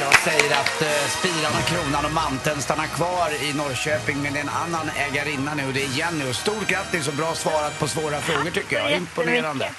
Jag 0.00 0.14
säger 0.14 0.52
att 0.60 0.82
uh, 0.82 1.08
spiran 1.18 1.52
och 1.62 1.68
kronan 1.68 2.04
och 2.04 2.12
manteln 2.12 2.62
stannar 2.62 2.86
kvar 2.86 3.28
i 3.42 3.52
Norrköping 3.52 4.22
men 4.22 4.32
det 4.32 4.38
är 4.38 4.42
en 4.42 4.48
annan 4.48 4.90
ägarinna 4.96 5.54
nu 5.54 5.66
och 5.66 5.72
det 5.72 5.82
är 5.84 5.88
Jenny. 5.98 6.30
Och 6.30 6.34
stort 6.36 6.68
grattis 6.68 7.08
och 7.08 7.14
bra 7.14 7.34
svarat 7.34 7.78
på 7.78 7.88
svåra 7.88 8.20
frågor 8.20 8.50
tycker 8.50 8.78
jag. 8.78 8.92
Imponerande. 8.92 9.70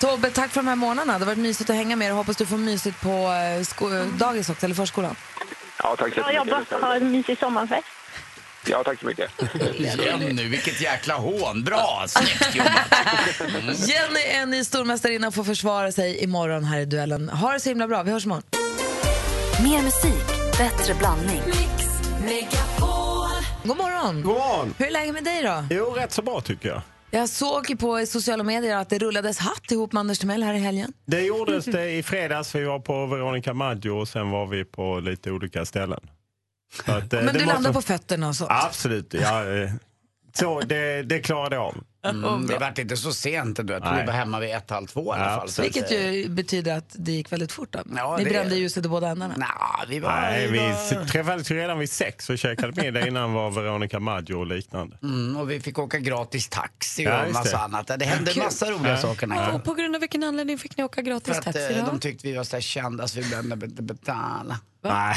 Tobbe, 0.00 0.30
tack 0.30 0.50
för 0.50 0.60
de 0.60 0.68
här 0.68 0.76
månaderna. 0.76 1.12
Det 1.12 1.24
har 1.24 1.26
varit 1.26 1.38
mysigt 1.38 1.70
att 1.70 1.76
hänga 1.76 1.96
med 1.96 2.10
och 2.10 2.16
hoppas 2.16 2.36
du 2.36 2.46
får 2.46 2.56
mysigt 2.58 3.00
på 3.00 3.32
eh, 3.58 3.62
sko- 3.64 4.04
dagis 4.18 4.50
också, 4.50 4.66
eller 4.66 4.74
förskolan. 4.74 5.16
Ja, 5.82 5.96
tack 5.98 6.14
så 6.14 6.20
Bra 6.20 6.32
jobbat 6.32 6.72
och 6.72 6.80
ha 6.80 6.94
en 6.96 7.10
mysig 7.12 7.38
sommarfest. 7.38 7.86
Ja, 8.66 8.82
tack 8.84 9.00
så 9.00 9.06
mycket. 9.06 9.30
Jenny, 9.98 10.48
vilket 10.48 10.80
jäkla 10.80 11.14
hån. 11.14 11.64
Bra, 11.64 12.04
snyggt 12.08 12.54
jobbat. 12.54 13.88
Jenny 13.88 14.20
är 14.20 14.42
en 14.42 14.50
ny 14.50 14.64
stormästarinna 14.64 15.28
och 15.28 15.34
får 15.34 15.44
försvara 15.44 15.92
sig 15.92 16.24
imorgon 16.24 16.64
här 16.64 16.80
i 16.80 16.84
duellen. 16.84 17.28
Ha 17.28 17.52
det 17.52 17.60
så 17.60 17.68
himla 17.68 17.88
bra. 17.88 18.02
Vi 18.02 18.10
hörs 18.10 18.24
imorgon. 18.24 18.42
Mer 19.62 19.82
musik, 19.82 20.26
bättre 20.58 20.94
blandning. 20.94 21.42
God 23.64 23.76
morgon. 23.76 24.22
God 24.22 24.36
morgon. 24.36 24.74
Hur 24.78 24.86
är 24.86 24.90
läget 24.90 25.14
med 25.14 25.24
dig 25.24 25.42
då? 25.42 25.64
Jo, 25.70 25.84
rätt 25.84 26.12
så 26.12 26.22
bra 26.22 26.40
tycker 26.40 26.68
jag. 26.68 26.82
Jag 27.10 27.28
såg 27.28 27.70
ju 27.70 27.76
på 27.76 28.06
sociala 28.06 28.42
medier 28.44 28.76
att 28.76 28.90
det 28.90 28.98
rullades 28.98 29.38
hatt 29.38 29.70
ihop 29.70 29.92
med 29.92 30.00
Anders 30.00 30.18
Timell 30.18 30.42
här 30.42 30.54
i 30.54 30.58
helgen. 30.58 30.92
Det 31.06 31.20
gjordes 31.20 31.64
det 31.64 31.90
i 31.90 32.02
fredags. 32.02 32.54
Vi 32.54 32.64
var 32.64 32.78
på 32.78 33.06
Veronica 33.06 33.54
Maggio 33.54 33.90
och 33.90 34.08
sen 34.08 34.30
var 34.30 34.46
vi 34.46 34.64
på 34.64 35.00
lite 35.00 35.30
olika 35.30 35.64
ställen. 35.64 36.00
Att, 36.84 36.86
eh, 36.88 36.94
Men 36.94 37.02
det 37.10 37.18
du 37.18 37.22
måste- 37.32 37.44
landar 37.46 37.72
på 37.72 37.82
fötterna 37.82 38.28
och 38.28 38.36
sånt. 38.36 38.50
Absolut, 38.52 39.14
ja, 39.14 39.44
eh, 39.54 39.70
så 40.34 40.60
det, 40.60 41.02
det 41.02 41.18
klarade 41.20 41.56
jag 41.56 41.64
av. 41.64 41.74
Mm, 42.04 42.46
det 42.46 42.58
vart 42.58 42.78
inte 42.78 42.96
så 42.96 43.12
sent 43.12 43.58
ändå. 43.58 43.72
Jag 43.72 43.82
tror 43.82 43.96
vi 43.96 44.06
var 44.06 44.12
hemma 44.12 44.40
vid 44.40 44.50
ett, 44.54 44.70
halv 44.70 44.86
två 44.86 45.14
i 45.14 45.18
alla 45.18 45.30
Ja, 45.32 45.38
fall. 45.38 45.48
Så 45.48 45.62
att, 45.62 45.66
Vilket 45.66 45.90
ju 45.90 46.28
betyder 46.28 46.76
att 46.76 46.84
det 46.98 47.12
gick 47.12 47.32
väldigt 47.32 47.52
fort. 47.52 47.72
Då. 47.72 47.80
Ja, 47.96 48.16
Ni 48.18 48.24
det- 48.24 48.30
brände 48.30 48.56
ljuset 48.56 48.86
i 48.86 48.88
båda 48.88 49.08
ändarna. 49.08 49.34
Nja, 49.36 49.84
vi 49.88 49.98
var... 50.00 50.10
Nej, 50.20 50.46
vi 50.46 50.52
vi 50.52 50.58
var... 50.58 51.04
träffades 51.08 51.50
ju 51.50 51.54
redan 51.56 51.78
vid 51.78 51.90
sex 51.90 52.30
och 52.30 52.38
käkade 52.38 52.82
middag 52.82 53.06
innan 53.08 53.32
var 53.32 53.50
Veronica 53.50 54.00
Maggio 54.00 54.34
och 54.34 54.46
liknande. 54.46 54.96
Mm, 55.02 55.36
och 55.36 55.50
vi 55.50 55.60
fick 55.60 55.78
åka 55.78 55.98
gratis 55.98 56.48
taxi 56.48 57.02
Ja, 57.04 57.20
och 57.20 57.26
just 57.26 57.34
massa 57.38 57.56
det. 57.56 57.62
annat. 57.62 57.86
Det 57.98 58.04
hände 58.04 58.32
Kul. 58.32 58.42
massa 58.42 58.70
roliga 58.70 58.92
Ja. 58.92 58.98
saker. 58.98 59.28
här 59.28 59.54
Och 59.54 59.64
på 59.64 59.74
grund 59.74 59.94
av 59.94 60.00
vilken 60.00 60.22
anledning 60.22 60.58
fick 60.58 60.76
ni 60.76 60.84
åka 60.84 60.94
För 60.94 61.02
gratis 61.02 61.38
att 61.38 61.44
taxi 61.44 61.72
eh, 61.74 61.84
då? 61.84 61.86
de 61.90 62.00
tyckte 62.00 62.26
vi 62.26 62.36
var 62.36 62.44
så 62.44 62.60
kända 62.60 63.08
så 63.08 63.20
vi 63.20 63.30
behövde 63.30 63.66
inte 63.66 63.82
betala. 64.82 65.04
Nej, 65.04 65.16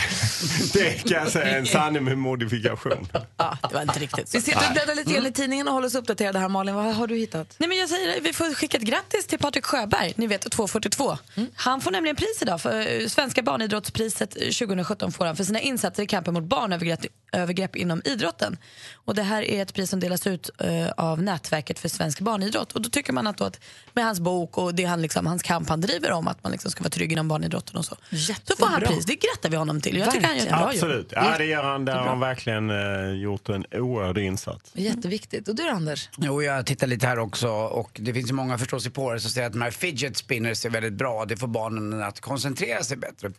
det 0.74 1.10
kan 1.10 1.24
jag 1.24 1.32
säga 1.32 1.46
är 1.46 1.60
en 1.60 1.66
sanning 1.66 2.04
med 2.04 2.18
modifikation. 2.18 3.08
Ja, 3.38 3.58
det 3.70 3.76
var 3.76 3.82
inte 3.82 4.00
riktigt 4.00 4.30
så. 4.30 4.38
Vi 4.38 4.42
sitter 4.42 4.68
och 4.68 4.74
bläddrar 4.74 4.96
lite 4.96 5.14
grann 5.14 5.26
i 5.26 5.32
tidningen 5.32 5.68
och 5.68 5.74
håller 5.74 5.88
oss 5.88 5.96
uppdaterade 5.96 6.40
här 6.40 6.50
Malin. 6.50 6.76
Vad 6.76 6.96
har 6.96 7.08
du 7.08 7.16
hittat? 7.16 7.56
Nej, 7.58 7.70
men 7.70 7.78
jag 7.78 7.90
säger 7.90 8.08
det, 8.08 8.20
vi 8.20 8.34
får 8.34 8.54
skicka 8.54 8.78
ett 8.78 8.84
grattis 8.84 9.28
till 9.28 9.40
Patrik 9.40 9.66
Sjöberg, 9.66 10.14
ni 10.16 10.28
vet 10.28 10.52
242. 10.52 11.18
Han 11.56 11.82
får 11.82 11.92
nämligen 11.92 12.16
pris 12.16 12.42
idag. 12.42 12.62
För 12.62 13.02
eh, 13.02 13.08
Svenska 13.08 13.42
barnidrottspriset 13.42 14.32
2017 14.32 15.12
får 15.12 15.26
han 15.26 15.36
för 15.36 15.44
sina 15.44 15.60
insatser 15.60 16.04
i 16.04 16.08
kampen 16.08 16.34
mot 16.34 16.44
barnövergrepp 16.44 17.06
övergrepp 17.36 17.76
inom 17.76 18.02
idrotten. 18.06 18.58
Och 18.94 19.16
det 19.16 19.24
här 19.24 19.42
är 19.42 19.62
ett 19.62 19.74
pris 19.74 19.90
som 19.90 20.00
delas 20.00 20.28
ut 20.28 20.50
eh, 20.60 20.90
av 20.98 21.22
Nätverket 21.22 21.80
för 21.80 21.90
svensk 21.90 22.20
barnidrott. 22.20 22.72
Och 22.72 22.82
då 22.82 22.90
tycker 22.90 23.14
man 23.14 23.28
att, 23.28 23.38
då 23.38 23.44
att 23.44 23.60
med 23.94 24.06
hans 24.06 24.20
bok 24.20 24.58
och 24.58 24.76
det 24.76 24.84
han 24.84 25.02
liksom, 25.02 25.26
hans 25.26 25.44
kamp 25.44 25.70
han 25.70 25.82
driver 25.82 26.12
om 26.12 26.28
att 26.28 26.44
man 26.44 26.52
liksom 26.52 26.72
ska 26.72 26.84
vara 26.84 26.90
trygg 26.90 27.12
inom 27.12 27.28
barnidrotten 27.28 27.78
och 27.78 27.86
så. 27.86 27.96
Så 27.96 28.56
får 28.58 28.66
han 28.66 28.74
Jättebra. 28.74 28.80
pris. 28.96 29.06
Det 29.06 29.16
grattar 29.16 29.50
vi 29.50 29.56
honom 29.58 29.82
till. 29.82 29.98
Jag 29.98 30.12
tycker 30.12 30.28
han 30.28 30.38
gör 30.38 30.44
ett 30.44 30.50
bra 30.50 30.70
Absolut. 30.70 31.12
jobb. 31.12 31.24
Ja, 31.26 31.38
det 31.38 31.46
gör 31.46 31.64
han. 31.64 31.86
Där 31.86 31.96
har 31.96 32.08
han 32.08 32.20
verkligen 32.20 32.70
eh, 32.70 33.22
gjort 33.22 33.50
en 33.50 33.66
oerhörd 33.72 34.18
insats. 34.18 34.72
Jätteviktigt. 34.74 35.48
Och 35.48 35.56
du 35.56 35.70
Anders? 35.70 36.10
Jo, 36.18 36.44
jag 36.44 36.66
tittar 36.66 36.88
lite 36.88 37.08
här 37.08 37.20
också 37.20 37.48
och 37.50 37.92
det 38.02 38.14
finns 38.14 38.30
ju 38.30 38.34
många 38.34 38.58
förståsigpåare 38.58 39.20
som 39.20 39.32
säger 39.32 39.48
att 39.48 39.54
de 39.54 39.62
här 39.62 39.72
fidget 39.72 40.18
spinners 40.18 40.66
är 40.66 40.70
väldigt 40.70 40.94
bra. 40.94 41.26
Det 41.26 41.38
får 41.38 41.48
barnen 41.48 42.04
att 42.04 42.20
koncentrera 42.20 42.84
sig 42.84 42.98
bättre. 42.98 43.32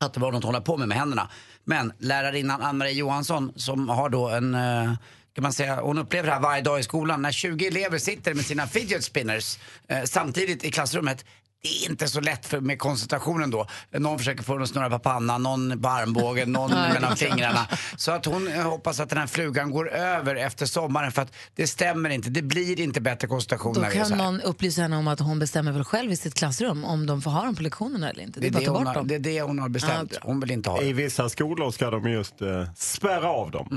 Att 0.00 0.14
det 0.14 0.20
var 0.20 0.32
något 0.32 0.38
att 0.38 0.44
hålla 0.44 0.60
på 0.60 0.76
med 0.76 0.88
med 0.88 0.98
händerna. 0.98 1.28
Men 1.64 1.92
lärarinnan 1.98 2.62
Ann-Marie 2.62 2.92
Johansson 2.92 3.52
som 3.56 3.88
har 3.88 4.08
då 4.08 4.28
en 4.28 4.54
eh, 4.54 4.92
kan 5.34 5.42
man 5.42 5.52
säga, 5.52 5.80
hon 5.80 5.98
upplever 5.98 6.26
det 6.26 6.34
här 6.34 6.40
varje 6.40 6.62
dag 6.62 6.80
i 6.80 6.82
skolan 6.82 7.22
när 7.22 7.32
20 7.32 7.66
elever 7.66 7.98
sitter 7.98 8.34
med 8.34 8.44
sina 8.44 8.66
fidget 8.66 9.04
spinners 9.04 9.58
eh, 9.88 10.02
samtidigt 10.04 10.64
i 10.64 10.70
klassrummet. 10.70 11.24
Det 11.62 11.68
är 11.68 11.90
inte 11.90 12.08
så 12.08 12.20
lätt 12.20 12.46
för, 12.46 12.60
med 12.60 12.78
koncentrationen 12.78 13.50
då. 13.50 13.66
Någon 13.90 14.18
försöker 14.18 14.42
få 14.42 14.52
den 14.54 14.62
att 14.62 14.68
snurra 14.68 14.90
på 14.90 14.98
pannan, 14.98 15.42
någon 15.42 15.82
på 15.82 15.88
armbågen, 15.88 16.52
någon 16.52 16.70
mellan 16.94 17.10
det 17.10 17.16
fingrarna. 17.16 17.66
Så 17.96 18.12
att 18.12 18.24
hon 18.24 18.52
hoppas 18.52 19.00
att 19.00 19.08
den 19.08 19.18
här 19.18 19.26
flugan 19.26 19.70
går 19.70 19.90
över 19.92 20.36
efter 20.36 20.66
sommaren 20.66 21.12
för 21.12 21.22
att 21.22 21.32
det 21.54 21.66
stämmer 21.66 22.10
inte. 22.10 22.30
Det 22.30 22.42
blir 22.42 22.80
inte 22.80 23.00
bättre 23.00 23.28
koncentration 23.28 23.74
Då 23.74 23.80
när 23.80 23.90
vi 23.90 23.98
är 23.98 24.04
så 24.04 24.10
kan 24.10 24.20
här. 24.20 24.26
någon 24.32 24.40
upplysa 24.40 24.82
henne 24.82 24.96
om 24.96 25.08
att 25.08 25.20
hon 25.20 25.38
bestämmer 25.38 25.72
väl 25.72 25.84
själv 25.84 26.12
i 26.12 26.16
sitt 26.16 26.34
klassrum 26.34 26.84
om 26.84 27.06
de 27.06 27.22
får 27.22 27.30
ha 27.30 27.44
dem 27.44 27.56
på 27.56 27.62
lektionerna 27.62 28.10
eller 28.10 28.22
inte. 28.22 28.40
Det 28.40 28.46
är 28.46 28.50
bara 28.50 28.58
att 28.58 28.64
ta 28.64 28.70
hon 28.72 28.78
bort 28.84 28.86
har, 28.86 28.94
dem. 28.94 29.08
det 29.08 29.14
är 29.14 29.18
det 29.18 29.42
hon 29.42 29.58
har 29.58 29.68
bestämt. 29.68 30.18
hon 30.22 30.40
vill 30.40 30.50
inte 30.50 30.70
ha 30.70 30.82
I 30.82 30.86
det. 30.86 30.92
vissa 30.92 31.28
skolor 31.28 31.70
ska 31.70 31.90
de 31.90 32.10
just 32.10 32.42
eh, 32.42 32.64
spärra 32.76 33.28
av 33.30 33.50
dem. 33.50 33.68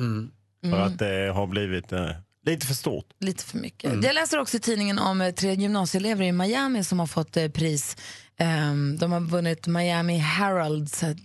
För 0.61 0.67
Mm. 0.67 0.81
att 0.83 0.99
det 0.99 1.31
har 1.35 1.47
blivit 1.47 1.91
eh, 1.91 2.09
lite 2.45 2.65
för 2.67 2.73
stort. 2.73 3.05
Lite 3.19 3.43
för 3.43 3.57
mycket. 3.57 4.03
Jag 4.03 4.15
läser 4.15 4.39
också 4.39 4.57
i 4.57 4.59
tidningen 4.59 4.99
om 4.99 5.21
eh, 5.21 5.33
tre 5.33 5.53
gymnasieelever 5.53 6.23
i 6.23 6.31
Miami 6.31 6.83
som 6.83 6.99
har 6.99 7.07
fått 7.07 7.37
eh, 7.37 7.47
pris. 7.47 7.97
Ehm, 8.37 8.97
de 8.97 9.11
har 9.11 9.19
vunnit 9.19 9.67
Miami 9.67 10.17
Heralds 10.17 11.03
eh, 11.03 11.15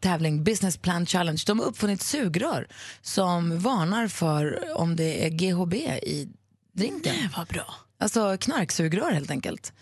tävling 0.00 0.44
Business 0.44 0.76
Plan 0.76 1.06
Challenge. 1.06 1.42
De 1.46 1.58
har 1.58 1.66
uppfunnit 1.66 2.02
sugrör 2.02 2.68
som 3.02 3.58
varnar 3.58 4.08
för 4.08 4.72
om 4.76 4.96
det 4.96 5.26
är 5.26 5.30
GHB 5.30 5.74
i 5.74 6.28
drinken. 6.72 7.14
Nej, 7.16 7.28
vad 7.36 7.46
bra. 7.46 7.74
Alltså 7.98 8.36
knarksugrör 8.40 9.10
helt 9.10 9.30
enkelt. 9.30 9.72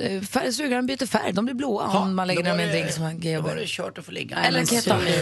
Eh, 0.00 0.50
Sugrören 0.50 0.86
byter 0.86 1.06
färg, 1.06 1.32
de 1.32 1.44
blir 1.44 1.54
blåa 1.54 1.86
om 1.98 2.14
man 2.14 2.26
lägger 2.26 2.42
då 2.42 2.50
dem 2.50 2.60
i 2.60 2.62
en 2.62 2.68
drink 2.70 2.90
som 2.90 3.02
har 3.04 3.12
Då 3.12 3.18
GHB. 3.18 3.44
var 3.48 3.56
det 3.56 3.66
kört 3.66 3.98
att 3.98 4.04
få 4.04 4.10
ligga. 4.12 4.36
Eller 4.36 4.60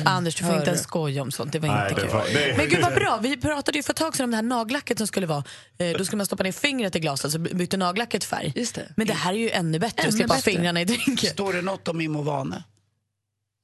Anders, 0.09 0.35
du 0.35 0.44
får 0.44 0.54
inte 0.54 0.66
ens 0.66 0.83
skoja 0.83 1.22
om 1.22 1.31
sånt. 1.31 1.52
Det 1.52 1.59
var 1.59 1.68
Nej, 1.68 1.88
inte 1.90 1.94
det 1.94 2.07
kul. 2.07 2.11
var- 2.16 2.24
det- 2.33 2.54
Men 2.57 2.68
gud 2.68 2.81
vad 2.83 2.94
bra, 2.94 3.18
vi 3.22 3.37
pratade 3.37 3.78
ju 3.78 3.83
för 3.83 3.92
ett 3.92 3.96
tag 3.96 4.16
sedan 4.16 4.24
om 4.24 4.31
det 4.31 4.37
här 4.37 4.42
nagellacket 4.42 4.98
som 4.98 5.07
skulle 5.07 5.26
vara. 5.26 5.44
Eh, 5.78 5.90
då 5.98 6.04
skulle 6.04 6.16
man 6.16 6.26
stoppa 6.26 6.42
ner 6.42 6.52
fingret 6.52 6.96
i 6.96 7.00
glaset 7.00 7.33
så 7.33 7.38
bytte 7.38 7.76
nagellacket 7.76 8.24
färg. 8.24 8.52
Just 8.57 8.74
det. 8.74 8.92
Men 8.96 9.07
det 9.07 9.12
här 9.12 9.33
är 9.33 9.37
ju 9.38 9.50
ännu 9.50 9.78
bättre, 9.78 10.02
Ännu 10.02 10.09
att 10.09 10.14
slippa 10.14 10.35
ha 10.35 10.40
fingrarna 10.40 10.81
i 10.81 10.85
drinken. 10.85 11.31
Står 11.31 11.52
det 11.52 11.62
något 11.62 11.88
om 11.88 12.00
Imovane? 12.00 12.64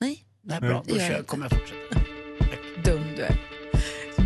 Nej. 0.00 0.24
Nej, 0.44 0.60
bra. 0.60 0.82
Då 0.86 0.94
kör, 0.98 1.22
kommer 1.22 1.44
jag 1.50 1.58
fortsätta. 1.58 2.00
Dum 2.90 3.02
du 3.16 3.22
är. 3.22 3.36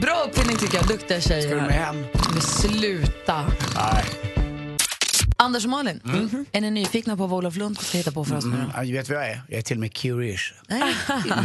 Bra 0.01 0.25
uppfinning 0.29 0.57
tycker 0.57 0.77
jag, 0.79 0.87
duktiga 0.89 1.21
tjejer. 1.21 1.43
Ska 1.43 1.55
du 1.55 1.61
med 1.61 1.73
hem? 1.73 1.97
Men 2.33 2.41
sluta. 2.41 3.45
Nej. 3.77 4.05
Anders 5.49 5.65
och 5.65 5.71
Malin, 5.71 6.01
är 6.53 6.61
ni 6.61 6.71
nyfikna 6.71 7.17
på 7.17 7.27
vad 7.27 7.39
Olof 7.39 7.57
Lund 7.57 7.79
ska 7.79 7.99
hitta 7.99 8.13
på 8.13 8.25
för 8.25 8.37
oss 8.37 8.45
nu 8.45 8.51
Mm, 8.57 8.87
du 8.87 8.93
vet 8.93 9.09
vad 9.09 9.19
jag 9.19 9.31
är? 9.31 9.43
Jag 9.49 9.59
är 9.59 9.63
till 9.63 9.77
och 9.77 9.81
med 9.81 9.93
curious. 9.93 10.53
Nej, 10.69 10.95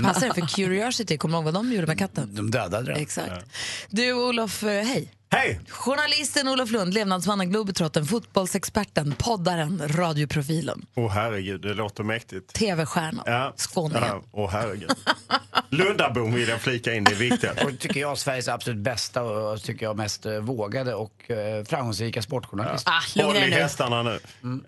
passar 0.03 0.27
det 0.27 0.33
för 0.33 0.47
Curiosity, 0.55 1.17
kommer 1.17 1.31
du 1.33 1.37
ihåg 1.37 1.45
vad 1.45 1.53
de 1.53 1.71
gjorde 1.73 1.87
med 1.87 1.99
katten? 1.99 2.35
De 2.35 2.51
dödade 2.51 2.85
den. 2.91 3.01
Exakt. 3.01 3.45
Du 3.89 4.13
Olof, 4.13 4.63
eh, 4.63 4.85
hej. 4.85 5.11
Hej! 5.33 5.59
Journalisten 5.69 6.47
Olof 6.47 6.71
Lund, 6.71 6.93
levnadsmannen, 6.93 7.49
globetrotten, 7.49 8.05
fotbollsexperten, 8.05 9.15
poddaren, 9.17 9.81
radioprofilen, 9.87 10.85
Åh 10.95 11.11
herregud, 11.11 11.61
det 11.61 11.73
låter 11.73 12.03
mäktigt. 12.03 12.53
tv-stjärnan, 12.53 13.23
Ja. 13.25 13.53
skåningen. 13.57 14.03
Ja, 14.07 14.23
Åh 14.31 14.49
herregud. 14.51 14.91
Lundabom 15.69 16.33
vill 16.33 16.47
jag 16.49 16.61
flika 16.61 16.93
in, 16.93 17.03
det 17.03 17.11
är 17.11 17.15
viktigt. 17.15 17.63
Och 17.63 17.79
tycker 17.79 17.99
jag 17.99 18.17
Sveriges 18.17 18.47
absolut 18.47 18.79
bästa 18.79 19.23
och 19.23 19.61
tycker 19.63 19.85
jag 19.85 19.97
mest 19.97 20.25
eh, 20.25 20.33
vågade 20.33 20.93
och 20.95 21.31
eh, 21.31 21.63
framgångsrika 21.65 22.21
sportjournalist. 22.21 22.87
Ah, 22.87 22.91
lugna 23.15 23.27
Håll 23.33 23.37
i 23.43 23.49
nu. 23.49 23.55
hästarna 23.55 24.03
nu. 24.03 24.19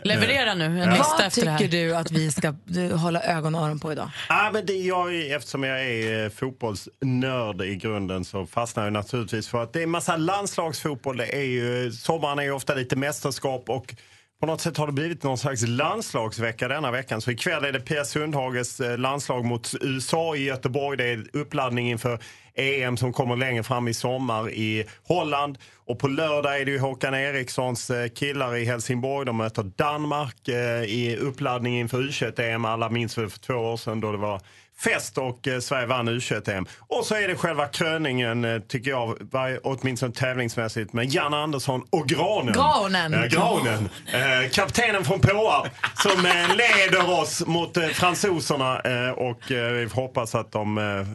Leverera 0.03 0.53
nu 0.53 0.65
en 0.65 0.77
Ja. 0.77 0.89
lista 0.89 1.15
Vad 1.17 1.25
efter 1.27 1.45
det 1.45 1.51
här. 1.51 1.57
tycker 1.59 1.77
du 1.77 1.95
att 1.95 2.11
vi 2.11 2.31
ska 2.31 2.47
eh, 2.47 2.97
hålla 2.97 3.23
ögon 3.23 3.55
och 3.55 3.61
öron 3.65 3.79
på 3.79 3.91
idag? 3.91 4.09
Ja, 4.29 4.49
men 4.53 4.65
det, 4.65 4.73
jag, 4.73 5.15
är- 5.15 5.35
eftersom 5.37 5.63
jag 5.63 5.81
är 5.85 6.29
fotbollsnörd 6.29 7.61
i 7.61 7.75
grunden 7.75 8.25
så 8.25 8.45
fastnar 8.45 8.83
jag 8.83 8.93
naturligtvis 8.93 9.47
för 9.47 9.63
att 9.63 9.73
det 9.73 9.79
är 9.79 9.83
en 9.83 9.89
massa 9.89 10.17
landslagsfotboll. 10.57 11.17
Det 11.17 11.35
är 11.35 11.43
ju, 11.43 11.91
sommaren 11.91 12.39
är 12.39 12.43
ju 12.43 12.51
ofta 12.51 12.73
lite 12.73 12.95
mästerskap 12.95 13.69
och 13.69 13.95
på 14.39 14.45
något 14.45 14.61
sätt 14.61 14.77
har 14.77 14.87
det 14.87 14.93
blivit 14.93 15.23
någon 15.23 15.37
slags 15.37 15.67
landslagsvecka 15.67 16.67
denna 16.67 16.91
veckan. 16.91 17.21
Så 17.21 17.31
ikväll 17.31 17.65
är 17.65 17.71
det 17.71 17.79
Pia 17.79 18.05
Sundhages 18.05 18.79
eh, 18.79 18.97
landslag 18.97 19.45
mot 19.45 19.73
USA 19.81 20.35
i 20.35 20.43
Göteborg. 20.43 20.97
Det 20.97 21.03
är 21.03 21.25
uppladdning 21.33 21.89
inför 21.89 22.19
EM 22.55 22.97
som 22.97 23.13
kommer 23.13 23.35
längre 23.35 23.63
fram 23.63 23.87
i 23.87 23.93
sommar 23.93 24.49
i 24.49 24.85
Holland. 25.07 25.57
Och 25.85 25.99
på 25.99 26.07
lördag 26.07 26.61
är 26.61 26.65
det 26.65 26.71
ju 26.71 26.79
Håkan 26.79 27.13
Erikssons 27.13 27.89
eh, 27.89 28.09
killar 28.09 28.55
i 28.55 28.65
Helsingborg. 28.65 29.25
De 29.25 29.37
möter 29.37 29.63
Danmark 29.63 30.47
eh, 30.47 30.83
i 30.83 31.17
uppladdning 31.21 31.79
inför 31.79 32.01
U21-EM. 32.01 32.65
Alla 32.65 32.89
minns 32.89 33.17
väl 33.17 33.29
för 33.29 33.39
två 33.39 33.53
år 33.53 33.77
sedan 33.77 33.99
då 33.99 34.11
det 34.11 34.17
var 34.17 34.41
fest 34.79 35.17
och 35.17 35.47
eh, 35.47 35.59
Sverige 35.59 35.85
vann 35.85 36.09
U21-EM. 36.09 36.65
Och 36.79 37.05
så 37.05 37.15
är 37.15 37.27
det 37.27 37.35
själva 37.35 37.67
kröningen, 37.67 38.45
eh, 38.45 38.59
tycker 38.59 38.91
jag, 38.91 39.17
var, 39.31 39.59
åtminstone 39.63 40.13
tävlingsmässigt, 40.13 40.93
med 40.93 41.05
Jan 41.13 41.33
Andersson 41.33 41.83
och 41.89 42.07
Granen. 42.07 42.53
Granen. 42.53 43.11
Ja, 43.13 43.25
granen. 43.27 43.89
Eh, 44.13 44.49
kaptenen 44.51 45.05
från 45.05 45.19
Påarp 45.19 45.71
som 45.95 46.25
eh, 46.25 46.55
leder 46.55 47.19
oss 47.19 47.45
mot 47.47 47.77
eh, 47.77 47.87
fransoserna 47.87 48.79
eh, 48.81 49.09
och 49.09 49.51
eh, 49.51 49.71
vi 49.71 49.85
hoppas 49.93 50.35
att 50.35 50.51
de 50.51 50.77
eh, 50.77 51.07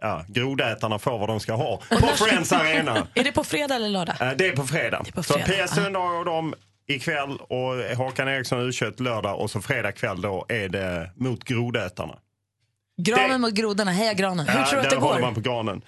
Ja, 0.00 0.24
grodätarna 0.28 0.98
får 0.98 1.18
vad 1.18 1.28
de 1.28 1.40
ska 1.40 1.54
ha 1.54 1.76
på 1.90 2.06
Friends 2.06 2.52
Arena. 2.52 3.06
Är 3.14 3.24
det 3.24 3.32
på 3.32 3.44
fredag 3.44 3.74
eller 3.74 3.88
lördag? 3.88 4.16
Eh, 4.20 4.30
Det 4.36 4.46
är 4.46 4.56
på 4.56 4.64
fredag. 4.66 5.02
på 5.14 5.22
Så 5.22 5.34
fredag, 5.34 5.46
Pia 5.46 5.68
Sundhage 5.68 6.18
och 6.18 6.24
dem 6.24 6.54
ikväll 6.88 7.36
och 7.36 7.96
Håkan 7.96 8.28
Eriksson 8.28 8.58
U21 8.70 9.02
lördag 9.02 9.40
och 9.40 9.50
så 9.50 9.60
fredag 9.60 9.92
kväll 9.92 10.20
då 10.20 10.46
är 10.48 10.68
det 10.68 11.10
mot 11.16 11.44
grodätarna. 11.44 12.14
Granen 12.96 13.40
mot 13.40 13.52
grodorna, 13.54 13.90
heja 13.90 14.12
granen. 14.14 14.48
Hur 14.48 14.64
tror 14.64 14.72
du 14.72 14.78
att 14.78 14.90
där 14.90 14.96
det 14.96 15.02
håller 15.02 15.14
går? 15.14 15.26
man 15.26 15.34
på 15.34 15.40
granen. 15.40 15.82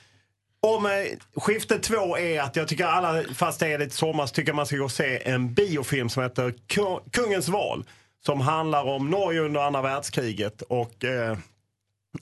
Om 0.60 0.86
eh, 0.86 0.90
skifte 1.36 1.78
två 1.78 2.18
är 2.18 2.40
att 2.40 2.56
jag 2.56 2.68
tycker 2.68 2.84
alla, 2.84 3.22
fast 3.34 3.60
det 3.60 3.66
är 3.66 3.78
lite 3.78 3.96
sommar, 3.96 4.26
så 4.26 4.34
tycker 4.34 4.48
jag 4.48 4.56
man 4.56 4.66
ska 4.66 4.76
gå 4.76 4.84
och 4.84 4.92
se 4.92 5.28
en 5.28 5.54
biofilm 5.54 6.08
som 6.08 6.22
heter 6.22 6.54
Ku- 6.68 7.00
Kungens 7.12 7.48
val. 7.48 7.84
Som 8.26 8.40
handlar 8.40 8.84
om 8.84 9.10
Norge 9.10 9.40
under 9.40 9.60
andra 9.60 9.82
världskriget. 9.82 10.62
Och 10.62 11.04
eh, 11.04 11.38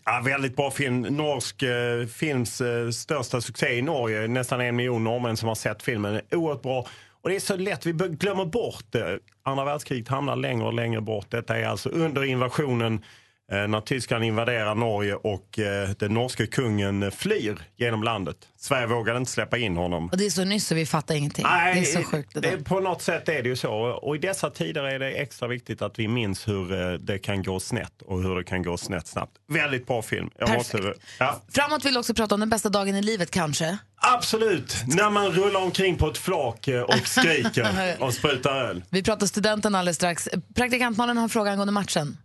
ja, 0.05 0.23
väldigt 0.25 0.57
bra 0.57 0.71
film. 0.71 1.01
Norsk 1.01 1.63
eh, 1.63 2.07
films 2.07 2.61
eh, 2.61 2.91
största 2.91 3.41
succé 3.41 3.75
i 3.79 3.83
Norge. 3.83 4.29
Nästan 4.29 4.61
en 4.61 4.77
miljon 4.77 5.05
norrmän 5.05 5.37
som 5.37 5.49
har 5.49 5.55
sett 5.55 5.83
filmen. 5.83 6.21
Oerhört 6.31 6.63
bra. 6.63 6.87
Och 7.23 7.29
det 7.29 7.37
är 7.37 7.41
så 7.41 7.57
lätt, 7.57 7.87
vi 7.87 7.93
glömmer 7.93 8.45
bort 8.45 8.85
det. 8.91 9.19
Andra 9.43 9.65
världskriget 9.65 10.09
hamnar 10.09 10.37
längre 10.37 10.65
och 10.67 10.75
längre 10.75 11.01
bort. 11.01 11.27
Detta 11.31 11.59
är 11.59 11.67
alltså 11.67 11.89
under 11.89 12.25
invasionen 12.25 13.05
när 13.49 13.81
Tyskland 13.81 14.25
invaderar 14.25 14.75
Norge 14.75 15.15
och 15.15 15.59
eh, 15.59 15.91
den 15.99 16.15
norske 16.15 16.47
kungen 16.47 17.13
flyr 17.13 17.59
genom 17.77 18.03
landet. 18.03 18.37
Sverige 18.59 18.87
vågade 18.87 19.19
inte 19.19 19.31
släppa 19.31 19.59
in 19.59 19.77
honom. 19.77 20.09
Och 20.13 20.17
det 20.17 20.27
är 20.27 20.31
så 20.31 20.45
nyss 20.45 20.67
så 20.67 20.75
vi 20.75 20.87
fattar 20.87 21.15
ingenting. 21.15 21.45
Nej, 21.49 21.75
det 21.75 21.81
är 21.81 21.85
så 21.85 22.03
sjukt 22.03 22.35
det 22.35 22.41
det, 22.41 22.65
på 22.65 22.81
något 22.81 23.03
sätt 23.03 23.29
är 23.29 23.43
det 23.43 23.49
ju 23.49 23.57
så. 23.57 23.73
Och 23.73 24.17
i 24.17 24.19
dessa 24.19 24.51
tider 24.51 24.85
är 24.85 24.99
det 24.99 25.11
extra 25.11 25.49
viktigt 25.49 25.83
att 25.83 25.99
vi 25.99 26.09
minns 26.09 26.49
hur 26.49 26.73
eh, 26.73 26.93
det 26.93 27.19
kan 27.19 27.43
gå 27.43 27.61
snett 27.61 28.03
och 28.03 28.23
hur 28.23 28.37
det 28.37 28.45
kan 28.45 28.63
gå 28.63 28.77
snett 28.77 29.07
snabbt. 29.07 29.33
Väldigt 29.49 29.87
bra 29.87 30.03
film. 30.03 30.31
Jag 30.39 30.51
måste, 30.51 30.95
ja. 31.19 31.43
Framåt 31.49 31.85
vill 31.85 31.93
du 31.93 32.01
också 32.01 32.15
prata 32.15 32.35
om 32.35 32.41
den 32.41 32.51
bästa 32.51 32.69
dagen 32.69 32.97
i 32.97 33.03
livet 33.03 33.31
kanske? 33.31 33.79
Absolut! 33.97 34.77
När 34.87 35.11
man 35.11 35.33
rullar 35.33 35.61
omkring 35.61 35.97
på 35.97 36.09
ett 36.09 36.19
flak 36.19 36.69
eh, 36.69 36.83
och 36.83 37.07
skriker 37.07 37.97
och 38.01 38.15
sprutar 38.15 38.57
öl. 38.57 38.83
Vi 38.91 39.03
pratar 39.03 39.27
studenten 39.27 39.75
alldeles 39.75 39.97
strax. 39.97 40.29
Praktikantmannen 40.55 41.17
har 41.17 41.25
en 41.25 41.29
fråga 41.29 41.51
angående 41.51 41.73
matchen. 41.73 42.17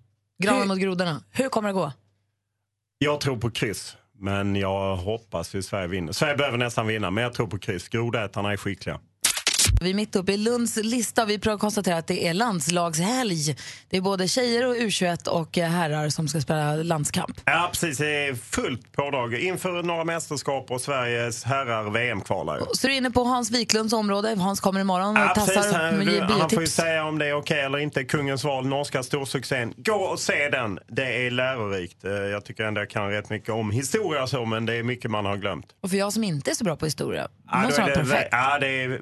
Granen 0.42 0.68
mot 0.68 0.80
grodorna. 0.80 1.24
Hur 1.32 1.50
kommer 1.50 1.70
det 1.70 1.74
gå? 1.74 1.92
Jag 2.98 3.22
tror 3.22 3.38
på 3.38 3.52
kryss, 3.52 3.98
men 4.20 4.56
jag 4.56 4.96
hoppas 4.96 5.56
ju 5.56 5.62
Sverige 5.62 5.88
vinner. 5.88 6.12
Sverige 6.12 6.36
behöver 6.36 6.58
nästan 6.58 6.88
vinna, 6.88 7.12
men 7.12 7.24
jag 7.24 7.34
tror 7.34 7.48
på 7.48 7.60
kryss. 7.60 7.89
Grodätarna 7.89 8.52
är 8.52 8.58
skickliga. 8.58 9.00
Vi 9.82 9.90
är 9.90 9.94
mitt 9.94 10.16
uppe 10.16 10.32
i 10.34 10.38
Lunds 10.38 10.78
lista 10.78 11.26
vi 11.26 11.40
prövar 11.40 11.58
konstatera 11.58 11.98
att 11.98 12.08
det 12.08 12.28
är 12.28 12.34
landslagshelg. 12.34 13.56
Det 13.90 13.98
är 13.98 14.02
både 14.02 14.28
tjejer 14.28 14.68
och 14.68 14.76
U21 14.76 15.28
och 15.28 15.58
eh, 15.58 15.70
herrar 15.70 16.10
som 16.10 16.28
ska 16.28 16.42
spela 16.42 16.76
landskamp. 16.76 17.42
Ja, 17.46 17.70
precis. 17.72 17.98
Det 17.98 18.28
är 18.28 18.36
fullt 18.36 18.92
pådrag 18.92 19.34
inför 19.34 19.84
några 19.84 20.04
mästerskap 20.04 20.72
och 20.72 20.82
Sveriges 20.82 21.44
herrar 21.44 21.90
VM-kvalar. 21.90 22.60
Så 22.74 22.88
du 22.88 22.94
är 22.94 22.98
inne 22.98 23.12
på 23.12 23.24
Hans 23.24 23.52
Wiklunds 23.52 23.94
område. 23.94 24.36
Hans 24.40 24.60
kommer 24.60 24.80
imorgon 24.80 25.18
och 25.18 25.24
Ja, 25.24 25.32
precis. 25.36 25.54
tassar 25.56 25.80
Han, 25.80 25.96
med 25.96 26.08
han 26.08 26.28
får 26.30 26.40
ju 26.44 26.50
biotips. 26.50 26.74
säga 26.76 27.04
om 27.06 27.18
det 27.18 27.26
är 27.28 27.34
okej 27.34 27.60
eller 27.62 27.78
inte. 27.78 28.04
Kungens 28.04 28.44
val, 28.44 28.66
norska 28.68 29.04
storsuccén. 29.04 29.74
Gå 29.78 29.94
och 29.94 30.20
se 30.20 30.50
den. 30.50 30.80
Det 30.88 31.26
är 31.28 31.32
lärorikt. 31.32 32.04
Eh, 32.04 32.12
Jag 32.12 32.46
tycker 32.46 32.64
ändå 32.64 32.82
jag 32.82 32.90
kan 32.90 33.10
rätt 33.10 33.30
mycket 33.30 33.50
om 33.50 33.72
historia 33.72 34.28
så, 34.28 34.46
men 34.46 34.66
det 34.66 34.74
är 34.76 34.84
mycket 34.84 35.12
man 35.12 35.26
har 35.26 35.38
glömt. 35.38 35.66
Och 35.84 35.90
för 35.90 35.98
jag 35.98 36.14
som 36.14 36.24
inte 36.24 36.52
är 36.52 36.56
så 36.56 36.64
bra 36.64 36.76
på 36.76 36.86
historia, 36.86 37.28
Ja, 37.52 37.58
måste 37.62 37.82
vara 37.82 37.94
perfekt. 37.94 38.28
ja, 38.32 38.58
det 38.60 38.68
är 38.84 39.02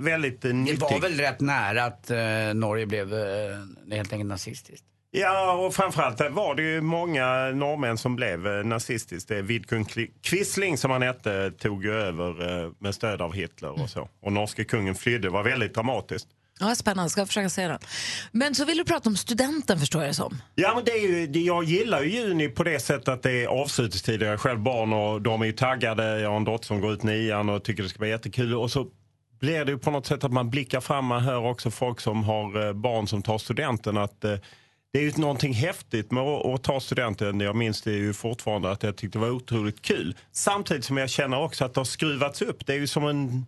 väldigt 0.00 0.44
eh, 0.44 0.50
Det 0.54 0.80
var 0.80 1.00
väl 1.00 1.12
rätt 1.20 1.40
nära 1.40 1.84
att 1.84 2.10
eh, 2.10 2.18
Norge 2.54 2.86
blev 2.86 3.14
eh, 3.14 3.56
helt 3.90 4.12
enkelt 4.12 4.28
nazistiskt. 4.28 4.84
Ja, 5.16 5.52
och 5.52 5.74
framförallt 5.74 6.20
eh, 6.20 6.28
var 6.28 6.54
det 6.54 6.62
ju 6.62 6.80
många 6.80 7.26
norrmän 7.50 7.98
som 7.98 8.16
blev 8.16 8.46
eh, 8.46 8.64
nazistiskt. 8.64 9.30
Är 9.30 9.42
Vidkun 9.42 9.84
Quisling 10.22 10.78
som 10.78 10.90
han 10.90 11.02
hette 11.02 11.50
tog 11.58 11.84
ju 11.84 11.92
över 11.92 12.62
eh, 12.64 12.70
med 12.78 12.94
stöd 12.94 13.22
av 13.22 13.32
Hitler 13.34 13.80
och 13.82 13.90
så. 13.90 14.08
Och 14.22 14.32
norske 14.32 14.64
kungen 14.64 14.94
flydde. 14.94 15.18
Det 15.28 15.30
var 15.30 15.42
väldigt 15.42 15.74
dramatiskt. 15.74 16.28
Ja, 16.60 16.74
spännande, 16.74 17.10
ska 17.10 17.20
jag 17.20 17.28
försöka 17.28 17.48
se 17.48 17.68
den. 17.68 17.78
Men 18.32 18.54
så 18.54 18.64
vill 18.64 18.76
du 18.76 18.84
prata 18.84 19.08
om 19.08 19.16
studenten 19.16 19.78
förstår 19.80 20.02
jag 20.02 20.10
det 20.10 20.14
som. 20.14 20.42
Ja, 20.54 20.72
men 20.74 20.84
det 20.84 20.90
är 20.90 21.08
ju, 21.08 21.26
det- 21.26 21.40
jag 21.40 21.64
gillar 21.64 22.02
ju 22.02 22.10
juni 22.10 22.48
på 22.48 22.62
det 22.64 22.78
sättet 22.80 23.08
att 23.08 23.22
det 23.22 23.30
är 23.44 23.46
avslutningstider. 23.46 24.26
Jag 24.26 24.32
är 24.32 24.38
själv 24.38 24.58
barn 24.60 24.92
och 24.92 25.22
de 25.22 25.42
är 25.42 25.46
ju 25.46 25.52
taggade. 25.52 26.20
Jag 26.20 26.30
har 26.30 26.36
en 26.36 26.44
dotter 26.44 26.66
som 26.66 26.80
går 26.80 26.92
ut 26.92 27.02
nian 27.02 27.48
och 27.48 27.64
tycker 27.64 27.82
det 27.82 27.88
ska 27.88 27.98
bli 27.98 28.08
jättekul. 28.08 28.54
Och 28.54 28.70
så 28.70 28.86
blir 29.44 29.64
det 29.64 29.72
ju 29.72 29.78
på 29.78 29.90
något 29.90 30.06
sätt 30.06 30.24
att 30.24 30.32
man 30.32 30.50
blickar 30.50 30.80
fram. 30.80 31.04
Man 31.04 31.22
hör 31.22 31.46
också 31.46 31.70
folk 31.70 32.00
som 32.00 32.24
har 32.24 32.66
eh, 32.66 32.72
barn 32.72 33.06
som 33.06 33.22
tar 33.22 33.38
studenten 33.38 33.96
att 33.96 34.24
eh, 34.24 34.34
det 34.92 34.98
är 34.98 35.02
ju 35.02 35.12
någonting 35.16 35.52
häftigt 35.52 36.10
med 36.10 36.22
att, 36.22 36.62
ta 36.62 36.80
studenten. 36.80 37.40
Jag 37.40 37.56
minns 37.56 37.82
det 37.82 37.92
ju 37.92 38.12
fortfarande 38.12 38.70
att 38.70 38.82
jag 38.82 38.96
tyckte 38.96 39.18
det 39.18 39.22
var 39.22 39.30
otroligt 39.30 39.82
kul. 39.82 40.16
Samtidigt 40.32 40.84
som 40.84 40.96
jag 40.96 41.10
känner 41.10 41.42
också 41.42 41.64
att 41.64 41.74
det 41.74 41.80
har 41.80 41.84
skruvats 41.84 42.42
upp. 42.42 42.66
Det 42.66 42.72
är 42.72 42.78
ju 42.78 42.86
som 42.86 43.06
en 43.06 43.46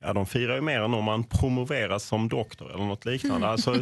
Ja, 0.00 0.12
de 0.12 0.26
firar 0.26 0.54
ju 0.54 0.60
mer 0.60 0.80
än 0.80 0.94
om 0.94 1.04
man 1.04 1.24
promoveras 1.24 2.04
som 2.04 2.28
doktor 2.28 2.74
eller 2.74 2.84
något 2.84 3.04
liknande. 3.04 3.46
Alltså, 3.58 3.76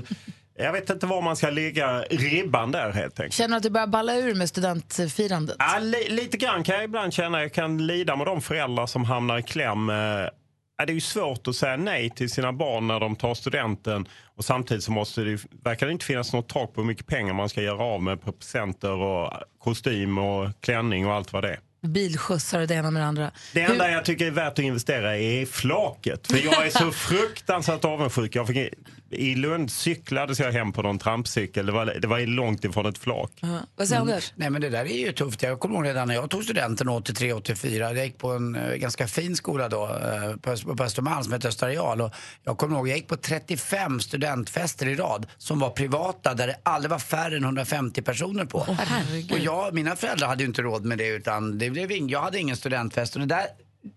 jag 0.58 0.72
vet 0.72 0.90
inte 0.90 1.06
var 1.06 1.22
man 1.22 1.36
ska 1.36 1.50
lägga 1.50 2.00
ribban 2.02 2.72
där 2.72 2.92
helt 2.92 3.20
enkelt. 3.20 3.34
Känner 3.34 3.48
du 3.48 3.56
att 3.56 3.62
du 3.62 3.70
börjar 3.70 3.86
balla 3.86 4.16
ur 4.16 4.34
med 4.34 4.48
studentfirandet? 4.48 5.56
Ja, 5.58 5.78
li, 5.78 6.08
lite 6.08 6.36
grann 6.36 6.64
kan 6.64 6.74
jag 6.74 6.84
ibland 6.84 7.12
känna. 7.12 7.42
Jag 7.42 7.52
kan 7.52 7.86
lida 7.86 8.16
med 8.16 8.26
de 8.26 8.40
föräldrar 8.40 8.86
som 8.86 9.04
hamnar 9.04 9.38
i 9.38 9.42
kläm. 9.42 9.90
Eh, 9.90 9.96
det 10.84 10.92
är 10.92 10.94
ju 10.94 11.00
svårt 11.00 11.48
att 11.48 11.56
säga 11.56 11.76
nej 11.76 12.10
till 12.10 12.30
sina 12.30 12.52
barn 12.52 12.86
när 12.86 13.00
de 13.00 13.16
tar 13.16 13.34
studenten. 13.34 14.08
Och 14.36 14.44
samtidigt 14.44 14.84
så 14.84 14.92
måste 14.92 15.20
det, 15.20 15.40
verkar 15.64 15.86
det 15.86 15.92
inte 15.92 16.04
finnas 16.04 16.32
något 16.32 16.48
tak 16.48 16.74
på 16.74 16.80
hur 16.80 16.88
mycket 16.88 17.06
pengar 17.06 17.34
man 17.34 17.48
ska 17.48 17.62
göra 17.62 17.82
av 17.82 18.02
med 18.02 18.22
på 18.22 18.32
presenter 18.32 18.92
och 18.92 19.32
kostym 19.58 20.18
och 20.18 20.60
klänning 20.60 21.06
och 21.06 21.12
allt 21.14 21.32
vad 21.32 21.42
det 21.44 21.50
är. 21.50 21.60
Bilskjutsar 21.86 22.60
och 22.60 22.66
det 22.68 22.74
ena 22.74 22.90
med 22.90 23.02
det 23.02 23.06
andra. 23.06 23.30
Det 23.52 23.60
enda 23.60 23.90
jag 23.90 24.04
tycker 24.04 24.26
är 24.26 24.30
värt 24.30 24.52
att 24.52 24.58
investera 24.58 25.18
i 25.18 25.42
är 25.42 25.46
flaket. 25.46 26.26
För 26.26 26.44
jag 26.44 26.66
är 26.66 26.70
så 26.70 26.90
fruktansvärt 26.92 27.84
avundsjuk. 27.84 28.36
Jag 28.36 28.46
fick, 28.46 28.72
I 29.10 29.34
Lund 29.34 29.70
cyklade 29.72 30.34
jag 30.38 30.52
hem 30.52 30.72
på 30.72 30.82
någon 30.82 30.98
trampcykel. 30.98 31.66
Det 31.66 31.72
var, 31.72 31.86
det 31.86 32.06
var 32.08 32.20
långt 32.20 32.64
ifrån 32.64 32.86
ett 32.86 32.98
flak. 32.98 33.30
Vad 33.76 33.88
säger 33.88 34.00
Mm. 34.02 34.12
Anders? 34.12 34.32
Nej 34.36 34.50
men 34.50 34.60
det 34.62 34.68
där 34.68 34.84
är 34.84 35.06
ju 35.06 35.12
tufft. 35.12 35.42
Jag 35.42 35.60
kommer 35.60 35.74
ihåg 35.76 35.84
redan 35.86 36.08
när 36.08 36.14
jag 36.14 36.30
tog 36.30 36.44
studenten 36.44 36.88
83-84. 36.88 37.76
Jag 37.94 38.04
gick 38.06 38.18
på 38.18 38.30
en 38.32 38.54
eh, 38.56 38.74
ganska 38.74 39.06
fin 39.06 39.36
skola 39.36 39.68
då 39.68 39.84
eh, 39.84 40.36
på, 40.36 40.50
Öst- 40.50 40.76
på 40.76 40.84
Östermalm 40.84 41.22
som 41.24 41.32
hette 41.32 41.48
Östarial. 41.48 42.00
Och 42.00 42.14
jag 42.44 42.58
kommer 42.58 42.76
ihåg 42.76 42.88
jag 42.88 42.96
gick 42.96 43.08
på 43.08 43.16
35 43.16 44.00
studentfester 44.00 44.86
i 44.88 44.94
rad 44.94 45.26
som 45.38 45.58
var 45.58 45.70
privata 45.70 46.34
där 46.34 46.46
det 46.46 46.56
aldrig 46.62 46.90
var 46.90 46.98
färre 46.98 47.36
än 47.36 47.44
150 47.44 48.02
personer 48.02 48.44
på. 48.44 48.58
och 49.32 49.38
jag, 49.38 49.74
mina 49.74 49.96
föräldrar 49.96 50.28
hade 50.28 50.42
ju 50.42 50.48
inte 50.48 50.62
råd 50.62 50.84
med 50.84 50.98
det 50.98 51.06
utan 51.08 51.58
det 51.58 51.70
blev 51.70 51.92
ing, 51.92 52.08
jag 52.08 52.20
hade 52.22 52.38
ingen 52.38 52.56
studentfest. 52.56 53.14
Och 53.14 53.20
det 53.20 53.26
där 53.26 53.46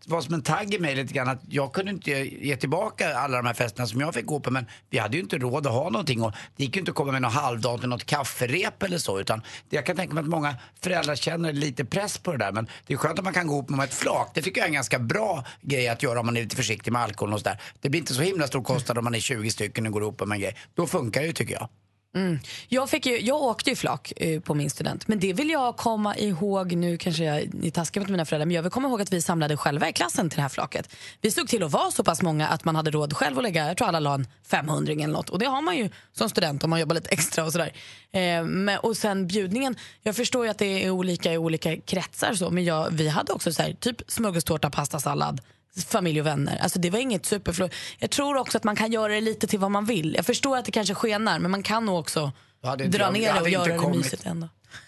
var 0.06 0.22
som 0.22 0.34
en 0.34 0.42
tagg 0.42 0.74
i 0.74 0.80
mig 0.80 0.96
lite 0.96 1.14
grann 1.14 1.28
att 1.28 1.42
jag 1.50 1.74
kunde 1.74 1.92
inte 1.92 2.12
ge 2.46 2.56
tillbaka 2.56 3.16
alla 3.16 3.38
de 3.38 3.46
här 3.46 3.54
festerna 3.54 3.88
som 3.88 4.02
jag 4.02 4.14
fick 4.14 4.26
gå 4.26 4.40
på 4.40 4.52
men 4.52 4.66
vi 4.90 4.98
hade 4.98 5.18
ju 5.18 5.24
inte 5.24 5.38
råd 5.38 5.68
att 5.68 5.74
ha 5.74 5.90
någonting 5.90 6.22
och 6.22 6.34
det 6.56 6.64
gick 6.64 6.76
ju 6.76 6.80
inte 6.80 6.92
att 6.92 6.96
komma 6.96 7.12
med 7.12 7.22
någon 7.22 7.32
halvdant 7.32 7.82
till 7.82 7.90
något 7.90 8.06
kafferep 8.06 8.84
eller 8.84 8.98
så 8.98 9.20
utan 9.20 9.42
jag 9.70 9.86
kan 9.86 9.96
tänka 9.96 10.14
mig 10.14 10.22
att 10.22 10.28
många 10.28 10.56
föräldrar 10.82 11.16
känner 11.16 11.54
lite 11.54 11.86
press 11.86 12.18
på 12.18 12.32
det 12.32 12.38
där 12.38 12.52
men 12.52 12.68
det 12.88 12.94
är 12.94 12.98
skönt 12.98 13.20
att 13.20 13.26
man 13.26 13.34
kan 13.34 13.48
gå 13.48 13.62
upp 13.62 13.70
med 13.70 13.84
ett 13.84 13.94
flak. 13.94 14.32
Det 14.34 14.42
tycker 14.42 14.62
jag 14.62 14.66
är 14.66 14.70
en 14.70 14.74
ganska 14.74 15.00
bra 15.00 15.44
grej 15.62 15.88
att 15.88 16.04
göra 16.04 16.20
om 16.20 16.26
man 16.26 16.38
är 16.38 16.42
lite 16.42 16.56
försiktig 16.56 16.92
med 16.92 17.02
alkohol 17.02 17.34
och 17.34 17.40
sådär. 17.40 17.62
Det 17.82 17.90
blir 17.90 18.00
inte 18.00 18.14
så 18.14 18.22
himla 18.22 18.48
stor 18.48 18.64
kostnad 18.64 18.98
om 18.98 19.04
man 19.04 19.16
är 19.16 19.20
20 19.20 19.52
stycken 19.52 19.86
och 19.86 19.92
går 19.94 20.02
ihop 20.02 20.20
med 20.20 20.36
en 20.36 20.42
grej. 20.42 20.56
Då 20.76 20.88
funkar 20.88 21.22
det 21.22 21.28
ju 21.28 21.34
tycker 21.34 21.54
jag. 21.54 21.70
Mm. 22.16 22.40
Jag, 22.68 22.90
fick 22.90 23.06
ju, 23.06 23.20
jag 23.20 23.42
åkte 23.42 23.70
ju 23.70 23.76
flak 23.76 24.14
eh, 24.18 24.40
på 24.42 24.54
min 24.54 24.70
student, 24.70 25.08
men 25.08 25.20
det 25.20 25.34
vill 25.34 25.50
jag 25.50 25.78
komma 25.78 26.18
ihåg. 26.18 26.72
Nu 26.72 26.98
kanske 26.98 27.24
jag 27.24 27.38
är 27.38 27.72
taskig 27.72 28.00
mot 28.00 28.10
mina 28.10 28.26
föräldrar, 28.26 28.46
men 28.46 28.56
jag 28.56 28.64
vill 28.64 28.72
komma 28.72 28.88
ihåg 28.88 29.02
att 29.02 29.14
vi 29.14 29.22
samlade 29.22 29.58
själva 29.58 29.90
i 29.90 29.94
klassen 29.94 30.30
till 30.30 30.36
det 30.36 30.42
här 30.42 30.50
flaket. 30.50 30.96
Vi 31.22 31.32
såg 31.32 31.48
till 31.48 31.64
att 31.64 31.72
vara 31.72 31.92
så 31.92 32.04
pass 32.04 32.22
många 32.22 32.48
att 32.48 32.66
man 32.66 32.76
hade 32.76 32.92
råd 32.92 33.14
själv 33.14 33.38
att 33.38 33.44
lägga, 33.44 33.68
jag 33.68 33.78
tror 33.78 33.88
alla 33.88 34.00
la 34.00 34.14
en 34.14 34.28
500 34.48 34.94
eller 34.94 35.08
något. 35.08 35.30
Och 35.30 35.40
det 35.40 35.46
har 35.46 35.62
man 35.62 35.78
ju 35.78 35.90
som 36.14 36.30
student 36.30 36.64
om 36.64 36.70
man 36.70 36.80
jobbar 36.80 36.96
lite 36.96 37.10
extra 37.10 37.46
och 37.46 37.52
sådär. 37.52 37.74
Eh, 38.12 38.44
men, 38.44 38.80
och 38.80 38.98
sen 38.98 39.28
bjudningen, 39.28 39.76
jag 40.04 40.16
förstår 40.16 40.46
ju 40.46 40.52
att 40.52 40.58
det 40.58 40.86
är 40.86 40.90
olika 40.90 41.34
i 41.34 41.38
olika 41.38 41.78
kretsar 41.78 42.34
så, 42.34 42.50
men 42.50 42.66
jag, 42.66 42.88
vi 42.92 43.08
hade 43.08 43.34
också 43.34 43.54
så 43.54 43.62
här, 43.62 43.74
typ 43.74 44.02
smörgåstårta, 44.08 44.70
pasta, 44.70 45.00
sallad 45.00 45.42
familj 45.88 46.20
och 46.20 46.26
vänner. 46.28 46.58
Alltså 46.62 46.80
det 46.80 46.90
var 46.90 47.00
inget 47.00 47.26
superflå. 47.26 47.70
Jag 48.00 48.10
tror 48.10 48.38
också 48.38 48.58
att 48.58 48.64
man 48.64 48.76
kan 48.76 48.92
göra 48.92 49.14
det 49.14 49.22
lite 49.22 49.48
till 49.48 49.60
vad 49.60 49.72
man 49.72 49.86
vill. 49.86 50.14
Jag 50.16 50.26
förstår 50.26 50.58
att 50.58 50.66
det 50.66 50.72
kanske 50.72 50.94
skenar, 50.94 51.40
men 51.40 51.52
man 51.52 51.64
kan 51.64 51.86
nog 51.86 52.00
också 52.00 52.32
dra 52.64 52.78
jag- 53.00 53.14
ner 53.14 53.34
det 53.34 53.42
och 53.42 53.50
göra 53.50 53.78
det 53.82 53.90
mysigt 53.98 54.26
ändå. 54.26 54.48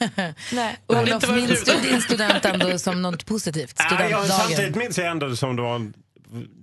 Nej. 0.53 0.77
Olof, 0.87 1.29
minns 1.35 1.63
du 1.63 1.89
din 1.89 2.01
student 2.01 2.45
ändå 2.45 2.77
som 2.79 3.01
något 3.01 3.25
positivt? 3.25 3.75
Nej, 3.79 3.87
jag, 3.89 3.99
Studentdagen? 3.99 4.27
samtidigt 4.47 4.75
minns 4.75 4.97
jag 4.97 5.07
ändå 5.07 5.35
som 5.35 5.55
det 5.55 5.61
var, 5.61 5.91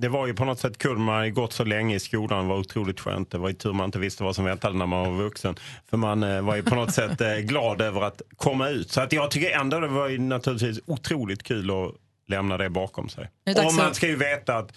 det 0.00 0.08
var 0.08 0.26
ju 0.26 0.34
på 0.34 0.44
något 0.44 0.60
sätt 0.60 0.78
kul. 0.78 0.98
Man 0.98 1.14
hade 1.14 1.30
gått 1.30 1.52
så 1.52 1.64
länge 1.64 1.96
i 1.96 2.00
skolan. 2.00 2.42
Det 2.42 2.48
var 2.48 2.56
otroligt 2.58 3.00
skönt. 3.00 3.30
Det 3.30 3.38
var 3.38 3.48
ju 3.48 3.54
tur 3.54 3.72
man 3.72 3.84
inte 3.84 3.98
visste 3.98 4.22
vad 4.24 4.36
som 4.36 4.44
väntade 4.44 4.78
när 4.78 4.86
man 4.86 5.00
var 5.16 5.22
vuxen. 5.24 5.56
För 5.90 5.96
man 5.96 6.22
eh, 6.22 6.40
var 6.42 6.56
ju 6.56 6.62
på 6.62 6.74
något 6.74 6.94
sätt 6.94 7.20
eh, 7.20 7.34
glad 7.36 7.80
över 7.80 8.00
att 8.00 8.22
komma 8.36 8.68
ut. 8.68 8.90
Så 8.90 9.00
att 9.00 9.12
jag 9.12 9.30
tycker 9.30 9.50
ändå 9.50 9.80
det 9.80 9.88
var 9.88 10.08
ju 10.08 10.18
naturligtvis 10.18 10.80
otroligt 10.86 11.42
kul 11.42 11.70
att 11.70 11.94
lämna 12.28 12.56
det 12.56 12.70
bakom 12.70 13.08
sig. 13.08 13.30
Det 13.44 13.66
Och 13.66 13.74
man 13.74 13.94
ska 13.94 14.06
ju 14.06 14.16
veta 14.16 14.56
att 14.56 14.72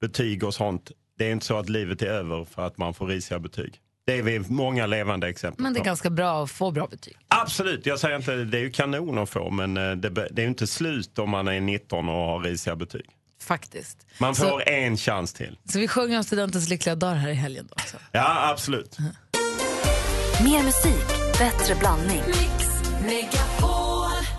betyg 0.00 0.44
och 0.44 0.54
sånt, 0.54 0.90
det 1.18 1.24
är 1.26 1.32
inte 1.32 1.46
så 1.46 1.58
att 1.58 1.68
livet 1.68 2.02
är 2.02 2.06
över 2.06 2.44
för 2.44 2.66
att 2.66 2.78
man 2.78 2.94
får 2.94 3.06
risiga 3.06 3.38
betyg. 3.38 3.80
Det 4.06 4.18
är 4.18 4.22
vi 4.22 4.38
många 4.38 4.86
levande 4.86 5.28
exempel 5.28 5.62
Men 5.62 5.72
det 5.72 5.78
är 5.78 5.80
på. 5.80 5.84
ganska 5.84 6.10
bra 6.10 6.42
att 6.44 6.50
få 6.50 6.70
bra 6.70 6.86
betyg. 6.86 7.16
Absolut, 7.28 7.86
jag 7.86 7.98
säger 7.98 8.16
inte 8.16 8.34
det 8.36 8.58
är 8.58 8.62
ju 8.62 8.70
kanon 8.70 9.18
att 9.18 9.30
få 9.30 9.50
men 9.50 9.76
eh, 9.76 9.92
det, 9.92 10.08
det 10.08 10.20
är 10.36 10.42
ju 10.42 10.48
inte 10.48 10.66
slut 10.66 11.18
om 11.18 11.30
man 11.30 11.48
är 11.48 11.60
19 11.60 12.08
och 12.08 12.14
har 12.14 12.40
risiga 12.40 12.76
betyg. 12.76 13.06
Faktiskt. 13.42 14.06
Man 14.18 14.34
får 14.34 14.44
Så- 14.44 14.60
en 14.66 14.96
chans 14.96 15.32
till. 15.32 15.58
Så 15.68 15.78
vi 15.78 15.88
sjunger 15.88 16.16
om 16.18 16.24
studentens 16.24 16.68
lyckliga 16.68 16.94
dagar 16.96 17.14
här 17.14 17.28
i 17.28 17.34
helgen 17.34 17.66
då 17.70 17.74
också. 17.82 17.96
Ja, 18.12 18.50
absolut. 18.50 18.98
Mer 20.44 20.62
musik, 20.62 21.06
bättre 21.38 21.74
blandning. 21.74 22.22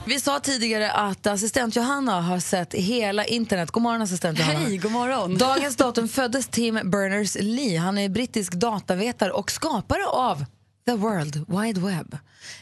Vi 0.07 0.19
sa 0.19 0.39
tidigare 0.39 0.91
att 0.91 1.27
assistent 1.27 1.75
Johanna 1.75 2.21
har 2.21 2.39
sett 2.39 2.73
hela 2.73 3.25
internet. 3.25 3.71
God 3.71 3.83
morgon 3.83 4.01
assistent 4.01 4.39
Johanna. 4.39 4.59
Hej, 4.59 4.77
god 4.77 4.91
morgon. 4.91 5.37
Dagens 5.37 5.75
datum 5.75 6.07
föddes 6.07 6.47
Tim 6.47 6.75
Berners-Lee. 6.75 7.77
Han 7.79 7.97
är 7.97 8.09
brittisk 8.09 8.53
datavetare 8.53 9.31
och 9.31 9.51
skapare 9.51 10.05
av 10.05 10.45
The 10.85 10.95
World 10.95 11.45
Wide 11.47 11.81
Web. 11.81 12.17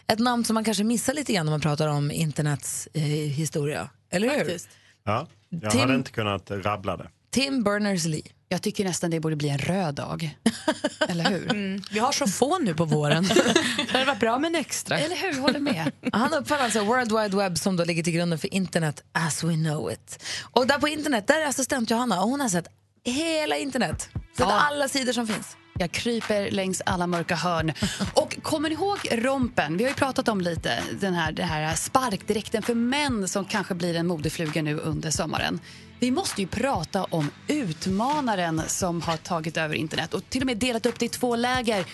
Ett 0.08 0.20
namn 0.20 0.46
som 0.46 0.54
man 0.54 0.64
kanske 0.64 0.84
missar 0.84 1.14
lite 1.14 1.34
grann 1.34 1.46
när 1.46 1.54
man 1.54 1.62
pratar 1.62 1.88
om 1.88 2.12
internets 2.12 2.88
eh, 2.94 3.02
historia. 3.02 3.90
Eller 4.12 4.30
hur? 4.30 4.38
Faktiskt. 4.38 4.70
Ja, 5.04 5.28
jag 5.50 5.72
Tim- 5.72 5.80
hade 5.80 5.96
inte 5.96 6.12
kunnat 6.12 6.52
rabbla 6.52 6.98
det. 6.98 7.10
Tim 7.34 7.64
Berners-Lee. 7.64 8.32
Jag 8.50 8.62
tycker 8.62 8.84
nästan 8.84 9.12
det 9.12 9.20
borde 9.20 9.36
bli 9.36 9.50
en 9.50 9.58
röd 9.58 9.96
dag. 9.96 10.38
Eller 11.08 11.30
hur? 11.30 11.52
Mm. 11.52 11.82
Vi 11.92 12.00
har 12.00 12.12
så 12.12 12.28
få 12.28 12.60
nu 12.60 12.74
på 12.74 12.86
våren. 12.86 13.24
det 13.78 13.92
hade 13.92 14.06
varit 14.06 14.20
bra 14.20 14.40
med 14.40 14.48
en 14.48 14.56
extra. 14.56 15.00
Eller 15.00 15.16
hur? 15.16 15.42
Håller 15.42 15.60
med. 15.60 15.92
Han 16.14 16.34
uppfann 16.34 16.62
alltså 16.62 16.84
World 16.84 17.12
Wide 17.12 17.38
Web 17.38 17.58
som 17.58 17.76
då 17.78 17.84
ligger 17.84 18.04
till 18.04 18.14
grunden 18.14 18.40
för 18.40 18.54
internet 18.54 19.04
as 19.12 19.44
we 19.44 19.54
know 19.54 19.92
it. 19.92 20.24
Och 20.42 20.68
där 20.68 20.80
på 20.80 20.88
internet, 20.88 21.28
där 21.28 21.42
är 21.42 21.46
assistent 21.46 21.90
Johanna 21.90 22.22
och 22.22 22.30
hon 22.30 22.42
har 22.42 22.50
sett 22.50 22.68
hela 23.04 23.58
internet. 23.58 24.10
Sett 24.38 24.48
alla 24.48 24.88
sidor 24.88 25.14
som 25.14 25.28
finns. 25.28 25.58
Jag 25.80 25.92
kryper 25.92 26.52
längs 26.52 26.82
alla 26.86 27.08
mörka 27.08 27.36
hörn. 27.36 27.74
Och 28.14 28.38
kommer 28.42 28.70
ni 28.70 28.76
ihåg 28.76 28.98
rompen? 29.12 29.78
Vi 29.78 29.84
har 29.84 29.90
ju 29.90 29.96
pratat 29.96 30.28
om 30.28 30.42
lite 30.42 30.84
den 31.00 31.14
här, 31.14 31.32
det 31.32 31.44
här 31.44 31.76
sparkdräkten 31.76 32.64
för 32.64 32.76
män 32.76 33.28
som 33.28 33.46
kanske 33.46 33.76
blir 33.76 33.96
en 33.96 34.08
modefluga 34.08 34.62
nu 34.62 34.78
under 34.78 35.12
sommaren. 35.12 35.60
Vi 36.04 36.12
måste 36.12 36.42
ju 36.42 36.48
prata 36.48 37.04
om 37.04 37.32
utmanaren 37.48 38.62
som 38.68 39.02
har 39.02 39.18
tagit 39.18 39.58
över 39.58 39.76
internet 39.76 40.14
och 40.14 40.30
till 40.30 40.42
och 40.42 40.46
med 40.46 40.58
delat 40.58 40.86
upp 40.86 41.00
det 41.00 41.06
i 41.06 41.10
två 41.10 41.36
läger. 41.36 41.86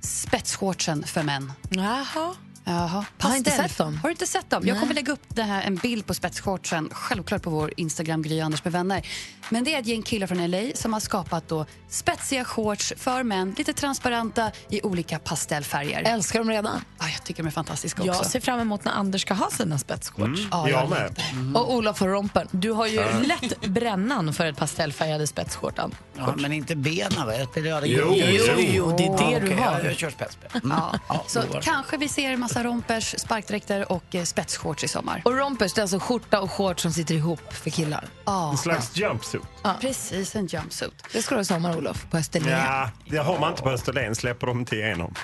Spetsshortsen 0.00 1.02
för 1.02 1.22
män. 1.22 1.52
Jaha. 1.70 2.34
Jaha. 2.64 3.04
Jag 3.18 3.26
har 3.26 3.36
inte 3.36 3.50
sett 3.50 3.78
dem. 3.78 3.96
Har 3.96 4.08
du 4.08 4.12
inte 4.12 4.26
sett 4.26 4.50
dem? 4.50 4.66
Jag 4.66 4.80
kommer 4.80 4.94
lägga 4.94 5.12
upp 5.12 5.22
det 5.28 5.42
här, 5.42 5.62
en 5.62 5.76
bild 5.76 6.06
på 6.06 6.14
spetsshortsen, 6.14 6.88
självklart 6.92 7.42
på 7.42 7.50
vår 7.50 7.72
Instagram, 7.76 8.22
Gry 8.22 8.40
Anders 8.40 8.64
med 8.64 8.72
vänner. 8.72 9.06
Men 9.48 9.64
det 9.64 9.74
är 9.74 9.80
ett 9.80 9.86
gäng 9.86 10.02
killar 10.02 10.26
från 10.26 10.50
LA 10.50 10.60
som 10.74 10.92
har 10.92 11.00
skapat 11.00 11.48
då 11.48 11.66
spetsiga 11.88 12.44
shorts 12.44 12.92
för 12.96 13.22
män, 13.22 13.54
lite 13.58 13.72
transparenta 13.72 14.50
i 14.68 14.82
olika 14.82 15.18
pastellfärger. 15.18 16.02
Älskar 16.02 16.38
dem 16.38 16.50
redan. 16.50 16.84
Ja, 16.98 17.08
jag 17.08 17.24
tycker 17.24 17.42
de 17.42 17.46
är 17.46 17.50
fantastiska 17.52 18.02
också. 18.02 18.12
Jag 18.12 18.26
ser 18.26 18.40
fram 18.40 18.60
emot 18.60 18.84
när 18.84 18.92
Anders 18.92 19.22
ska 19.22 19.34
ha 19.34 19.50
sina 19.50 19.78
spetsshorts. 19.78 20.20
Mm, 20.40 20.48
Ja, 20.50 20.68
jag 20.68 20.82
jag 20.82 20.90
med. 20.90 21.56
Och 21.56 21.74
Olof 21.74 22.00
har 22.00 22.08
rompen. 22.08 22.48
Du 22.50 22.70
har 22.70 22.86
ju 22.86 22.94
Ja. 22.94 23.06
lätt 23.24 23.60
brännan 23.60 24.34
för 24.34 24.46
ett 24.46 24.56
pastellfärgade 24.56 25.26
spetsskjortan. 25.26 25.94
Ja, 26.16 26.34
men 26.38 26.52
inte 26.52 26.76
benen 26.76 27.26
va? 27.26 27.34
Jag 27.38 27.48
spelar 27.48 27.84
Jo, 27.86 28.14
jo, 28.16 28.54
jo, 28.58 28.96
det 28.96 29.04
är 29.04 29.16
det 29.18 29.32
Ja, 29.32 29.40
du 29.40 29.46
okej, 29.46 29.56
har. 29.58 29.78
Jag, 29.78 29.84
jag 29.90 29.96
kör 29.96 30.10
spetsben. 30.10 30.50
Mm. 30.64 30.76
Ja. 30.76 30.98
Ja, 31.08 31.24
Så 31.26 31.42
kanske 31.62 31.96
vi 31.96 32.08
ser 32.08 32.36
massa 32.54 32.68
rompers, 32.68 33.14
sparkdräkter 33.18 33.92
och 33.92 34.14
eh, 34.14 34.24
spetsshorts 34.24 34.84
i 34.84 34.88
sommar. 34.88 35.22
Och 35.24 35.36
rompers, 35.36 35.72
det 35.72 35.78
är 35.78 35.82
alltså 35.82 35.98
skjorta 35.98 36.40
och 36.40 36.50
shorts 36.50 36.82
som 36.82 36.92
sitter 36.92 37.14
ihop 37.14 37.52
för 37.52 37.70
killar. 37.70 38.04
Ja. 38.24 38.50
En 38.50 38.58
slags 38.58 38.96
jumpsuit. 38.96 39.42
Ja. 39.62 39.76
Precis, 39.80 40.36
en 40.36 40.46
jumpsuit. 40.46 41.04
Det 41.12 41.22
ska 41.22 41.34
du 41.34 41.36
ha 41.36 41.42
i 41.42 41.44
sommar, 41.44 41.76
Olof, 41.76 42.06
på 42.10 42.16
Österlen. 42.16 42.48
Ja, 42.48 42.90
det 43.06 43.18
har 43.18 43.38
man 43.38 43.50
inte 43.50 43.62
på 43.62 43.70
Österlen, 43.70 44.14
släpper 44.14 44.46
de 44.46 44.58
inte 44.60 44.76
igenom. 44.76 45.14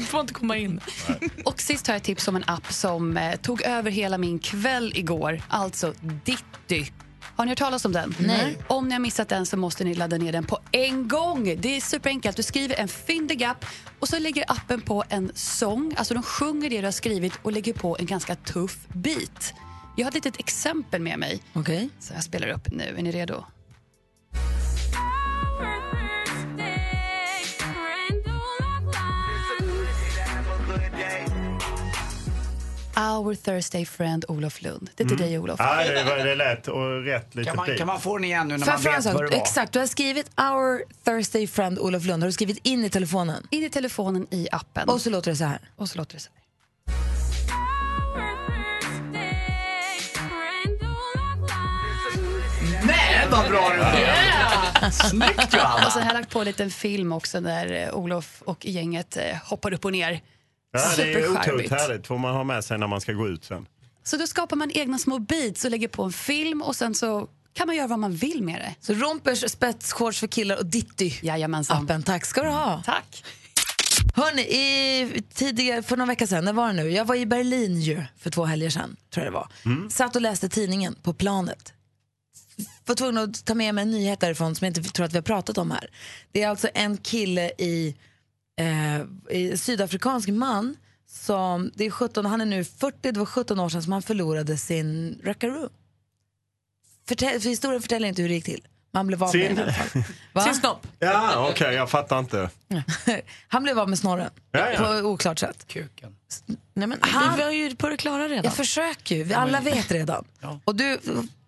får 0.08 0.20
inte 0.20 0.34
komma 0.34 0.56
in. 0.56 0.80
Och 1.44 1.60
sist 1.60 1.86
har 1.86 1.94
jag 1.94 2.02
tips 2.02 2.28
om 2.28 2.36
en 2.36 2.44
app 2.46 2.72
som 2.72 3.16
eh, 3.16 3.36
tog 3.36 3.62
över 3.62 3.90
hela 3.90 4.18
min 4.18 4.38
kväll 4.38 4.92
igår. 4.94 5.42
Alltså 5.48 5.92
Ditty. 6.00 6.90
Har 7.36 7.44
ni 7.44 7.50
hört 7.50 7.58
talas 7.58 7.84
om 7.84 7.92
den? 7.92 8.14
Nej. 8.18 8.58
Om 8.68 8.88
ni 8.88 8.92
har 8.92 9.00
missat 9.00 9.28
den 9.28 9.46
så 9.46 9.56
måste 9.56 9.84
ni 9.84 9.94
ladda 9.94 10.16
ner 10.18 10.32
den 10.32 10.44
på 10.44 10.58
en 10.72 11.08
gång. 11.08 11.56
Det 11.60 11.76
är 11.76 11.80
superenkelt. 11.80 12.36
Du 12.36 12.42
skriver 12.42 12.76
en 12.76 12.88
fyndig 12.88 13.44
app 13.44 13.64
och 13.98 14.08
så 14.08 14.18
lägger 14.18 14.44
appen 14.52 14.80
på 14.80 15.04
en 15.08 15.32
sång. 15.34 15.94
Alltså 15.96 16.14
de 16.14 16.22
sjunger 16.22 16.70
det 16.70 16.80
du 16.80 16.84
har 16.86 16.92
skrivit 16.92 17.32
och 17.42 17.52
lägger 17.52 17.72
på 17.72 17.96
en 17.98 18.06
ganska 18.06 18.34
tuff 18.34 18.78
beat. 18.92 19.54
Jag 19.96 20.04
har 20.04 20.08
ett 20.10 20.14
litet 20.14 20.40
exempel 20.40 21.02
med 21.02 21.18
mig. 21.18 21.42
Okej. 21.52 21.88
Så 22.00 22.14
jag 22.14 22.24
spelar 22.24 22.48
upp 22.48 22.72
nu. 22.72 22.94
Är 22.98 23.02
ni 23.02 23.12
redo? 23.12 23.44
Our 32.96 33.34
Thursday 33.34 33.84
friend 33.86 34.24
Olof 34.28 34.62
Lund. 34.62 34.90
Det 34.96 35.04
är 35.04 35.08
till 35.08 35.16
dig 35.16 35.38
Olof. 35.38 35.60
Ja, 35.60 35.84
det, 35.84 36.04
var, 36.04 36.16
det 36.16 36.34
lät 36.34 36.68
och 36.68 37.04
rätt 37.04 37.34
lite 37.34 37.50
Kan 37.50 37.56
man, 37.56 37.76
kan 37.76 37.86
man 37.86 38.00
få 38.00 38.18
den 38.18 38.24
igen 38.24 38.48
nu 38.48 38.56
när 38.56 38.66
Får 38.66 38.72
man 38.72 38.82
vet 38.82 39.04
vad 39.04 39.24
det 39.24 39.30
var? 39.30 39.36
Exakt, 39.36 39.72
du 39.72 39.78
har 39.78 39.86
skrivit 39.86 40.26
Our 40.40 40.82
Thursday 41.04 41.46
friend 41.46 41.78
Olof 41.78 42.04
Lund. 42.04 42.22
Har 42.22 42.28
du 42.28 42.32
skrivit 42.32 42.58
in 42.62 42.84
i 42.84 42.90
telefonen? 42.90 43.46
In 43.50 43.64
i 43.64 43.70
telefonen 43.70 44.26
i 44.30 44.48
appen. 44.52 44.88
Och 44.88 45.00
så 45.00 45.10
låter 45.10 45.30
det 45.30 45.36
så 45.36 45.44
här. 45.44 45.58
Och 45.76 45.88
så 45.88 45.98
låter 45.98 46.14
det 46.14 46.20
så 46.20 46.28
här. 46.34 46.44
Nej, 52.86 53.26
vad 53.30 53.50
bra 53.50 53.68
det 53.68 53.78
var! 53.78 54.90
Snyggt 54.90 55.54
Johanna! 55.54 55.86
Och 55.86 55.92
sen 55.92 56.02
har 56.02 56.08
jag 56.08 56.14
lagt 56.20 56.32
på 56.32 56.38
en 56.38 56.44
liten 56.44 56.70
film 56.70 57.12
också 57.12 57.40
där 57.40 57.72
eh, 57.72 57.94
Olof 57.94 58.42
och 58.44 58.66
gänget 58.66 59.16
eh, 59.16 59.36
hoppar 59.44 59.72
upp 59.72 59.84
och 59.84 59.92
ner. 59.92 60.20
Ja, 60.74 60.92
det 60.96 61.12
är 61.12 61.30
otroligt 61.30 61.70
härligt. 61.70 62.06
får 62.06 62.18
man 62.18 62.34
ha 62.34 62.44
med 62.44 62.64
sig 62.64 62.78
när 62.78 62.86
man 62.86 63.00
ska 63.00 63.12
gå 63.12 63.28
ut 63.28 63.44
sen. 63.44 63.66
Så 64.04 64.16
då 64.16 64.26
skapar 64.26 64.56
man 64.56 64.70
egna 64.74 64.98
små 64.98 65.18
beats 65.18 65.64
och 65.64 65.70
lägger 65.70 65.88
på 65.88 66.02
en 66.02 66.12
film 66.12 66.62
och 66.62 66.76
sen 66.76 66.94
så 66.94 67.28
kan 67.52 67.66
man 67.66 67.76
göra 67.76 67.86
vad 67.86 67.98
man 67.98 68.12
vill 68.12 68.42
med 68.42 68.60
det. 68.60 68.74
Så 68.80 68.94
rompers, 68.94 69.50
spetsshorts 69.50 70.20
för 70.20 70.26
killar 70.26 70.56
och 70.56 70.66
Ditty. 70.66 71.12
Jajamensan. 71.22 71.84
Appen. 71.84 72.02
Tack 72.02 72.24
ska 72.24 72.42
du 72.42 72.48
ha. 72.48 72.82
Tack. 72.84 73.24
Hörni, 74.16 74.42
i, 74.42 75.22
tidigare, 75.34 75.82
för 75.82 75.96
några 75.96 76.08
veckor 76.08 76.26
sedan, 76.26 76.44
när 76.44 76.52
var 76.52 76.66
det 76.66 76.72
nu? 76.72 76.90
Jag 76.90 77.04
var 77.04 77.14
i 77.14 77.26
Berlin 77.26 77.80
ju, 77.80 78.02
för 78.18 78.30
två 78.30 78.44
helger 78.44 78.70
sedan, 78.70 78.96
tror 79.14 79.24
jag 79.24 79.32
det 79.32 79.36
var. 79.36 79.48
Satt 79.90 80.16
och 80.16 80.22
läste 80.22 80.48
tidningen 80.48 80.94
på 81.02 81.14
planet. 81.14 81.72
Var 82.86 82.94
tvungen 82.94 83.18
att 83.18 83.44
ta 83.44 83.54
med 83.54 83.74
mig 83.74 83.82
en 83.82 83.90
nyhet 83.90 84.20
därifrån 84.20 84.54
som 84.54 84.64
jag 84.64 84.76
inte 84.76 84.92
tror 84.92 85.06
att 85.06 85.12
vi 85.12 85.16
har 85.16 85.22
pratat 85.22 85.58
om 85.58 85.70
här. 85.70 85.90
Det 86.32 86.42
är 86.42 86.48
alltså 86.48 86.68
en 86.74 86.96
kille 86.96 87.50
i, 87.58 87.96
eh, 88.56 89.56
sydafrikansk 89.56 90.28
man 90.28 90.76
som, 91.08 91.70
det 91.74 91.84
är 91.86 91.90
17, 91.90 92.26
han 92.26 92.40
är 92.40 92.44
nu 92.46 92.64
40, 92.64 93.12
det 93.12 93.18
var 93.18 93.26
17 93.26 93.60
år 93.60 93.68
sedan 93.68 93.82
som 93.82 93.92
han 93.92 94.02
förlorade 94.02 94.56
sin 94.56 95.20
rackaroo. 95.24 95.68
Förtäll, 97.08 97.40
för 97.40 97.48
historien 97.48 97.82
förtäljer 97.82 98.08
inte 98.08 98.22
hur 98.22 98.28
det 98.28 98.34
gick 98.34 98.44
till. 98.44 98.66
Man 98.92 99.06
blev 99.06 99.22
av 99.24 99.36
med 99.36 99.50
den 99.50 99.58
i 99.58 99.62
alla 99.62 99.72
fall. 99.72 100.02
Va? 100.32 100.40
Sin 100.44 100.54
snopp. 100.54 100.86
Ja, 100.98 101.48
okej, 101.50 101.74
jag 101.74 101.90
fattar 101.90 102.18
inte. 102.18 102.50
Han 103.48 103.62
blev 103.62 103.78
av 103.78 103.88
med 103.88 103.98
snorren 103.98 104.30
Ja, 104.52 104.70
ja. 104.72 104.78
på 104.78 105.08
oklart 105.08 105.38
sätt. 105.38 105.64
Kuken. 105.66 106.16
Nej, 106.74 106.86
men, 106.88 106.98
Han- 107.00 107.36
Vi 107.38 107.42
var 107.44 107.50
ju 107.50 107.76
på 107.76 107.88
det 107.88 107.96
klara 107.96 108.28
redan. 108.28 108.44
Jag 108.44 108.54
försöker 108.56 109.16
ju, 109.16 109.22
vi 109.24 109.34
alla 109.34 109.60
vet 109.60 109.90
redan. 109.90 110.24
Och 110.64 110.74
du, 110.74 110.98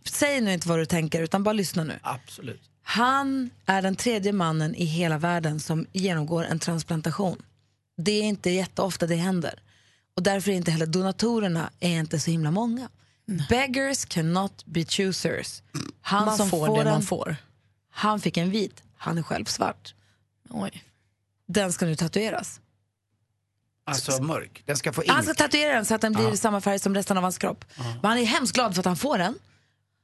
säg 0.05 0.41
nu 0.41 0.53
inte 0.53 0.69
vad 0.69 0.79
du 0.79 0.87
tänker 0.87 1.23
utan 1.23 1.43
bara 1.43 1.53
lyssna 1.53 1.85
nu. 1.85 1.99
Absolut. 2.03 2.63
Han 2.89 3.51
är 3.67 3.83
den 3.83 3.97
tredje 3.97 4.33
mannen 4.33 4.75
i 4.75 4.85
hela 4.85 5.19
världen 5.19 5.61
som 5.61 5.87
genomgår 5.93 6.45
en 6.45 6.59
transplantation. 6.59 7.43
Det 7.97 8.13
är 8.13 8.23
inte 8.23 8.51
jätteofta 8.51 9.07
det 9.07 9.15
händer. 9.15 9.63
Och 10.17 10.23
därför 10.23 10.51
är 10.51 10.55
inte 10.55 10.71
heller 10.71 10.87
donatorerna 10.87 11.71
är 11.81 11.99
inte 11.99 12.21
så 12.21 12.31
himla 12.31 12.51
många. 12.51 12.89
Beggars 13.49 14.05
cannot 14.05 14.67
be 14.67 14.85
choosers. 14.85 15.63
Han 16.01 16.25
Man 16.25 16.37
som 16.37 16.51
får 16.51 16.67
får 16.67 16.77
det 16.77 16.85
den, 16.85 16.93
man 16.93 17.03
får. 17.03 17.37
Han 17.91 18.21
fick 18.21 18.37
en 18.37 18.51
vit, 18.51 18.83
han 18.97 19.19
är 19.19 19.23
själv 19.23 19.45
svart. 19.45 19.95
Oj. 20.51 20.85
Den 21.47 21.73
ska 21.73 21.87
nu 21.87 21.97
tatueras. 21.97 22.61
Alltså 23.85 24.23
mörk. 24.23 24.63
Den 24.67 24.77
ska 24.77 24.93
få 24.93 25.05
in. 25.05 25.11
Han 25.11 25.23
ska 25.23 25.35
tatuera 25.35 25.75
den 25.75 25.85
så 25.85 25.95
att 25.95 26.01
den 26.01 26.13
blir 26.13 26.33
i 26.33 26.37
samma 26.37 26.61
färg 26.61 26.79
som 26.79 26.95
resten 26.95 27.17
av 27.17 27.23
hans 27.23 27.39
kropp. 27.39 27.65
Men 27.77 28.11
han 28.11 28.19
är 28.19 28.25
hemskt 28.25 28.55
glad 28.55 28.75
för 28.75 28.81
att 28.81 28.87
han 28.87 28.97
får 28.97 29.19
den. 29.19 29.39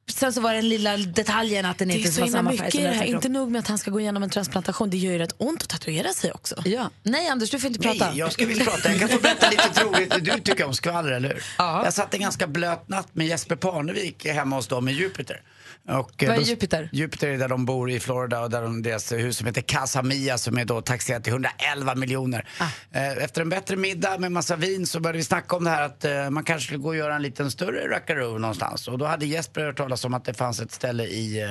Sen 0.07 0.33
så 0.33 0.41
var 0.41 0.55
den 0.55 0.69
lilla 0.69 0.97
detaljen 0.97 1.65
att 1.65 1.79
den 1.79 1.91
inte 1.91 2.21
var 2.21 2.27
samma 2.27 2.51
färg 2.51 2.59
mycket 2.59 2.73
som 2.73 2.83
resten 2.83 3.07
Inte 3.07 3.29
nog 3.29 3.51
med 3.51 3.59
att 3.59 3.69
han 3.69 3.79
ska 3.79 3.91
gå 3.91 4.01
igenom 4.01 4.23
en 4.23 4.31
transplantation, 4.31 4.91
det 4.91 4.97
gör 4.97 5.13
ju 5.13 5.19
rätt 5.19 5.35
ont 5.39 5.63
att 5.63 5.69
tatuera 5.69 6.13
sig 6.13 6.33
också. 6.33 6.63
Ja. 6.65 6.91
Nej 7.03 7.29
Anders, 7.29 7.51
du 7.51 7.59
får 7.59 7.69
inte 7.69 7.81
prata. 7.81 8.09
Nej, 8.09 8.19
jag 8.19 8.33
ska 8.33 8.47
visst 8.47 8.65
prata. 8.65 8.91
Jag 8.91 9.01
kan 9.01 9.09
få 9.09 9.19
berätta 9.19 9.51
lite 9.51 9.69
troligt. 9.69 10.15
Du 10.21 10.41
tycker 10.41 10.65
om 10.65 10.75
skvaller, 10.75 11.13
eller 11.13 11.29
hur? 11.29 11.43
Jag 11.59 11.93
satt 11.95 12.15
en 12.15 12.21
ganska 12.21 12.47
blöt 12.47 12.89
natt 12.89 13.09
med 13.13 13.27
Jesper 13.27 13.57
Parnevik 13.57 14.27
hemma 14.27 14.57
hos 14.57 14.67
dem 14.67 14.89
i 14.89 14.93
Jupiter. 14.93 15.43
Och, 15.89 16.23
eh, 16.23 16.29
Vad 16.29 16.37
är 16.37 16.41
då- 16.41 16.47
Jupiter? 16.47 16.89
Jupiter 16.93 17.29
är 17.29 17.39
där 17.39 17.49
de 17.49 17.65
bor 17.65 17.91
i 17.91 18.01
Florida 18.01 18.41
och 18.41 18.51
där 18.51 18.63
de, 18.63 18.83
deras 18.83 19.13
hus 19.13 19.37
som 19.37 19.47
heter 19.47 19.61
Casa 19.63 20.03
Mia 20.03 20.39
som 20.39 20.59
är 20.59 20.65
då 20.65 20.81
taxerat 20.81 21.25
till 21.25 21.33
111 21.33 21.95
miljoner. 21.95 22.49
Ah. 22.59 22.65
Eh, 22.99 23.25
Efter 23.25 23.41
en 23.41 23.49
bättre 23.49 23.77
middag 23.77 24.19
med 24.19 24.33
massa 24.33 24.57
vin 24.57 24.87
så 24.87 25.01
började 25.01 25.19
vi 25.19 25.25
snacka 25.25 25.57
om 25.57 25.65
det 25.65 25.71
här 25.71 25.83
att 25.83 26.05
eh, 26.05 26.31
man 26.31 26.45
kanske 26.45 26.67
skulle 26.67 26.79
gå 26.79 26.89
och 26.89 26.97
göra 26.97 27.15
en 27.17 27.23
liten 27.23 27.51
större 27.51 27.89
rackaroo 27.95 28.39
någonstans. 28.39 28.89
Och 28.89 28.99
då 28.99 29.05
hade 29.05 29.27
Jesper 29.27 29.61
hört 29.61 29.77
talas 29.77 30.05
om 30.05 30.15
att 30.15 30.25
det 30.25 30.35
fanns 30.35 30.61
ett 30.61 30.73
ställe 30.73 31.05
i, 31.05 31.43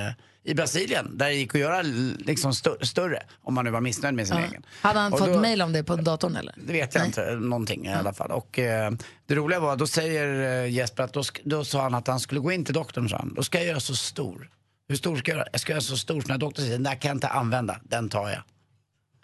i 0.44 0.54
Brasilien 0.54 1.18
där 1.18 1.26
det 1.26 1.34
gick 1.34 1.54
att 1.54 1.60
göra 1.60 1.82
liksom 2.18 2.50
stö- 2.52 2.84
större 2.84 3.22
om 3.42 3.54
man 3.54 3.64
nu 3.64 3.70
var 3.70 3.80
missnöjd 3.80 4.14
med 4.14 4.28
sin 4.28 4.36
Ja. 4.36 4.44
egen. 4.46 4.62
Hade 4.80 4.98
han 4.98 5.12
Och 5.12 5.18
fått 5.18 5.28
då- 5.32 5.40
mejl 5.40 5.62
om 5.62 5.72
det 5.72 5.84
på 5.84 5.96
datorn 5.96 6.36
eller? 6.36 6.54
det 6.66 6.72
vet 6.72 6.94
jag 6.94 7.06
inte, 7.06 7.34
någonting 7.34 7.86
i 7.86 7.92
alla 7.92 8.12
fall. 8.12 8.30
Och 8.30 8.58
eh, 8.58 8.92
det 9.26 9.34
roliga 9.34 9.60
var, 9.60 9.76
då 9.76 9.86
säger 9.86 10.62
eh, 10.64 10.70
Jesper 10.72 11.02
att 11.02 11.12
då, 11.12 11.22
då 11.44 11.64
sa 11.64 11.82
han 11.82 11.94
att 11.94 12.06
han 12.06 12.20
skulle 12.20 12.40
gå 12.40 12.52
in 12.52 12.64
till 12.64 12.74
doktorn, 12.74 13.08
sa 13.08 13.16
han. 13.16 13.34
Då 13.34 13.42
ska 13.42 13.58
jag 13.58 13.66
göra 13.66 13.80
så 13.80 13.96
stor. 13.96 14.50
Hur 14.88 14.96
stor 14.96 15.16
ska 15.16 15.30
jag 15.30 15.38
göra? 15.38 15.48
Jag 15.52 15.60
ska 15.60 15.72
göra 15.72 15.80
så 15.80 15.96
stor 15.96 16.22
när 16.28 16.38
doktorn 16.38 16.64
säger, 16.64 16.72
den 16.76 16.82
där 16.82 16.94
kan 16.94 17.08
jag 17.08 17.16
inte 17.16 17.28
använda, 17.28 17.80
den 17.84 18.08
tar 18.08 18.28
jag. 18.30 18.42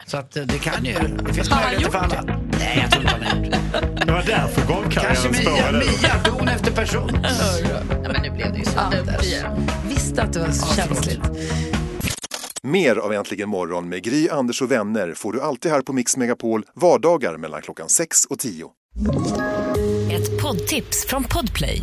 Så 0.07 0.17
att 0.17 0.37
eh, 0.37 0.43
det 0.43 0.59
kan 0.59 0.85
ju, 0.85 0.93
det 1.27 1.35
finns 1.35 1.49
Har 1.49 1.57
han 1.57 1.65
möjligheter 1.71 1.99
för 1.99 2.05
alla. 2.05 2.41
Nej, 2.59 2.79
jag 2.83 2.91
tror 2.91 3.03
inte 3.03 3.15
han 3.15 3.23
har 3.23 3.37
gjort 3.37 3.53
det. 3.53 4.05
Det 4.07 4.13
var 4.13 4.23
därför 4.27 4.61
Kanske 4.61 4.75
golfkarriären 4.75 5.33
Mia, 5.33 5.43
spårade 5.43 5.85
ur. 5.85 6.03
Mia, 6.03 6.23
don 6.25 6.49
efter 6.49 6.73
person. 6.73 7.11
Ja, 7.23 7.79
men 8.13 8.23
nu 8.23 8.31
blev 8.31 8.53
det 8.53 8.59
ju 8.59 8.65
så. 8.65 8.79
Anders. 8.79 9.35
Visste 9.89 10.23
att 10.23 10.33
det 10.33 10.41
var 10.41 10.51
så 10.51 10.75
känsligt. 10.75 11.21
Mer 12.63 12.97
av 12.97 13.13
Äntligen 13.13 13.49
morgon 13.49 13.89
med 13.89 14.03
Gry, 14.03 14.29
Anders 14.29 14.63
och 14.63 14.73
vänner 14.73 15.15
får 15.15 15.33
du 15.33 15.41
alltid 15.41 15.73
här 15.73 15.81
på 15.83 15.93
Mix 15.93 16.17
Megapol 16.17 16.65
vardagar 16.75 17.37
mellan 17.37 17.63
klockan 17.63 17.89
6 17.89 18.25
och 18.25 18.39
10. 18.39 18.67
Ett 20.13 20.43
poddtips 20.43 21.07
från 21.07 21.25
Podplay. 21.25 21.83